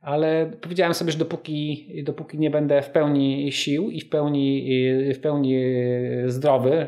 [0.00, 4.68] Ale powiedziałem sobie, że dopóki, dopóki nie będę w pełni sił i w pełni,
[5.14, 5.62] w pełni
[6.26, 6.86] zdrowy,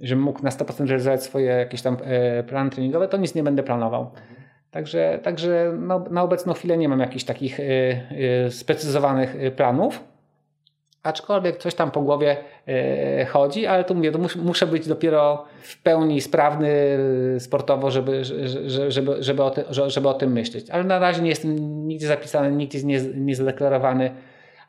[0.00, 3.62] żebym mógł na 100% realizować swoje jakieś tam e, plany treningowe, to nic nie będę
[3.62, 4.10] planował.
[4.70, 7.62] Także, także no, na obecną chwilę nie mam jakichś takich y,
[8.46, 10.04] y, sprecyzowanych y, planów.
[11.02, 12.36] Aczkolwiek coś tam po głowie
[13.28, 16.70] chodzi, ale to mówię, to mus, muszę być dopiero w pełni sprawny
[17.38, 20.70] sportowo, żeby, że- że- żeby, żeby, o, ty, że- żeby o tym myśleć.
[20.70, 21.56] Ale na razie nie jestem
[21.88, 24.10] nigdzie zapisany, nigdzie nie, nie zadeklarowany,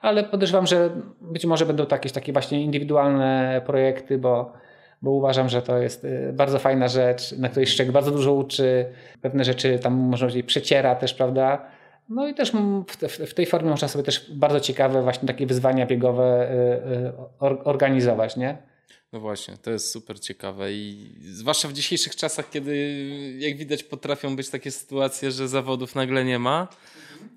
[0.02, 0.90] ale podejrzewam, że
[1.22, 4.54] być może będą to jakieś takie właśnie indywidualne projekty, bo,
[5.02, 8.86] bo uważam, że to jest y, bardzo fajna rzecz, na której Szczek bardzo dużo uczy,
[9.22, 11.66] pewne rzeczy tam można powiedzieć przeciera też, prawda?
[12.10, 12.52] No i też
[12.88, 16.56] w, te- w tej formie można sobie też bardzo ciekawe właśnie takie wyzwania biegowe y,
[17.08, 18.58] y, or, organizować, nie?
[19.14, 23.06] No właśnie, to jest super ciekawe i zwłaszcza w dzisiejszych czasach, kiedy
[23.38, 26.68] jak widać potrafią być takie sytuacje, że zawodów nagle nie ma,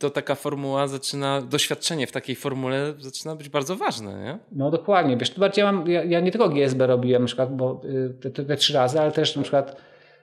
[0.03, 4.39] to taka formuła zaczyna, doświadczenie w takiej formule zaczyna być bardzo ważne, nie?
[4.53, 7.57] No dokładnie, wiesz, to bardziej ja, mam, ja, ja nie tylko GSB robiłem na przykład,
[7.57, 9.71] bo y, te, te, te trzy razy, ale też na przykład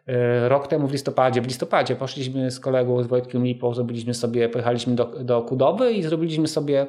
[0.10, 4.50] y, rok temu w listopadzie, w listopadzie poszliśmy z kolegą, z Wojtkiem Lipą, zrobiliśmy sobie,
[4.50, 6.88] pojechaliśmy do, do Kudowy i zrobiliśmy sobie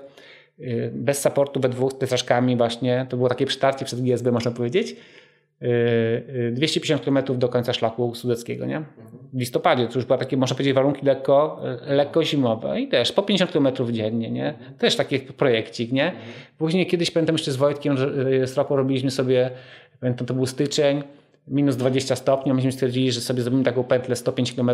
[0.61, 4.97] y, bez supportu we dwóch z właśnie, to było takie przytarcie przed GSB można powiedzieć,
[6.53, 8.83] 250 km do końca szlaku sudeckiego, nie?
[9.33, 13.23] W listopadzie, to już były takie, można powiedzieć, warunki lekko, lekko zimowe i też po
[13.23, 14.55] 50 km dziennie, nie?
[14.79, 16.13] Też taki projekcik, nie?
[16.59, 17.97] Później kiedyś pamiętam jeszcze z Wojtkiem,
[18.43, 19.51] y, z Roką robiliśmy sobie,
[20.01, 21.03] pamiętam to był styczeń,
[21.49, 24.71] minus 20 stopni, a myśmy stwierdzili, że sobie zrobimy taką pętlę 105 km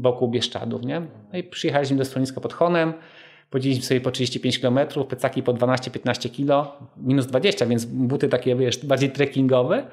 [0.00, 1.00] wokół Bieszczadów, nie?
[1.32, 2.92] No i przyjechaliśmy do schroniska pod Honem,
[3.52, 8.86] podzieliliśmy sobie po 35 km, plecaki po 12-15 kg, minus 20, więc buty takie, wiesz,
[8.86, 9.86] bardziej trekkingowe.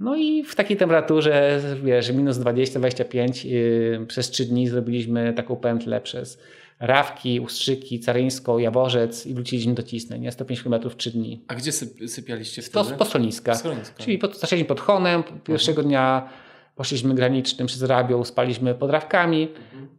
[0.00, 6.00] No i w takiej temperaturze, wiesz, minus 20-25 yy, przez 3 dni zrobiliśmy taką pętlę
[6.00, 6.38] przez
[6.80, 10.32] Rawki, Ustrzyki, Caryńską, Jaworzec i wróciliśmy do Cisnej, nie?
[10.32, 11.44] 105 km w 3 dni.
[11.48, 12.98] A gdzie syp, sypialiście Po, wtedy?
[12.98, 13.54] po schroniska.
[13.54, 14.04] Schroniska.
[14.04, 16.28] Czyli pod, zaczęliśmy pod Honem, pierwszego dnia
[16.76, 19.48] poszliśmy granicznym przez Rabią, spaliśmy pod Rawkami,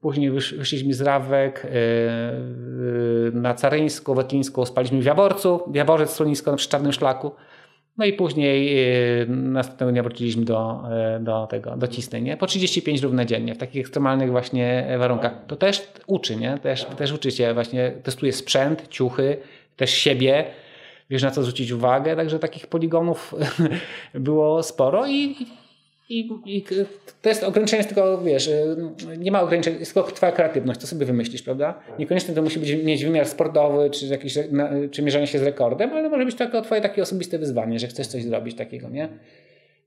[0.01, 1.71] później wysz, wyszliśmy z Rawek yy,
[3.23, 7.31] yy, na Caryńską, Wetlińską, spaliśmy w Jaworcu, Jaworzec, schronisko przy Czarnym Szlaku.
[7.97, 10.83] No i później yy, następnego dnia wróciliśmy do,
[11.19, 12.37] do tego, do cisnej, nie?
[12.37, 15.45] Po 35 równe dziennie, w takich ekstremalnych właśnie warunkach.
[15.47, 16.57] To też uczy, nie?
[16.57, 19.37] Też, też uczy się właśnie, testuje sprzęt, ciuchy,
[19.75, 20.45] też siebie,
[21.09, 23.35] wiesz na co zwrócić uwagę, także takich poligonów
[24.13, 25.35] było sporo i,
[26.09, 26.65] i, I,
[27.21, 28.49] to jest ograniczenie, jest tylko, wiesz,
[29.17, 31.79] nie ma ograniczeń, jest tylko twoja kreatywność, to sobie wymyślisz, prawda?
[31.99, 34.37] Niekoniecznie to musi być, mieć wymiar sportowy, czy, jakiś,
[34.91, 38.07] czy mierzenie się z rekordem, ale może być tylko twoje takie osobiste wyzwanie, że chcesz
[38.07, 39.09] coś zrobić takiego, nie?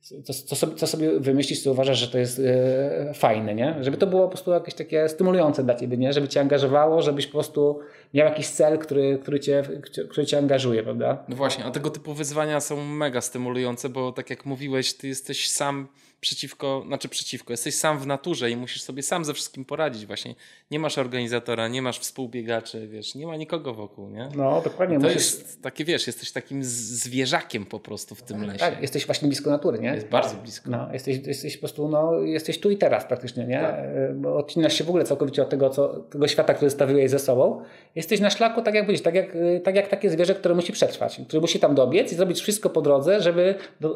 [0.01, 3.77] Co, co, sobie, co sobie wymyślisz, co uważasz, że to jest e, fajne, nie?
[3.81, 6.13] Żeby to było po prostu jakieś takie stymulujące dla ciebie, nie?
[6.13, 7.81] Żeby cię angażowało, żebyś po prostu
[8.15, 9.63] miał jakiś cel, który, który, cię,
[10.11, 11.25] który cię angażuje, prawda?
[11.29, 15.51] No właśnie, a tego typu wyzwania są mega stymulujące, bo tak jak mówiłeś, ty jesteś
[15.51, 15.89] sam
[16.21, 20.35] przeciwko, znaczy przeciwko, jesteś sam w naturze i musisz sobie sam ze wszystkim poradzić właśnie.
[20.71, 24.29] Nie masz organizatora, nie masz współbiegaczy, wiesz, nie ma nikogo wokół, nie?
[24.37, 24.97] No, dokładnie.
[24.97, 25.17] To musisz...
[25.17, 28.59] jest takie, wiesz, jesteś takim zwierzakiem po prostu w tym lesie.
[28.59, 29.95] Tak, jesteś właśnie blisko natury, nie?
[29.95, 30.71] Jest bardzo blisko.
[30.71, 33.61] No, jesteś, jesteś po prostu, no, jesteś tu i teraz praktycznie, nie?
[33.61, 34.17] Tak.
[34.17, 37.63] Bo odcinasz się w ogóle całkowicie od tego, co, tego świata, który stawiłeś ze sobą.
[37.95, 41.21] Jesteś na szlaku, tak jak powiedzieć, tak jak, tak jak takie zwierzę, które musi przetrwać,
[41.29, 43.55] które musi tam dobiec i zrobić wszystko po drodze, żeby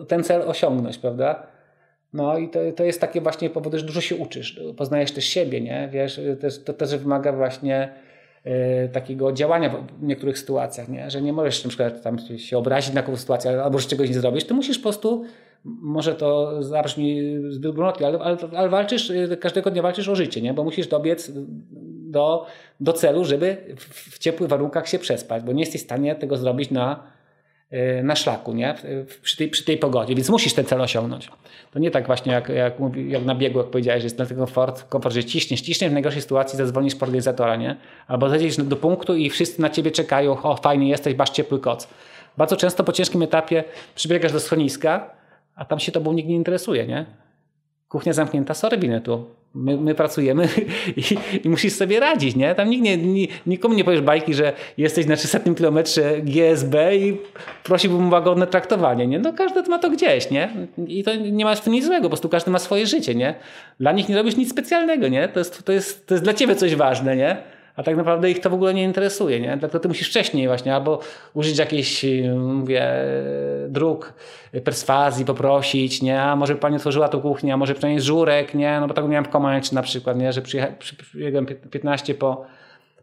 [0.09, 1.53] ten cel osiągnąć, prawda?
[2.15, 5.61] No i to, to jest takie właśnie powody, że dużo się uczysz, poznajesz też siebie,
[5.61, 5.89] nie?
[5.93, 6.20] Wiesz,
[6.65, 7.93] to, też wymaga właśnie
[8.47, 11.11] y, takiego działania w niektórych sytuacjach, nie?
[11.11, 14.15] Że nie możesz na przykład tam się obrazić na jakąś sytuację albo że czegoś nie
[14.15, 15.24] zrobisz, ty musisz po prostu,
[15.65, 20.43] może to zabrzmi zbyt brunotnie, ale, ale, ale walczysz, y, każdego dnia walczysz o życie,
[20.43, 20.55] nie?
[20.55, 21.32] Bo musisz dobiec
[22.11, 22.47] do,
[22.81, 26.36] do celu, żeby w, w ciepłych warunkach się przespać, bo nie jesteś w stanie tego
[26.36, 27.14] zrobić na
[28.02, 28.74] na szlaku, nie?
[29.22, 31.30] Przy, tej, przy tej pogodzie, więc musisz ten cel osiągnąć.
[31.72, 32.74] To nie tak właśnie jak, jak,
[33.09, 35.92] jak na biegu, jak powiedziałeś, że jest na ten komfort, komfort, że ciśniesz, ciśniesz, w
[35.92, 37.76] najgorszej sytuacji zadzwonisz po organizatora, nie?
[38.06, 41.88] Albo zejdziesz do punktu i wszyscy na ciebie czekają, o fajnie jesteś, masz ciepły koc.
[42.36, 43.64] Bardzo często po ciężkim etapie
[43.94, 45.10] przybiegasz do schroniska,
[45.55, 47.06] a tam się tobą nikt nie interesuje, nie?
[47.88, 50.48] Kuchnia zamknięta, sorry winę tu My, my pracujemy
[50.97, 51.02] i,
[51.44, 52.55] i, musisz sobie radzić, nie?
[52.55, 52.98] Tam nikt nie,
[53.47, 57.16] nikomu nie powiesz bajki, że jesteś na 300 kilometrze GSB i
[57.64, 59.18] prosiłbym o łagodne traktowanie, nie?
[59.18, 60.51] No każdy ma to gdzieś, nie?
[60.86, 63.35] I to nie ma z tym nic złego, po prostu każdy ma swoje życie, nie?
[63.81, 65.28] Dla nich nie robisz nic specjalnego, nie?
[65.28, 67.53] To jest, to jest, to jest dla ciebie coś ważne, nie?
[67.76, 69.56] A tak naprawdę ich to w ogóle nie interesuje, nie?
[69.56, 71.01] Dlatego ty musisz wcześniej właśnie albo
[71.34, 72.05] użyć jakichś,
[72.36, 72.92] mówię,
[73.68, 74.12] dróg
[74.64, 76.22] perswazji, poprosić, nie?
[76.22, 78.80] A może pani otworzyła tą kuchnię, a może przynajmniej żurek, nie?
[78.80, 80.32] No bo tak miałem w Komanczy na przykład, nie?
[80.32, 82.44] Że przyjechałem 15 po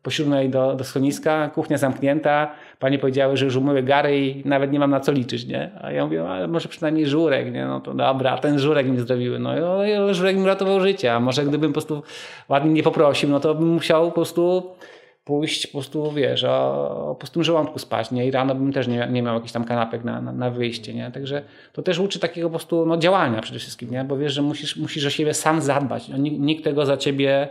[0.03, 4.71] po siódmej do, do schroniska, kuchnia zamknięta, panie powiedziały, że już umyły gary i nawet
[4.71, 5.71] nie mam na co liczyć, nie?
[5.81, 7.65] A ja mówię, ale może przynajmniej żurek, nie?
[7.65, 11.45] No to dobra, ten żurek mi zrobiły, no i żurek mi ratował życie, a może
[11.45, 12.03] gdybym po prostu
[12.49, 14.75] ładnie nie poprosił, no to bym musiał po prostu
[15.23, 18.27] pójść po prostu, wiesz, o, o pustym żołądku spać, nie?
[18.27, 21.11] I rano bym też nie, nie miał jakichś tam kanapek na, na, na, wyjście, nie?
[21.11, 24.03] Także to też uczy takiego po prostu no, działania przede wszystkim, nie?
[24.03, 26.09] Bo wiesz, że musisz, musisz o siebie sam zadbać.
[26.09, 27.49] No, nikt, nikt tego za ciebie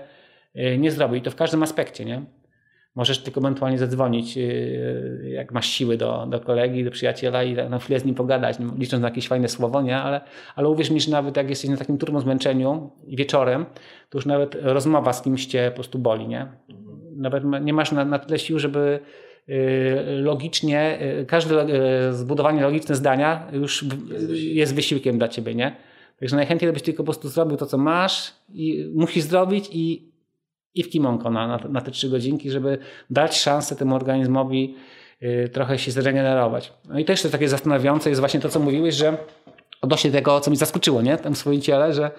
[0.56, 2.22] y, nie zrobi i to w każdym aspekcie, nie?
[2.95, 7.79] Możesz tylko ewentualnie zadzwonić, y, jak masz siły do, do kolegi, do przyjaciela i na
[7.79, 9.97] chwilę z nim pogadać, no, licząc na jakieś fajne słowo, nie?
[9.97, 10.21] Ale,
[10.57, 13.67] ale uwierz mi, że nawet jak jesteś na takim turbo zmęczeniu i wieczorem,
[14.09, 16.47] to już nawet rozmowa z kimś cię po prostu boli, nie?
[17.17, 19.01] Nawet nie masz na, na tyle sił, żeby
[19.49, 19.53] y,
[20.07, 21.67] logicznie, y, każde
[22.15, 23.85] zbudowanie logiczne zdania już
[24.33, 25.77] jest wysiłkiem dla ciebie, nie?
[26.21, 30.10] Także najchętniej byś tylko po prostu zrobił to, co masz i musisz zrobić i
[30.74, 32.78] i w kimonko na, na, na te trzy godzinki, żeby
[33.10, 34.76] dać szansę temu organizmowi
[35.22, 36.72] y, trochę się zregenerować.
[36.88, 39.16] No i też to takie zastanawiające jest właśnie to, co mówiłeś, że
[39.82, 41.16] odnośnie tego, co mi zaskoczyło, nie?
[41.16, 42.10] Tam w swoim ciele, że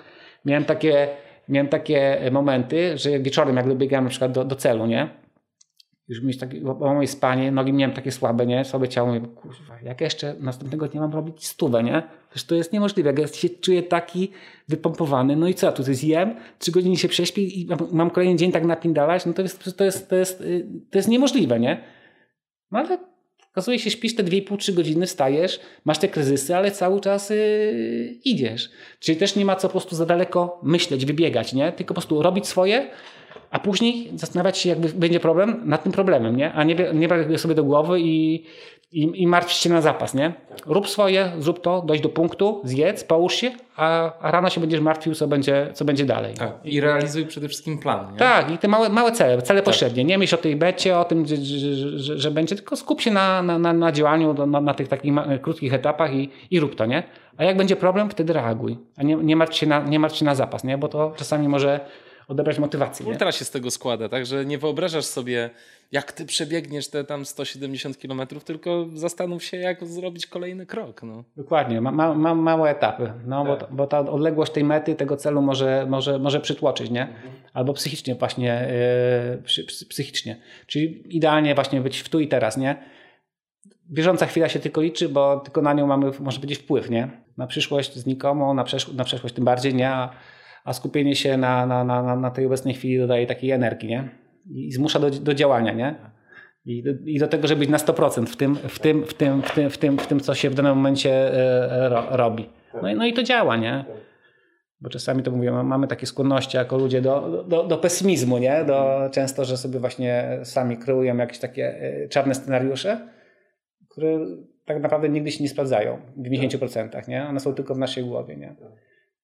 [0.45, 1.07] miałem takie,
[1.49, 5.20] miałem takie momenty, że wieczorem jak biegałem na przykład do, do celu, nie?
[6.11, 8.65] Już mieć takie, bo moje spanie, nogi miałem takie słabe, nie?
[8.65, 12.03] Słabe ciało, mówię, kurwa, jak jeszcze następnego dnia mam robić stówę, nie?
[12.29, 14.31] Przecież to jest niemożliwe, ja się czuję taki
[14.67, 18.51] wypompowany, no i co, tu jest jem, trzy godziny się prześpię i mam kolejny dzień
[18.51, 21.83] tak napindalać, no to jest, to jest, to jest, y, to jest niemożliwe, nie?
[22.71, 22.97] No ale
[23.51, 28.69] okazuje się, śpisz te 2,5-3 godziny, wstajesz, masz te kryzysy, ale cały czas yy, idziesz.
[28.99, 31.71] Czyli też nie ma co po prostu za daleko myśleć, wybiegać, nie?
[31.71, 32.89] Tylko po prostu robić swoje,
[33.51, 36.53] a później zastanawiać się, jakby będzie problem nad tym problemem, nie?
[36.53, 38.43] A nie, nie brać sobie do głowy i,
[38.91, 40.33] i, i martwić się na zapas, nie?
[40.65, 44.81] Rób swoje, zrób to, dojść do punktu, zjedz, połóż się, a, a rano się będziesz
[44.81, 46.33] martwił, co będzie, co będzie dalej.
[46.33, 46.51] Tak.
[46.63, 48.17] I realizuj przede wszystkim plan, nie?
[48.17, 49.65] Tak, i te małe, małe cele, cele tak.
[49.65, 50.03] pośrednie.
[50.03, 53.11] Nie myśl o tej becie, o tym, że, że, że, że będzie, tylko skup się
[53.11, 56.85] na, na, na, na działaniu, na, na tych takich krótkich etapach i, i rób to,
[56.85, 57.03] nie?
[57.37, 58.77] A jak będzie problem, wtedy reaguj.
[58.97, 60.77] A nie, nie, martw się na, nie martw się na zapas, nie?
[60.77, 61.79] Bo to czasami może
[62.31, 63.05] odebrać motywacji.
[63.05, 63.11] Nie?
[63.11, 65.49] Ultra się z tego składa, tak, że nie wyobrażasz sobie,
[65.91, 71.03] jak ty przebiegniesz te tam 170 km, tylko zastanów się, jak zrobić kolejny krok.
[71.03, 71.23] No.
[71.37, 73.69] Dokładnie, ma, ma, ma małe etapy, no, tak.
[73.69, 77.01] bo, bo ta odległość tej mety, tego celu może, może, może przytłoczyć, nie?
[77.01, 77.33] Mhm.
[77.53, 78.67] Albo psychicznie właśnie,
[79.57, 80.41] yy, psychicznie.
[80.67, 82.83] Czyli idealnie właśnie być w tu i teraz, nie?
[83.89, 87.09] Bieżąca chwila się tylko liczy, bo tylko na nią mamy, może być wpływ, nie?
[87.37, 89.89] Na przyszłość znikomą, na, przesz na przeszłość tym bardziej, nie?
[89.89, 90.09] A,
[90.63, 94.09] a skupienie się na, na, na, na tej obecnej chwili dodaje takiej energii, nie?
[94.49, 95.95] I zmusza do, do działania, nie?
[96.65, 99.41] I do, I do tego, żeby być na 100% w tym, w tym, w tym,
[99.41, 102.49] w tym, w tym, w tym co się w danym momencie e, ro, robi.
[102.81, 103.85] No i, no i to działa, nie?
[104.81, 108.63] Bo czasami to mówię, mamy takie skłonności jako ludzie do, do, do pesymizmu, nie?
[108.67, 113.07] Do, często, że sobie właśnie sami kreujemy jakieś takie e, czarne scenariusze,
[113.89, 114.19] które
[114.65, 117.27] tak naprawdę nigdy się nie sprawdzają w 90%, nie?
[117.27, 118.55] One są tylko w naszej głowie, nie?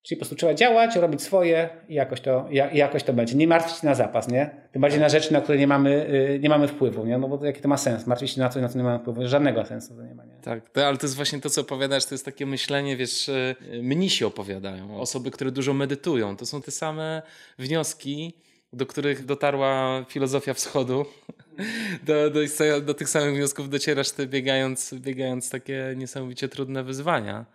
[0.01, 3.35] Czyli po prostu trzeba działać, robić swoje i jakoś to, jakoś to będzie.
[3.35, 4.49] Nie martwić się na zapas, nie?
[4.71, 7.17] Tym bardziej na rzeczy, na które nie mamy, y, nie mamy wpływu, nie?
[7.17, 8.07] No bo jaki to ma sens?
[8.07, 9.27] Martwić się na coś, na co nie mamy wpływu.
[9.27, 10.35] Żadnego sensu to nie ma, nie?
[10.41, 13.55] Tak, to, ale to jest właśnie to, co opowiadasz, to jest takie myślenie, wiesz, y,
[13.81, 16.37] mnisi opowiadają, osoby, które dużo medytują.
[16.37, 17.21] To są te same
[17.59, 18.33] wnioski,
[18.73, 21.05] do których dotarła filozofia wschodu.
[22.05, 22.39] Do, do,
[22.81, 27.45] do tych samych wniosków docierasz ty biegając, biegając takie niesamowicie trudne wyzwania.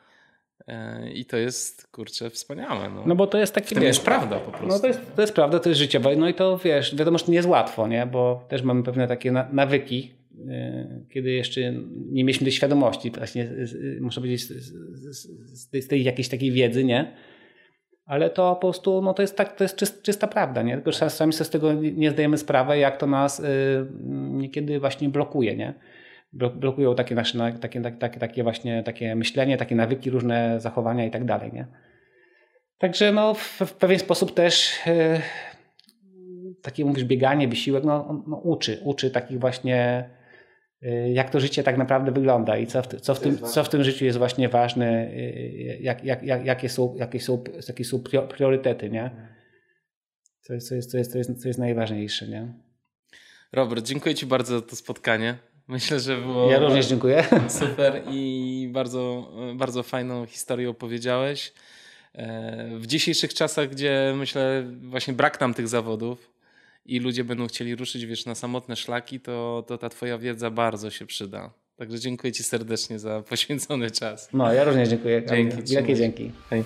[0.69, 2.89] E, I to jest, kurczę, wspaniałe.
[2.95, 4.69] No, no bo to jest takie, to jest prawda po prostu.
[4.69, 6.17] No to jest, to jest prawda, to jest życiowe.
[6.17, 8.07] No i to wiesz, wiadomo, że nie jest łatwo, nie?
[8.07, 10.15] Bo też mamy pewne takie nawyki,
[10.49, 11.61] e, kiedy jeszcze
[12.11, 13.49] nie mieliśmy tej świadomości, właśnie,
[14.01, 17.13] muszę powiedzieć, z, tej, z tej jakiejś takiej wiedzy, nie?
[18.05, 20.75] Ale to po prostu, no to jest, tak, to jest czysta, czysta prawda, nie?
[20.75, 23.45] Tylko czasami sobie z tego nie zdajemy sprawy, jak to nas y,
[24.31, 25.75] niekiedy właśnie blokuje, nie?
[26.33, 31.25] Blokują takie nasze takie, takie, takie właśnie takie myślenie, takie nawyki, różne zachowania i tak
[31.25, 31.53] dalej.
[31.53, 31.67] Nie?
[32.79, 35.21] Także no, w, w pewien sposób też yy,
[36.63, 40.11] takie mówisz bieganie, wysiłek, no, no, uczy, uczy takich właśnie
[40.81, 43.69] yy, jak to życie tak naprawdę wygląda i co w, co w, tym, co w
[43.69, 48.03] tym życiu jest właśnie ważne, yy, jak, jak, jak, jakie, są, jakie, są, jakie są
[48.29, 49.11] priorytety, nie?
[50.41, 52.55] Co jest, co jest, co jest, co jest, co jest najważniejsze, nie?
[53.53, 55.52] Robert, dziękuję Ci bardzo za to spotkanie.
[55.69, 56.51] Myślę, że było.
[56.51, 57.25] Ja również dziękuję.
[57.61, 61.53] Super i bardzo, bardzo fajną historię opowiedziałeś.
[62.15, 66.31] E, w dzisiejszych czasach, gdzie myślę, właśnie brak nam tych zawodów
[66.87, 70.91] i ludzie będą chcieli ruszyć wiesz, na samotne szlaki, to, to ta Twoja wiedza bardzo
[70.91, 71.51] się przyda.
[71.77, 74.29] Także dziękuję Ci serdecznie za poświęcony czas.
[74.33, 75.23] No, ja również dziękuję.
[75.29, 75.75] Dzięki.
[75.75, 76.31] Wielkie dzięki.
[76.51, 76.65] Hej.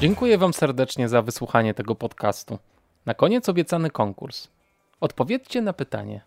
[0.00, 2.58] Dziękuję Wam serdecznie za wysłuchanie tego podcastu.
[3.06, 4.48] Na koniec obiecany konkurs.
[5.00, 6.20] Odpowiedzcie na pytanie: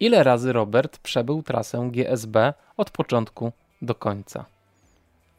[0.00, 3.52] ile razy Robert przebył trasę GSB od początku
[3.82, 4.44] do końca?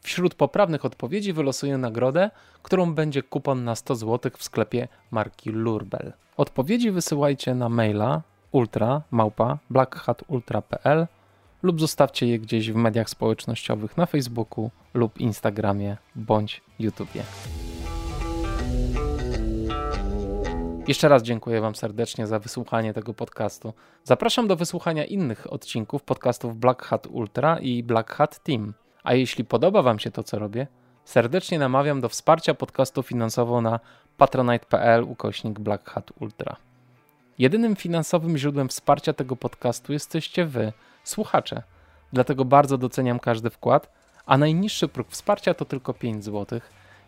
[0.02, 2.30] Wśród poprawnych odpowiedzi wylosuję nagrodę,
[2.62, 6.12] którą będzie kupon na 100 zł w sklepie marki Lurbel.
[6.36, 8.22] Odpowiedzi wysyłajcie na maila
[8.52, 11.06] ultra małpa blackhatultra.pl
[11.62, 17.22] lub zostawcie je gdzieś w mediach społecznościowych na Facebooku lub Instagramie bądź YouTubie.
[20.88, 23.72] Jeszcze raz dziękuję Wam serdecznie za wysłuchanie tego podcastu.
[24.04, 28.74] Zapraszam do wysłuchania innych odcinków podcastów Black Hat Ultra i Black Hat Team.
[29.04, 30.66] A jeśli podoba Wam się to, co robię,
[31.04, 33.80] serdecznie namawiam do wsparcia podcastu finansowo na
[34.16, 36.56] patronite.pl ukośnik Black Hat Ultra.
[37.38, 40.72] Jedynym finansowym źródłem wsparcia tego podcastu jesteście Wy,
[41.10, 41.62] słuchacze.
[42.12, 43.92] Dlatego bardzo doceniam każdy wkład,
[44.26, 46.60] a najniższy próg wsparcia to tylko 5 zł,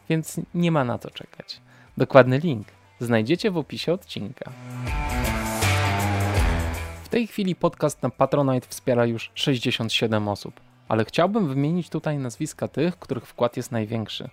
[0.08, 1.60] więc nie ma na co czekać.
[1.96, 2.66] Dokładny link
[3.00, 4.50] znajdziecie w opisie odcinka.
[7.04, 12.68] W tej chwili podcast na Patronite wspiera już 67 osób, ale chciałbym wymienić tutaj nazwiska
[12.68, 14.28] tych, których wkład jest największy.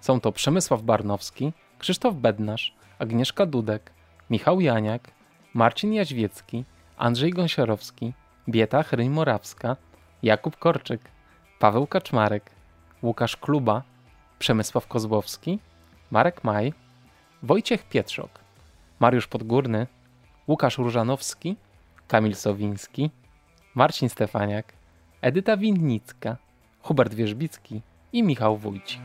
[0.00, 3.92] Są to Przemysław Barnowski, Krzysztof Bednarz, Agnieszka Dudek,
[4.30, 5.10] Michał Janiak,
[5.54, 6.64] Marcin Jaźwiecki,
[6.96, 8.12] Andrzej Gąsiorowski,
[8.48, 9.76] Bieta Hryń-Morawska,
[10.22, 11.00] Jakub Korczyk,
[11.58, 12.50] Paweł Kaczmarek,
[13.02, 13.82] Łukasz Kluba,
[14.38, 15.58] Przemysław Kozłowski,
[16.10, 16.72] Marek Maj,
[17.42, 18.30] Wojciech Pietrzok,
[19.00, 19.86] Mariusz Podgórny,
[20.48, 21.56] Łukasz Różanowski,
[22.08, 23.10] Kamil Sowiński,
[23.74, 24.72] Marcin Stefaniak,
[25.20, 26.36] Edyta Winnicka,
[26.80, 27.82] Hubert Wierzbicki
[28.12, 29.02] i Michał Wójcik.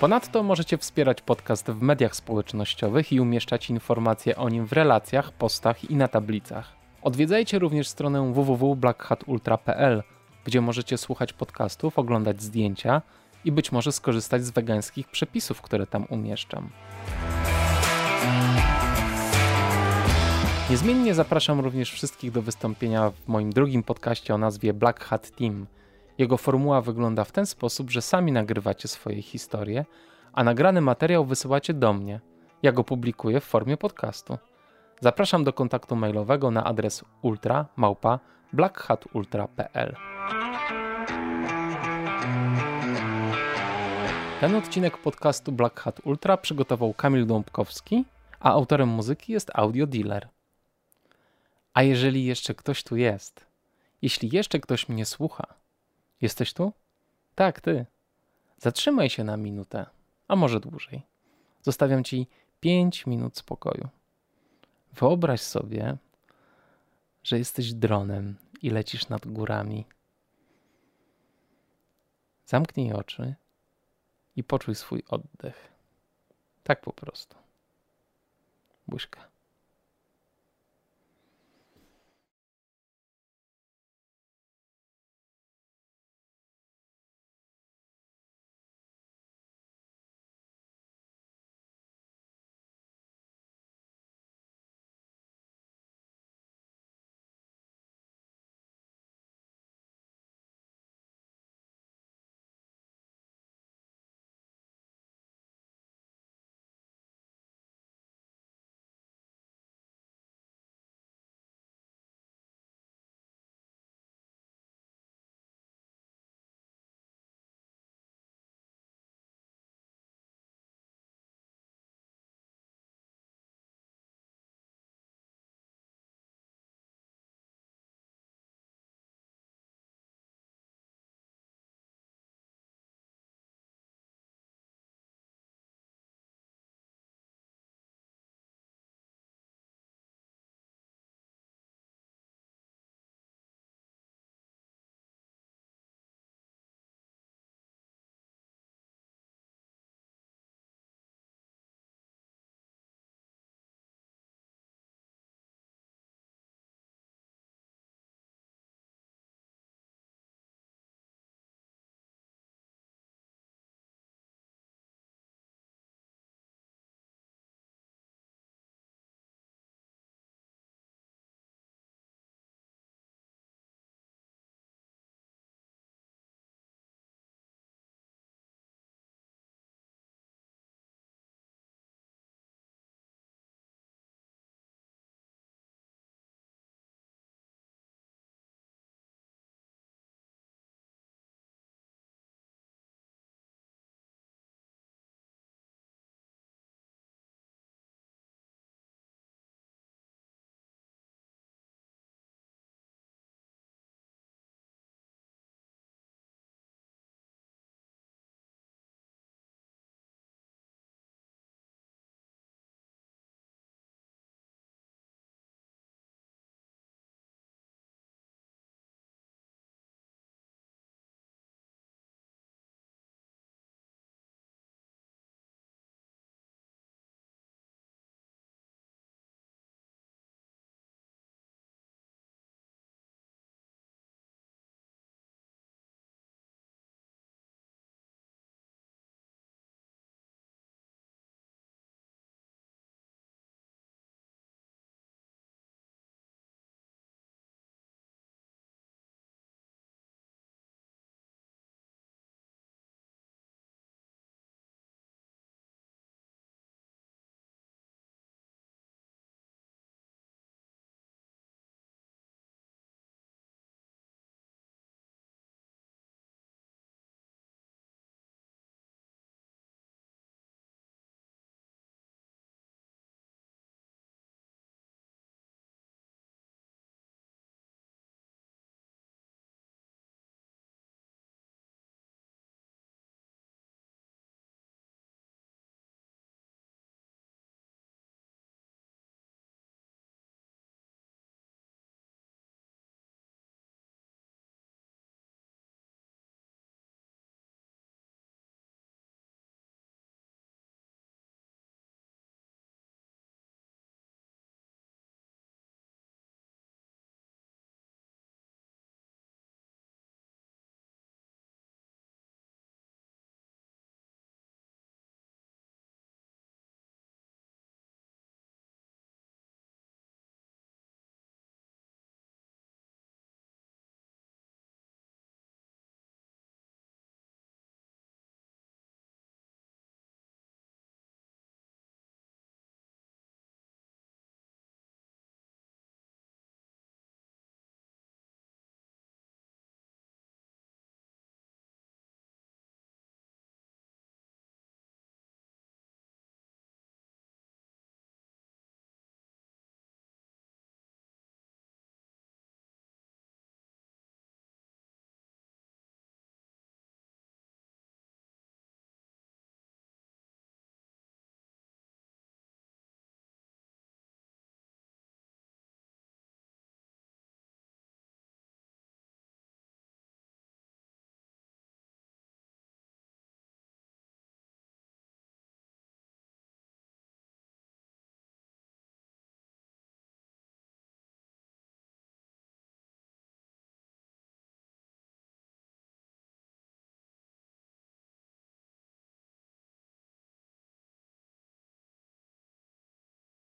[0.00, 5.90] Ponadto możecie wspierać podcast w mediach społecznościowych i umieszczać informacje o nim w relacjach, postach
[5.90, 6.76] i na tablicach.
[7.02, 10.02] Odwiedzajcie również stronę www.blackhatultra.pl,
[10.44, 13.02] gdzie możecie słuchać podcastów, oglądać zdjęcia
[13.44, 16.70] i być może skorzystać z wegańskich przepisów, które tam umieszczam.
[20.70, 25.66] Niezmiennie zapraszam również wszystkich do wystąpienia w moim drugim podcaście o nazwie Black Hat Team.
[26.18, 29.84] Jego formuła wygląda w ten sposób, że sami nagrywacie swoje historie,
[30.32, 32.20] a nagrany materiał wysyłacie do mnie.
[32.62, 34.38] Ja go publikuję w formie podcastu.
[35.00, 38.18] Zapraszam do kontaktu mailowego na adres ultra małpa
[38.52, 39.96] blackhatultra.pl.
[44.40, 48.04] Ten odcinek podcastu Black Hat Ultra przygotował Kamil Dąbkowski,
[48.40, 50.28] a autorem muzyki jest Audio Dealer.
[51.74, 53.46] A jeżeli jeszcze ktoś tu jest,
[54.02, 55.46] jeśli jeszcze ktoś mnie słucha,
[56.20, 56.72] jesteś tu?
[57.34, 57.86] Tak, ty.
[58.58, 59.86] Zatrzymaj się na minutę,
[60.28, 61.02] a może dłużej.
[61.62, 62.26] Zostawiam ci
[62.60, 63.88] 5 minut spokoju.
[64.92, 65.96] Wyobraź sobie,
[67.22, 69.84] że jesteś dronem i lecisz nad górami.
[72.46, 73.34] Zamknij oczy
[74.36, 75.72] i poczuj swój oddech.
[76.62, 77.36] Tak po prostu.
[78.88, 79.35] Buźka.